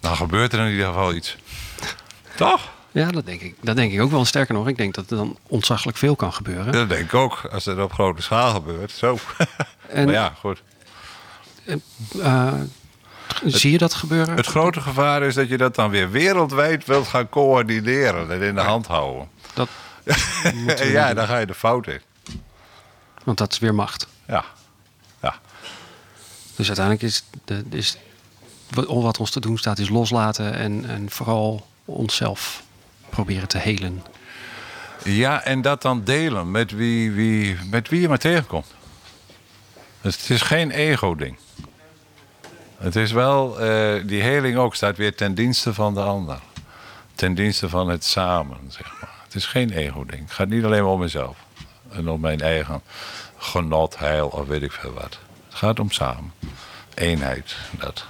dan 0.00 0.16
gebeurt 0.16 0.52
er 0.52 0.58
in 0.60 0.70
ieder 0.70 0.86
geval 0.86 1.14
iets. 1.14 1.36
Toch? 2.36 2.68
Ja, 2.92 3.10
dat 3.10 3.26
denk 3.26 3.40
ik. 3.40 3.54
Dat 3.60 3.76
denk 3.76 3.92
ik 3.92 4.00
ook 4.00 4.10
wel. 4.10 4.24
Sterker 4.24 4.54
nog, 4.54 4.68
ik 4.68 4.76
denk 4.76 4.94
dat 4.94 5.10
er 5.10 5.16
dan 5.16 5.38
ontzaglijk 5.46 5.96
veel 5.96 6.16
kan 6.16 6.32
gebeuren. 6.32 6.72
Dat 6.72 6.88
denk 6.88 7.04
ik 7.04 7.14
ook, 7.14 7.48
als 7.52 7.64
het 7.64 7.78
op 7.78 7.92
grote 7.92 8.22
schaal 8.22 8.50
gebeurt. 8.50 8.90
Zo. 8.90 9.18
En, 9.88 10.04
maar 10.06 10.14
ja, 10.14 10.34
goed. 10.38 10.62
Uh, 12.16 12.52
Zie 13.44 13.70
je 13.70 13.78
dat 13.78 13.94
gebeuren? 13.94 14.36
Het 14.36 14.46
grote 14.46 14.80
gevaar 14.80 15.22
is 15.22 15.34
dat 15.34 15.48
je 15.48 15.56
dat 15.56 15.74
dan 15.74 15.90
weer 15.90 16.10
wereldwijd 16.10 16.84
wilt 16.84 17.08
gaan 17.08 17.28
coördineren 17.28 18.30
en 18.30 18.42
in 18.42 18.54
de 18.54 18.60
hand 18.60 18.86
houden. 18.86 19.28
Dat 19.54 19.68
ja, 20.92 21.14
dan 21.14 21.26
ga 21.26 21.38
je 21.38 21.46
de 21.46 21.54
fout 21.54 21.86
in. 21.86 22.00
Want 23.24 23.38
dat 23.38 23.52
is 23.52 23.58
weer 23.58 23.74
macht. 23.74 24.06
Ja. 24.26 24.44
ja. 25.22 25.38
Dus 26.56 26.66
uiteindelijk 26.66 27.06
is, 27.06 27.24
de, 27.44 27.64
is 27.70 27.96
wat 28.70 29.18
ons 29.18 29.30
te 29.30 29.40
doen 29.40 29.58
staat, 29.58 29.78
is 29.78 29.88
loslaten 29.88 30.54
en, 30.54 30.88
en 30.88 31.10
vooral 31.10 31.66
onszelf 31.84 32.62
proberen 33.08 33.48
te 33.48 33.58
helen. 33.58 34.02
Ja, 35.04 35.42
en 35.42 35.62
dat 35.62 35.82
dan 35.82 36.04
delen 36.04 36.50
met 36.50 36.70
wie, 36.70 37.10
wie, 37.10 37.58
met 37.70 37.88
wie 37.88 38.00
je 38.00 38.08
maar 38.08 38.18
tegenkomt. 38.18 38.66
Dus 40.00 40.16
het 40.20 40.30
is 40.30 40.42
geen 40.42 40.70
ego-ding. 40.70 41.38
Het 42.80 42.96
is 42.96 43.12
wel, 43.12 43.64
uh, 43.64 44.06
die 44.06 44.22
heling 44.22 44.56
ook 44.56 44.74
staat 44.74 44.96
weer 44.96 45.14
ten 45.14 45.34
dienste 45.34 45.74
van 45.74 45.94
de 45.94 46.00
ander. 46.00 46.38
Ten 47.14 47.34
dienste 47.34 47.68
van 47.68 47.88
het 47.88 48.04
samen, 48.04 48.58
zeg 48.68 48.92
maar. 49.00 49.10
Het 49.24 49.34
is 49.34 49.46
geen 49.46 49.70
ego-ding. 49.70 50.22
Het 50.22 50.32
gaat 50.32 50.48
niet 50.48 50.64
alleen 50.64 50.82
maar 50.82 50.92
om 50.92 51.00
mezelf. 51.00 51.36
En 51.90 52.08
om 52.08 52.20
mijn 52.20 52.40
eigen 52.40 52.82
genot, 53.36 53.98
heil 53.98 54.28
of 54.28 54.46
weet 54.46 54.62
ik 54.62 54.72
veel 54.72 54.92
wat. 54.92 55.18
Het 55.48 55.54
gaat 55.54 55.80
om 55.80 55.90
samen. 55.90 56.32
Eenheid, 56.94 57.56
dat. 57.70 58.06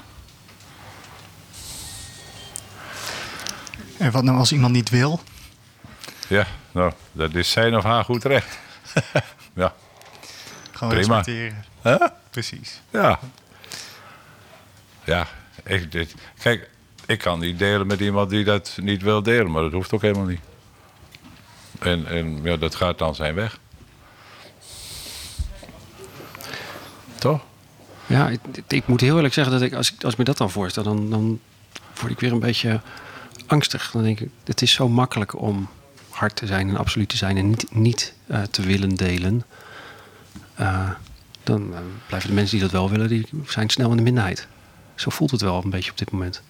En 3.99 4.11
wat 4.11 4.25
nou 4.25 4.39
als 4.39 4.53
iemand 4.53 4.73
niet 4.73 4.91
wil? 4.91 5.21
Ja, 6.29 6.47
nou, 6.73 6.93
dat 7.13 7.35
is 7.35 7.51
zijn 7.51 7.77
of 7.77 7.85
haar 7.85 8.05
goed 8.05 8.25
recht. 8.25 8.59
ja. 9.55 9.75
Gewoon 10.71 10.95
Prima. 10.95 11.15
respecteren. 11.15 11.65
Huh? 11.83 12.07
Precies. 12.31 12.81
Ja, 12.91 13.19
ja, 15.05 15.29
kijk, 16.39 16.71
ik 17.07 17.19
kan 17.19 17.39
niet 17.39 17.59
delen 17.59 17.87
met 17.87 18.01
iemand 18.01 18.31
die 18.31 18.45
dat 18.45 18.79
niet 18.83 19.03
wil 19.03 19.23
delen, 19.23 19.51
maar 19.51 19.63
dat 19.63 19.73
hoeft 19.73 19.93
ook 19.93 20.03
helemaal 20.03 20.27
niet. 20.27 20.41
En, 21.79 22.07
en 22.07 22.43
ja, 22.43 22.57
dat 22.57 22.75
gaat 22.75 22.99
dan 22.99 23.15
zijn 23.15 23.35
weg. 23.35 23.59
Toch? 27.19 27.41
Ja, 28.07 28.29
ik, 28.29 28.41
ik, 28.69 28.87
moet 28.87 29.01
heel 29.01 29.17
eerlijk 29.17 29.35
zeggen 29.35 29.53
dat 29.53 29.63
ik, 29.63 29.73
als 29.75 29.93
ik, 29.93 30.05
als 30.05 30.13
ik 30.13 30.19
me 30.19 30.25
dat 30.25 30.37
dan 30.37 30.51
voorstel, 30.51 30.83
dan, 30.83 31.11
dan 31.11 31.41
word 32.01 32.13
ik 32.13 32.21
weer 32.21 32.33
een 32.33 32.41
beetje 32.41 32.81
angstig. 33.47 33.91
Dan 33.91 34.03
denk 34.03 34.21
ik, 34.21 34.29
het 34.45 34.63
is 34.63 34.73
zo 34.73 34.89
makkelijk 34.89 35.41
om 35.41 35.69
hard 36.09 36.37
te 36.37 36.47
zijn 36.47 36.69
en 36.69 36.77
absoluut 36.77 37.09
te 37.09 37.17
zijn 37.17 37.37
en 37.37 37.49
niet, 37.49 37.67
niet 37.71 38.15
uh, 38.27 38.43
te 38.43 38.63
willen 38.63 38.95
delen. 38.95 39.45
Uh, 40.61 40.91
dan 41.43 41.71
uh, 41.71 41.79
blijven 42.07 42.29
de 42.29 42.35
mensen 42.35 42.59
die 42.59 42.69
dat 42.69 42.79
wel 42.79 42.91
willen, 42.91 43.09
die 43.09 43.27
zijn 43.47 43.71
snel 43.71 43.91
in 43.91 43.97
de 43.97 44.03
minderheid. 44.03 44.49
Zo 45.01 45.11
voelt 45.11 45.31
het 45.31 45.41
wel 45.41 45.61
een 45.65 45.71
beetje 45.71 45.91
op 45.91 45.99
dit 45.99 46.11
moment. 46.11 46.43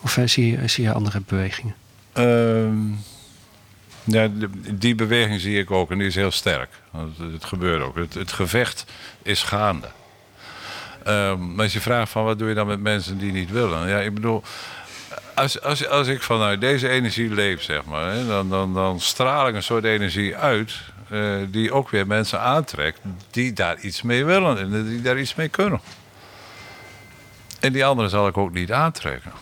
Of 0.00 0.16
uh, 0.16 0.26
zie, 0.26 0.82
je, 0.82 0.92
andere 0.92 1.20
bewegingen? 1.26 1.74
Uh, 2.18 2.68
ja, 4.04 4.28
die 4.70 4.94
beweging 4.94 5.40
zie 5.40 5.58
ik 5.58 5.70
ook 5.70 5.90
en 5.90 5.98
die 5.98 6.06
is 6.06 6.14
heel 6.14 6.30
sterk. 6.30 6.70
Het, 7.32 7.44
gebeurt 7.44 7.82
ook. 7.82 7.96
Het, 7.96 8.32
gevecht 8.32 8.84
is 9.22 9.42
gaande. 9.42 9.88
Um, 11.06 11.54
maar 11.54 11.64
als 11.64 11.72
je 11.72 11.80
vraagt 11.80 12.10
van 12.10 12.24
wat 12.24 12.38
doe 12.38 12.48
je 12.48 12.54
dan 12.54 12.66
met 12.66 12.80
mensen 12.80 13.18
die 13.18 13.32
niet 13.32 13.50
willen? 13.50 13.88
Ja, 13.88 13.98
ik 13.98 14.14
bedoel, 14.14 14.42
als, 15.34 15.62
als, 15.62 15.88
als 15.88 16.06
ik 16.06 16.22
vanuit 16.22 16.60
deze 16.60 16.88
energie 16.88 17.34
leef, 17.34 17.62
zeg 17.62 17.84
maar, 17.84 18.12
hè, 18.12 18.26
dan, 18.26 18.48
dan, 18.48 18.74
dan 18.74 19.00
straal 19.00 19.48
ik 19.48 19.54
een 19.54 19.62
soort 19.62 19.84
energie 19.84 20.36
uit. 20.36 20.72
Uh, 21.10 21.36
die 21.50 21.72
ook 21.72 21.90
weer 21.90 22.06
mensen 22.06 22.40
aantrekt 22.40 23.00
die 23.30 23.52
daar 23.52 23.80
iets 23.80 24.02
mee 24.02 24.24
willen 24.24 24.58
en 24.58 24.84
die 24.84 25.02
daar 25.02 25.18
iets 25.18 25.34
mee 25.34 25.48
kunnen. 25.48 25.80
En 27.60 27.72
die 27.72 27.84
andere 27.84 28.08
zal 28.08 28.26
ik 28.26 28.36
ook 28.36 28.52
niet 28.52 28.72
aantrekken. 28.72 29.32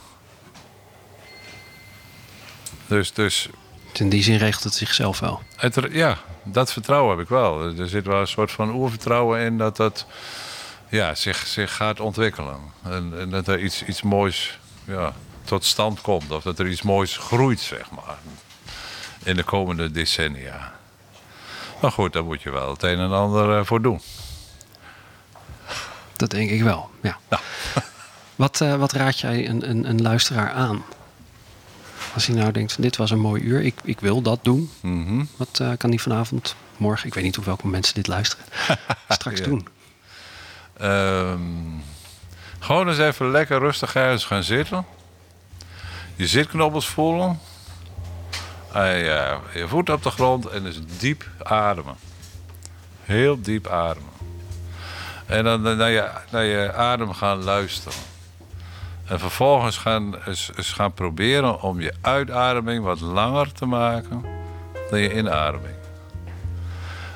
Dus, 2.86 3.12
dus 3.12 3.48
In 3.92 4.08
die 4.08 4.22
zin 4.22 4.36
regelt 4.36 4.64
het 4.64 4.74
zichzelf 4.74 5.20
wel. 5.20 5.42
het, 5.56 5.88
ja, 5.90 6.18
dat 6.42 6.72
vertrouwen 6.72 7.16
heb 7.16 7.24
ik 7.24 7.28
wel. 7.28 7.78
Er 7.78 7.88
zit 7.88 8.06
wel 8.06 8.20
een 8.20 8.26
soort 8.26 8.52
van 8.52 8.74
oervertrouwen 8.74 9.40
in 9.40 9.58
dat 9.58 9.76
dat 9.76 10.06
ja, 10.88 11.14
zich, 11.14 11.46
zich 11.46 11.76
gaat 11.76 12.00
ontwikkelen. 12.00 12.58
En, 12.82 13.12
en 13.18 13.30
dat 13.30 13.48
er 13.48 13.60
iets, 13.60 13.84
iets 13.84 14.02
moois 14.02 14.58
ja, 14.84 15.12
tot 15.44 15.64
stand 15.64 16.00
komt. 16.00 16.30
Of 16.30 16.42
dat 16.42 16.58
er 16.58 16.68
iets 16.68 16.82
moois 16.82 17.16
groeit, 17.16 17.60
zeg 17.60 17.90
maar. 17.90 18.16
In 19.22 19.36
de 19.36 19.42
komende 19.42 19.90
decennia. 19.90 20.74
Maar 21.80 21.92
goed, 21.92 22.12
daar 22.12 22.24
moet 22.24 22.42
je 22.42 22.50
wel 22.50 22.70
het 22.70 22.82
een 22.82 22.98
en 22.98 23.12
ander 23.12 23.58
eh, 23.58 23.64
voor 23.64 23.82
doen. 23.82 24.00
Dat 26.16 26.30
denk 26.30 26.50
ik 26.50 26.62
wel, 26.62 26.90
ja. 27.02 27.18
Nou. 27.28 27.42
Wat, 28.36 28.60
eh, 28.60 28.74
wat 28.74 28.92
raad 28.92 29.18
jij 29.20 29.48
een, 29.48 29.70
een, 29.70 29.88
een 29.88 30.02
luisteraar 30.02 30.50
aan? 30.50 30.84
Als 32.14 32.26
hij 32.26 32.36
nou 32.36 32.52
denkt, 32.52 32.82
dit 32.82 32.96
was 32.96 33.10
een 33.10 33.18
mooi 33.20 33.42
uur, 33.42 33.60
ik, 33.62 33.74
ik 33.84 34.00
wil 34.00 34.22
dat 34.22 34.38
doen. 34.42 34.70
Mhm. 34.80 35.24
Wat 35.36 35.58
eh, 35.60 35.70
kan 35.78 35.90
die 35.90 36.00
vanavond, 36.02 36.56
morgen, 36.76 37.06
ik 37.06 37.14
weet 37.14 37.24
niet 37.24 37.38
op 37.38 37.44
welke 37.44 37.66
mensen 37.66 37.94
dit 37.94 38.06
luisteren, 38.06 38.44
straks 39.08 39.38
Ja. 39.38 39.44
doen? 39.44 39.68
Ehm, 40.76 41.40
gewoon 42.58 42.88
eens 42.88 42.98
even 42.98 43.30
lekker 43.30 43.58
rustig 43.58 43.94
ergens 43.94 44.24
gaan 44.24 44.42
zitten. 44.42 44.84
Je 46.16 46.26
zitknobbels 46.26 46.88
voelen. 46.88 47.38
En 48.72 48.96
je, 48.96 49.38
je 49.54 49.68
voet 49.68 49.90
op 49.90 50.02
de 50.02 50.10
grond 50.10 50.46
en 50.46 50.62
dus 50.62 50.78
diep 50.98 51.24
ademen. 51.42 51.96
Heel 53.02 53.40
diep 53.42 53.66
ademen. 53.68 54.10
En 55.26 55.44
dan 55.44 55.62
naar 55.62 55.90
je, 55.90 56.10
naar 56.30 56.44
je 56.44 56.72
adem 56.72 57.12
gaan 57.12 57.42
luisteren. 57.44 57.98
En 59.06 59.18
vervolgens 59.18 59.76
gaan, 59.76 60.14
eens 60.26 60.72
gaan 60.72 60.92
proberen 60.92 61.62
om 61.62 61.80
je 61.80 61.92
uitademing 62.00 62.84
wat 62.84 63.00
langer 63.00 63.52
te 63.52 63.66
maken 63.66 64.24
dan 64.90 64.98
je 64.98 65.14
inademing. 65.14 65.74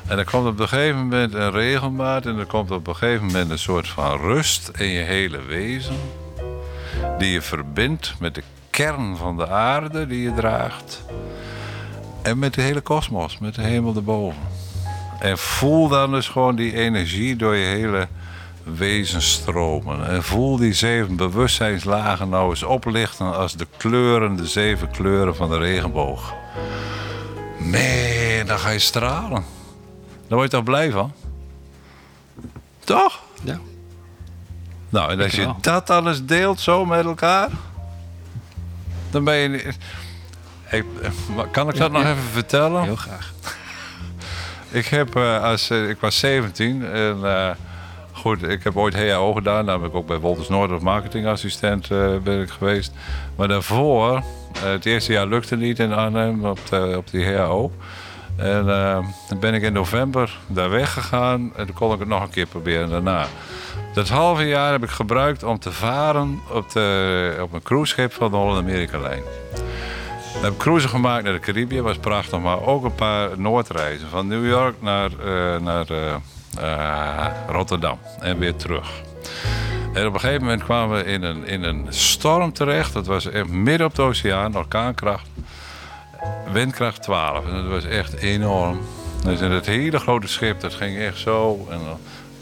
En 0.07 0.19
er 0.19 0.25
komt 0.25 0.47
op 0.47 0.61
een 0.61 0.69
gegeven 0.69 0.99
moment 0.99 1.35
een 1.35 1.51
regelmaat 1.51 2.27
en 2.27 2.39
er 2.39 2.47
komt 2.47 2.71
op 2.71 2.87
een 2.87 2.97
gegeven 2.97 3.27
moment 3.27 3.51
een 3.51 3.59
soort 3.59 3.89
van 3.89 4.19
rust 4.19 4.69
in 4.69 4.89
je 4.89 5.03
hele 5.03 5.43
wezen. 5.43 5.97
Die 7.19 7.31
je 7.31 7.43
verbindt 7.43 8.15
met 8.19 8.35
de 8.35 8.43
kern 8.71 9.17
van 9.17 9.37
de 9.37 9.49
aarde 9.49 10.07
die 10.07 10.23
je 10.23 10.35
draagt. 10.35 11.05
En 12.23 12.39
met 12.39 12.55
de 12.55 12.63
hele 12.63 12.81
kosmos, 12.81 13.39
met 13.39 13.55
de 13.55 13.63
hemel 13.63 13.95
erboven. 13.95 14.43
En 15.19 15.39
voel 15.39 15.89
dan 15.89 16.11
dus 16.11 16.29
gewoon 16.29 16.57
die 16.57 16.75
energie 16.75 17.37
door 17.37 17.57
je 17.57 17.67
hele 17.67 18.09
wezen 18.63 19.23
stromen. 19.23 20.07
En 20.09 20.23
voel 20.23 20.57
die 20.57 20.73
zeven 20.73 21.17
bewustzijnslagen 21.17 22.29
nou 22.29 22.51
eens 22.51 22.63
oplichten 22.63 23.35
als 23.35 23.57
de 23.57 23.67
kleuren, 23.77 24.37
de 24.37 24.47
zeven 24.47 24.91
kleuren 24.91 25.37
van 25.37 25.51
de 25.51 25.59
regenboog. 25.59 26.35
Man, 27.59 28.47
dan 28.47 28.59
ga 28.59 28.71
je 28.71 28.79
stralen. 28.79 29.45
Daar 30.29 30.39
word 30.39 30.51
je 30.51 30.57
toch 30.57 30.65
blij 30.65 30.91
van? 30.91 31.13
Toch? 32.85 33.21
Ja. 33.43 33.59
Nou, 34.89 35.11
en 35.11 35.21
als 35.21 35.33
je 35.33 35.55
dat 35.61 35.91
eens 35.91 36.25
deelt 36.25 36.61
zo 36.61 36.85
met 36.85 37.05
elkaar, 37.05 37.49
dan 39.11 39.25
ben 39.25 39.35
je. 39.35 39.73
Ik, 40.71 40.85
maar 41.35 41.47
kan 41.47 41.69
ik 41.69 41.77
dat 41.77 41.87
Ja, 41.87 41.93
nog 41.93 42.03
ja. 42.03 42.11
even 42.11 42.23
vertellen? 42.23 42.83
Heel 42.83 42.97
graag. 42.97 43.33
Ik, 44.71 44.87
heb, 44.87 45.17
eh, 45.17 45.43
als, 45.43 45.71
eh, 45.71 45.89
ik 45.89 46.01
was 46.01 46.19
17 46.19 46.85
en 46.85 47.25
eh, 47.25 47.51
goed, 48.21 48.43
ik 48.43 48.65
heb 48.65 48.77
ooit 48.77 48.95
HAO 48.95 49.33
gedaan. 49.33 49.67
Daar 49.67 49.79
ben 49.79 49.89
ik 49.89 49.95
ook 49.95 50.07
bij 50.07 50.19
Wolters 50.19 50.49
Noord 50.49 50.71
als 50.71 50.83
marketingassistent 50.83 51.91
eh, 51.91 52.17
ben 52.23 52.41
ik 52.41 52.51
geweest. 52.51 52.93
Maar 53.37 53.49
daarvoor, 53.49 54.17
eh, 54.17 54.23
het 54.63 54.87
eerste 54.87 55.13
jaar 55.13 55.27
lukte 55.27 55.57
niet 55.57 55.79
in 55.79 55.93
Arnhem 55.93 56.45
op, 56.45 56.59
de, 56.69 56.95
op 56.97 57.11
die 57.11 57.27
HAO. 57.27 57.73
En 58.37 58.69
eh, 58.69 58.99
dan 59.29 59.39
ben 59.39 59.55
ik 59.55 59.63
in 59.63 59.73
november 59.73 60.39
daar 60.47 60.71
weggegaan 60.71 61.53
en 61.57 61.67
toen 61.67 61.75
kon 61.75 61.93
ik 61.93 61.99
het 61.99 62.09
nog 62.09 62.23
een 62.23 62.31
keer 62.31 62.47
proberen 62.47 62.91
daarna. 62.91 63.27
Dat 63.95 64.09
halve 64.09 64.45
jaar 64.45 64.73
heb 64.73 64.83
ik 64.83 64.91
gebruikt 64.91 65.43
om 65.43 65.59
te 65.59 65.73
varen 65.73 66.41
op, 66.53 66.71
de, 66.71 67.39
op 67.43 67.53
een 67.53 67.63
cruiseschip 67.63 68.13
van 68.13 68.31
de 68.31 68.37
Holland-Amerika-lijn. 68.37 69.23
We 70.33 70.47
hebben 70.47 70.61
cruisen 70.61 70.91
gemaakt 70.91 71.25
naar 71.25 71.33
de 71.33 71.39
Caribië, 71.39 71.81
was 71.81 71.99
prachtig, 71.99 72.41
maar 72.41 72.63
ook 72.63 72.85
een 72.85 72.95
paar 72.95 73.29
Noordreizen. 73.37 74.09
Van 74.09 74.27
New 74.27 74.47
York 74.47 74.83
naar, 74.83 75.11
eh, 75.25 75.61
naar 75.61 75.91
eh, 75.91 76.15
eh, 76.59 77.27
Rotterdam 77.49 77.99
en 78.21 78.39
weer 78.39 78.57
terug. 78.57 78.91
En 79.93 80.07
op 80.07 80.15
een 80.15 80.21
gegeven 80.21 80.43
moment 80.43 80.65
kwamen 80.65 80.97
we 80.97 81.05
in 81.05 81.23
een, 81.23 81.47
in 81.47 81.63
een 81.63 81.87
storm 81.89 82.53
terecht. 82.53 82.93
Dat 82.93 83.07
was 83.07 83.27
echt 83.27 83.49
midden 83.49 83.87
op 83.87 83.95
de 83.95 84.03
oceaan, 84.03 84.57
orkaankracht. 84.57 85.27
Windkracht 86.53 87.03
12. 87.03 87.47
En 87.47 87.55
dat 87.55 87.67
was 87.67 87.85
echt 87.85 88.15
enorm. 88.15 88.81
Dus 89.25 89.41
in 89.41 89.51
het 89.51 89.67
hele 89.67 89.99
grote 89.99 90.29
schip, 90.29 90.61
dat 90.61 90.75
ging 90.75 90.99
echt 90.99 91.19
zo. 91.19 91.69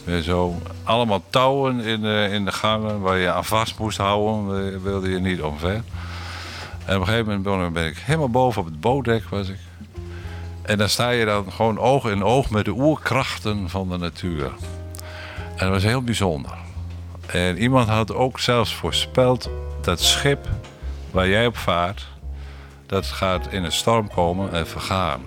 En 0.06 0.22
zo. 0.22 0.62
Allemaal 0.84 1.22
touwen 1.30 1.80
in 1.80 2.00
de, 2.00 2.28
in 2.32 2.44
de 2.44 2.52
gangen 2.52 3.00
waar 3.00 3.18
je 3.18 3.32
aan 3.32 3.44
vast 3.44 3.78
moest 3.78 3.98
houden. 3.98 4.82
Wilde 4.82 5.10
je 5.10 5.18
niet 5.18 5.42
omver. 5.42 5.82
En 6.84 6.94
op 6.94 7.00
een 7.00 7.06
gegeven 7.06 7.42
moment 7.42 7.72
ben 7.72 7.86
ik 7.86 7.96
helemaal 7.96 8.28
boven 8.28 8.60
op 8.60 8.66
het 8.66 8.80
bootdek 8.80 9.24
was 9.28 9.48
ik. 9.48 9.58
En 10.68 10.78
dan 10.78 10.88
sta 10.88 11.10
je 11.10 11.24
dan 11.24 11.52
gewoon 11.52 11.78
oog 11.78 12.04
in 12.04 12.24
oog 12.24 12.50
met 12.50 12.64
de 12.64 12.70
oerkrachten 12.70 13.68
van 13.70 13.88
de 13.88 13.96
natuur. 13.96 14.52
En 15.56 15.58
dat 15.58 15.68
was 15.68 15.82
heel 15.82 16.02
bijzonder. 16.02 16.52
En 17.26 17.58
iemand 17.58 17.88
had 17.88 18.14
ook 18.14 18.40
zelfs 18.40 18.74
voorspeld 18.74 19.50
dat 19.80 20.00
schip 20.00 20.48
waar 21.10 21.28
jij 21.28 21.46
op 21.46 21.56
vaart, 21.56 22.06
dat 22.86 23.06
gaat 23.06 23.52
in 23.52 23.64
een 23.64 23.72
storm 23.72 24.08
komen 24.08 24.52
en 24.52 24.66
vergaan. 24.66 25.20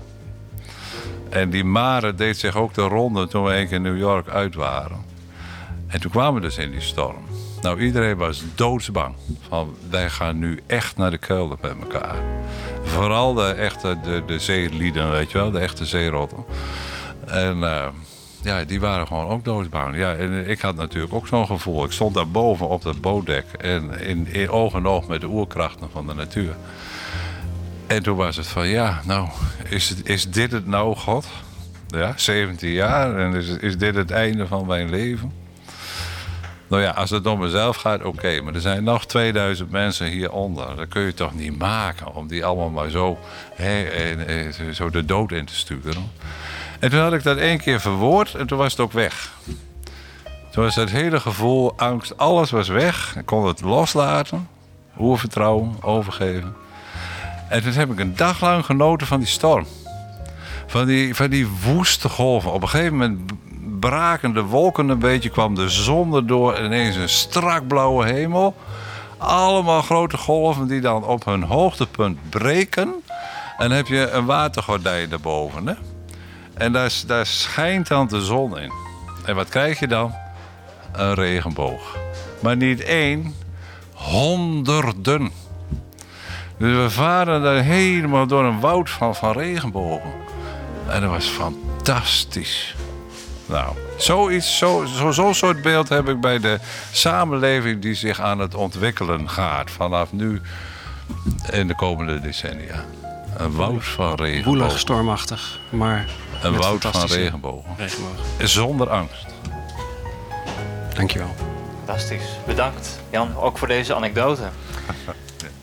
En 1.29 1.49
die 1.49 1.63
Mare 1.63 2.15
deed 2.15 2.37
zich 2.37 2.55
ook 2.55 2.73
de 2.73 2.81
ronde 2.81 3.27
toen 3.27 3.43
we 3.43 3.55
een 3.55 3.67
keer 3.67 3.75
in 3.75 3.81
New 3.81 3.97
York 3.97 4.29
uit 4.29 4.55
waren. 4.55 5.05
En 5.87 6.01
toen 6.01 6.11
kwamen 6.11 6.41
we 6.41 6.47
dus 6.47 6.57
in 6.57 6.71
die 6.71 6.81
storm. 6.81 7.30
Nou, 7.61 7.81
iedereen 7.81 8.17
was 8.17 8.43
doodsbang. 8.55 9.15
Van, 9.47 9.75
wij 9.89 10.09
gaan 10.09 10.39
nu 10.39 10.59
echt 10.67 10.97
naar 10.97 11.11
de 11.11 11.17
kelder 11.17 11.57
met 11.61 11.75
elkaar. 11.81 12.15
Vooral 12.83 13.33
de 13.33 13.45
echte 13.45 13.97
de, 14.03 14.23
de 14.25 14.39
zeelieden, 14.39 15.11
weet 15.11 15.31
je 15.31 15.37
wel, 15.37 15.51
de 15.51 15.59
echte 15.59 15.85
zeerotten. 15.85 16.45
En 17.25 17.63
eh, 17.63 17.87
ja, 18.41 18.63
die 18.63 18.79
waren 18.79 19.07
gewoon 19.07 19.27
ook 19.27 19.45
doodsbang. 19.45 19.95
Ja, 19.95 20.13
en 20.13 20.49
ik 20.49 20.61
had 20.61 20.75
natuurlijk 20.75 21.13
ook 21.13 21.27
zo'n 21.27 21.45
gevoel. 21.45 21.83
Ik 21.83 21.91
stond 21.91 22.13
daar 22.13 22.29
boven 22.29 22.67
op 22.67 22.81
dat 22.81 23.01
bootdek 23.01 23.45
en 23.57 23.99
in, 23.99 24.27
in 24.27 24.49
oog 24.49 24.73
en 24.73 24.87
oog 24.87 25.07
met 25.07 25.21
de 25.21 25.27
oerkrachten 25.27 25.89
van 25.91 26.07
de 26.07 26.13
natuur. 26.13 26.55
En 27.87 28.03
toen 28.03 28.15
was 28.15 28.35
het 28.35 28.47
van, 28.47 28.67
ja, 28.67 29.01
nou, 29.05 29.27
is, 29.69 29.93
is 30.03 30.29
dit 30.29 30.51
het 30.51 30.67
nou, 30.67 30.95
God? 30.95 31.27
Ja, 31.87 32.13
17 32.15 32.69
jaar 32.69 33.17
en 33.17 33.33
is, 33.33 33.47
is 33.47 33.77
dit 33.77 33.95
het 33.95 34.11
einde 34.11 34.47
van 34.47 34.65
mijn 34.65 34.89
leven? 34.89 35.40
Nou 36.71 36.83
ja, 36.83 36.89
als 36.89 37.09
het 37.09 37.25
om 37.25 37.39
mezelf 37.39 37.75
gaat, 37.75 38.03
oké. 38.03 38.41
maar 38.41 38.53
er 38.53 38.61
zijn 38.61 38.83
nog 38.83 39.05
2000 39.05 39.71
mensen 39.71 40.07
hieronder. 40.07 40.75
Dat 40.75 40.87
kun 40.87 41.01
je 41.01 41.13
toch 41.13 41.33
niet 41.33 41.57
maken 41.57 42.15
om 42.15 42.27
die 42.27 42.45
allemaal 42.45 42.69
maar 42.69 42.89
zo, 42.89 43.17
hè, 43.53 43.83
en, 43.83 44.27
eh, 44.27 44.69
zo 44.73 44.89
de 44.89 45.05
dood 45.05 45.31
in 45.31 45.45
te 45.45 45.55
sturen. 45.55 46.11
En 46.79 46.89
toen 46.89 46.99
had 46.99 47.13
ik 47.13 47.23
dat 47.23 47.37
één 47.37 47.57
keer 47.57 47.79
verwoord 47.79 48.35
en 48.35 48.47
toen 48.47 48.57
was 48.57 48.71
het 48.71 48.81
ook 48.81 48.91
weg. 48.91 49.31
Toen 50.51 50.63
was 50.63 50.75
het 50.75 50.91
hele 50.91 51.19
gevoel, 51.19 51.73
angst, 51.77 52.17
alles 52.17 52.51
was 52.51 52.67
weg. 52.67 53.15
Ik 53.15 53.25
kon 53.25 53.47
het 53.47 53.61
loslaten, 53.61 54.47
oervertrouwen, 54.99 55.75
overgeven. 55.81 56.55
En 57.49 57.63
toen 57.63 57.71
heb 57.71 57.91
ik 57.91 57.99
een 57.99 58.15
dag 58.15 58.41
lang 58.41 58.65
genoten 58.65 59.07
van 59.07 59.19
die 59.19 59.27
storm. 59.27 59.65
Van 60.67 60.85
die, 60.85 61.15
van 61.15 61.29
die 61.29 61.47
woeste 61.47 62.09
golven. 62.09 62.51
Op 62.51 62.61
een 62.61 62.69
gegeven 62.69 62.97
moment 62.97 63.31
braken 63.81 64.33
de 64.33 64.41
wolken 64.41 64.89
een 64.89 64.99
beetje, 64.99 65.29
kwam 65.29 65.55
de 65.55 65.69
zon 65.69 66.15
erdoor 66.15 66.53
en 66.53 66.65
ineens 66.65 66.95
een 66.95 67.09
strak 67.09 67.67
blauwe 67.67 68.05
hemel. 68.05 68.55
Allemaal 69.17 69.81
grote 69.81 70.17
golven 70.17 70.67
die 70.67 70.81
dan 70.81 71.03
op 71.03 71.25
hun 71.25 71.43
hoogtepunt 71.43 72.29
breken. 72.29 72.93
En 73.57 73.67
dan 73.67 73.71
heb 73.71 73.87
je 73.87 74.09
een 74.09 74.25
watergordijn 74.25 75.09
daarboven. 75.09 75.67
Hè? 75.67 75.73
En 76.53 76.71
daar, 76.71 76.91
daar 77.07 77.25
schijnt 77.25 77.87
dan 77.87 78.07
de 78.07 78.21
zon 78.21 78.57
in. 78.57 78.71
En 79.25 79.35
wat 79.35 79.49
krijg 79.49 79.79
je 79.79 79.87
dan? 79.87 80.13
Een 80.91 81.13
regenboog. 81.13 81.97
Maar 82.39 82.57
niet 82.57 82.83
één, 82.83 83.35
honderden. 83.93 85.31
Dus 86.57 86.75
we 86.75 86.89
varen 86.89 87.41
daar 87.41 87.61
helemaal 87.61 88.27
door 88.27 88.43
een 88.43 88.59
woud 88.59 88.89
van, 88.89 89.15
van 89.15 89.31
regenbogen. 89.31 90.11
En 90.87 91.01
dat 91.01 91.09
was 91.09 91.25
fantastisch. 91.25 92.75
Nou, 93.51 93.75
zoiets, 93.97 94.57
zo, 94.57 94.85
zo, 94.97 95.11
zo'n 95.11 95.33
soort 95.33 95.61
beeld 95.61 95.89
heb 95.89 96.09
ik 96.09 96.21
bij 96.21 96.39
de 96.39 96.59
samenleving 96.91 97.81
die 97.81 97.93
zich 97.93 98.19
aan 98.19 98.39
het 98.39 98.55
ontwikkelen 98.55 99.29
gaat. 99.29 99.71
Vanaf 99.71 100.11
nu 100.11 100.41
in 101.51 101.67
de 101.67 101.75
komende 101.75 102.19
decennia. 102.19 102.85
Een 103.37 103.51
woud 103.55 103.85
van 103.85 104.05
Woelig, 104.15 104.25
regenbogen. 104.25 104.79
stormachtig, 104.79 105.59
maar 105.69 106.05
Een 106.43 106.57
woud 106.57 106.81
van 106.81 107.05
regenbogen. 107.05 107.73
regenbogen. 107.77 108.49
Zonder 108.49 108.89
angst. 108.89 109.25
Dankjewel. 110.93 111.35
Fantastisch. 111.85 112.23
Bedankt 112.45 112.99
Jan, 113.09 113.37
ook 113.37 113.57
voor 113.57 113.67
deze 113.67 113.95
anekdote. 113.95 114.41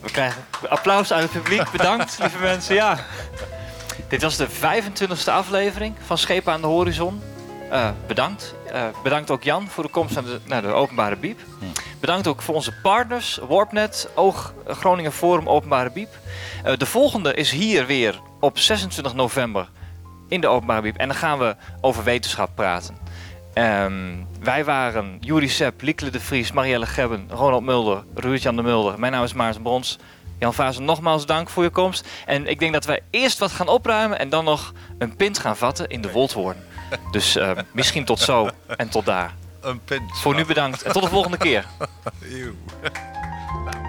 We 0.01 0.11
krijgen 0.11 0.41
applaus 0.69 1.13
uit 1.13 1.21
het 1.23 1.31
publiek. 1.31 1.71
Bedankt, 1.71 2.17
lieve 2.21 2.37
mensen. 2.39 2.75
Ja. 2.75 2.99
Dit 4.09 4.21
was 4.21 4.35
de 4.37 4.47
25e 4.49 5.29
aflevering 5.31 5.95
van 6.05 6.17
Schepen 6.17 6.53
aan 6.53 6.61
de 6.61 6.67
Horizon. 6.67 7.21
Uh, 7.71 7.89
bedankt. 8.07 8.55
Uh, 8.73 8.83
bedankt 9.03 9.31
ook 9.31 9.43
Jan 9.43 9.67
voor 9.67 9.83
de 9.83 9.89
komst 9.89 10.15
naar 10.15 10.23
de, 10.23 10.39
naar 10.45 10.61
de 10.61 10.67
openbare 10.67 11.15
biep. 11.15 11.39
Bedankt 11.99 12.27
ook 12.27 12.41
voor 12.41 12.55
onze 12.55 12.73
partners, 12.81 13.39
Warpnet, 13.47 14.09
Oog 14.15 14.53
Groningen 14.67 15.11
Forum 15.11 15.49
Openbare 15.49 15.91
Biep. 15.91 16.09
Uh, 16.65 16.77
de 16.77 16.85
volgende 16.85 17.33
is 17.33 17.51
hier 17.51 17.85
weer 17.85 18.19
op 18.39 18.57
26 18.57 19.13
november 19.13 19.69
in 20.27 20.41
de 20.41 20.47
openbare 20.47 20.81
biep. 20.81 20.97
En 20.97 21.07
dan 21.07 21.17
gaan 21.17 21.39
we 21.39 21.55
over 21.81 22.03
wetenschap 22.03 22.49
praten. 22.55 22.97
Um, 23.53 24.27
wij 24.41 24.65
waren 24.65 25.17
Juri 25.19 25.49
Sepp, 25.49 25.81
Liekle 25.81 26.09
de 26.09 26.19
Vries, 26.19 26.51
Marielle 26.51 26.85
Gebben, 26.85 27.27
Ronald 27.29 27.63
Mulder, 27.63 28.03
Ruud-Jan 28.15 28.55
de 28.55 28.61
Mulder. 28.61 28.99
Mijn 28.99 29.11
naam 29.11 29.23
is 29.23 29.33
Maarten 29.33 29.61
Brons. 29.61 29.97
Jan 30.39 30.53
Vazen, 30.53 30.85
nogmaals 30.85 31.25
dank 31.25 31.49
voor 31.49 31.63
je 31.63 31.69
komst. 31.69 32.07
En 32.25 32.47
ik 32.47 32.59
denk 32.59 32.73
dat 32.73 32.85
wij 32.85 32.99
eerst 33.09 33.39
wat 33.39 33.51
gaan 33.51 33.67
opruimen 33.67 34.19
en 34.19 34.29
dan 34.29 34.45
nog 34.45 34.73
een 34.97 35.15
pint 35.15 35.39
gaan 35.39 35.57
vatten 35.57 35.87
in 35.87 36.01
de 36.01 36.11
Wolthoorn. 36.11 36.57
Dus 37.11 37.35
uh, 37.35 37.51
misschien 37.71 38.05
tot 38.05 38.19
zo 38.19 38.49
en 38.77 38.89
tot 38.89 39.05
daar. 39.05 39.33
Een 39.61 39.83
pint. 39.83 40.17
Voor 40.17 40.35
nu 40.35 40.45
bedankt 40.45 40.81
en 40.81 40.91
tot 40.91 41.03
de 41.03 41.09
volgende 41.09 41.37
keer. 41.37 41.65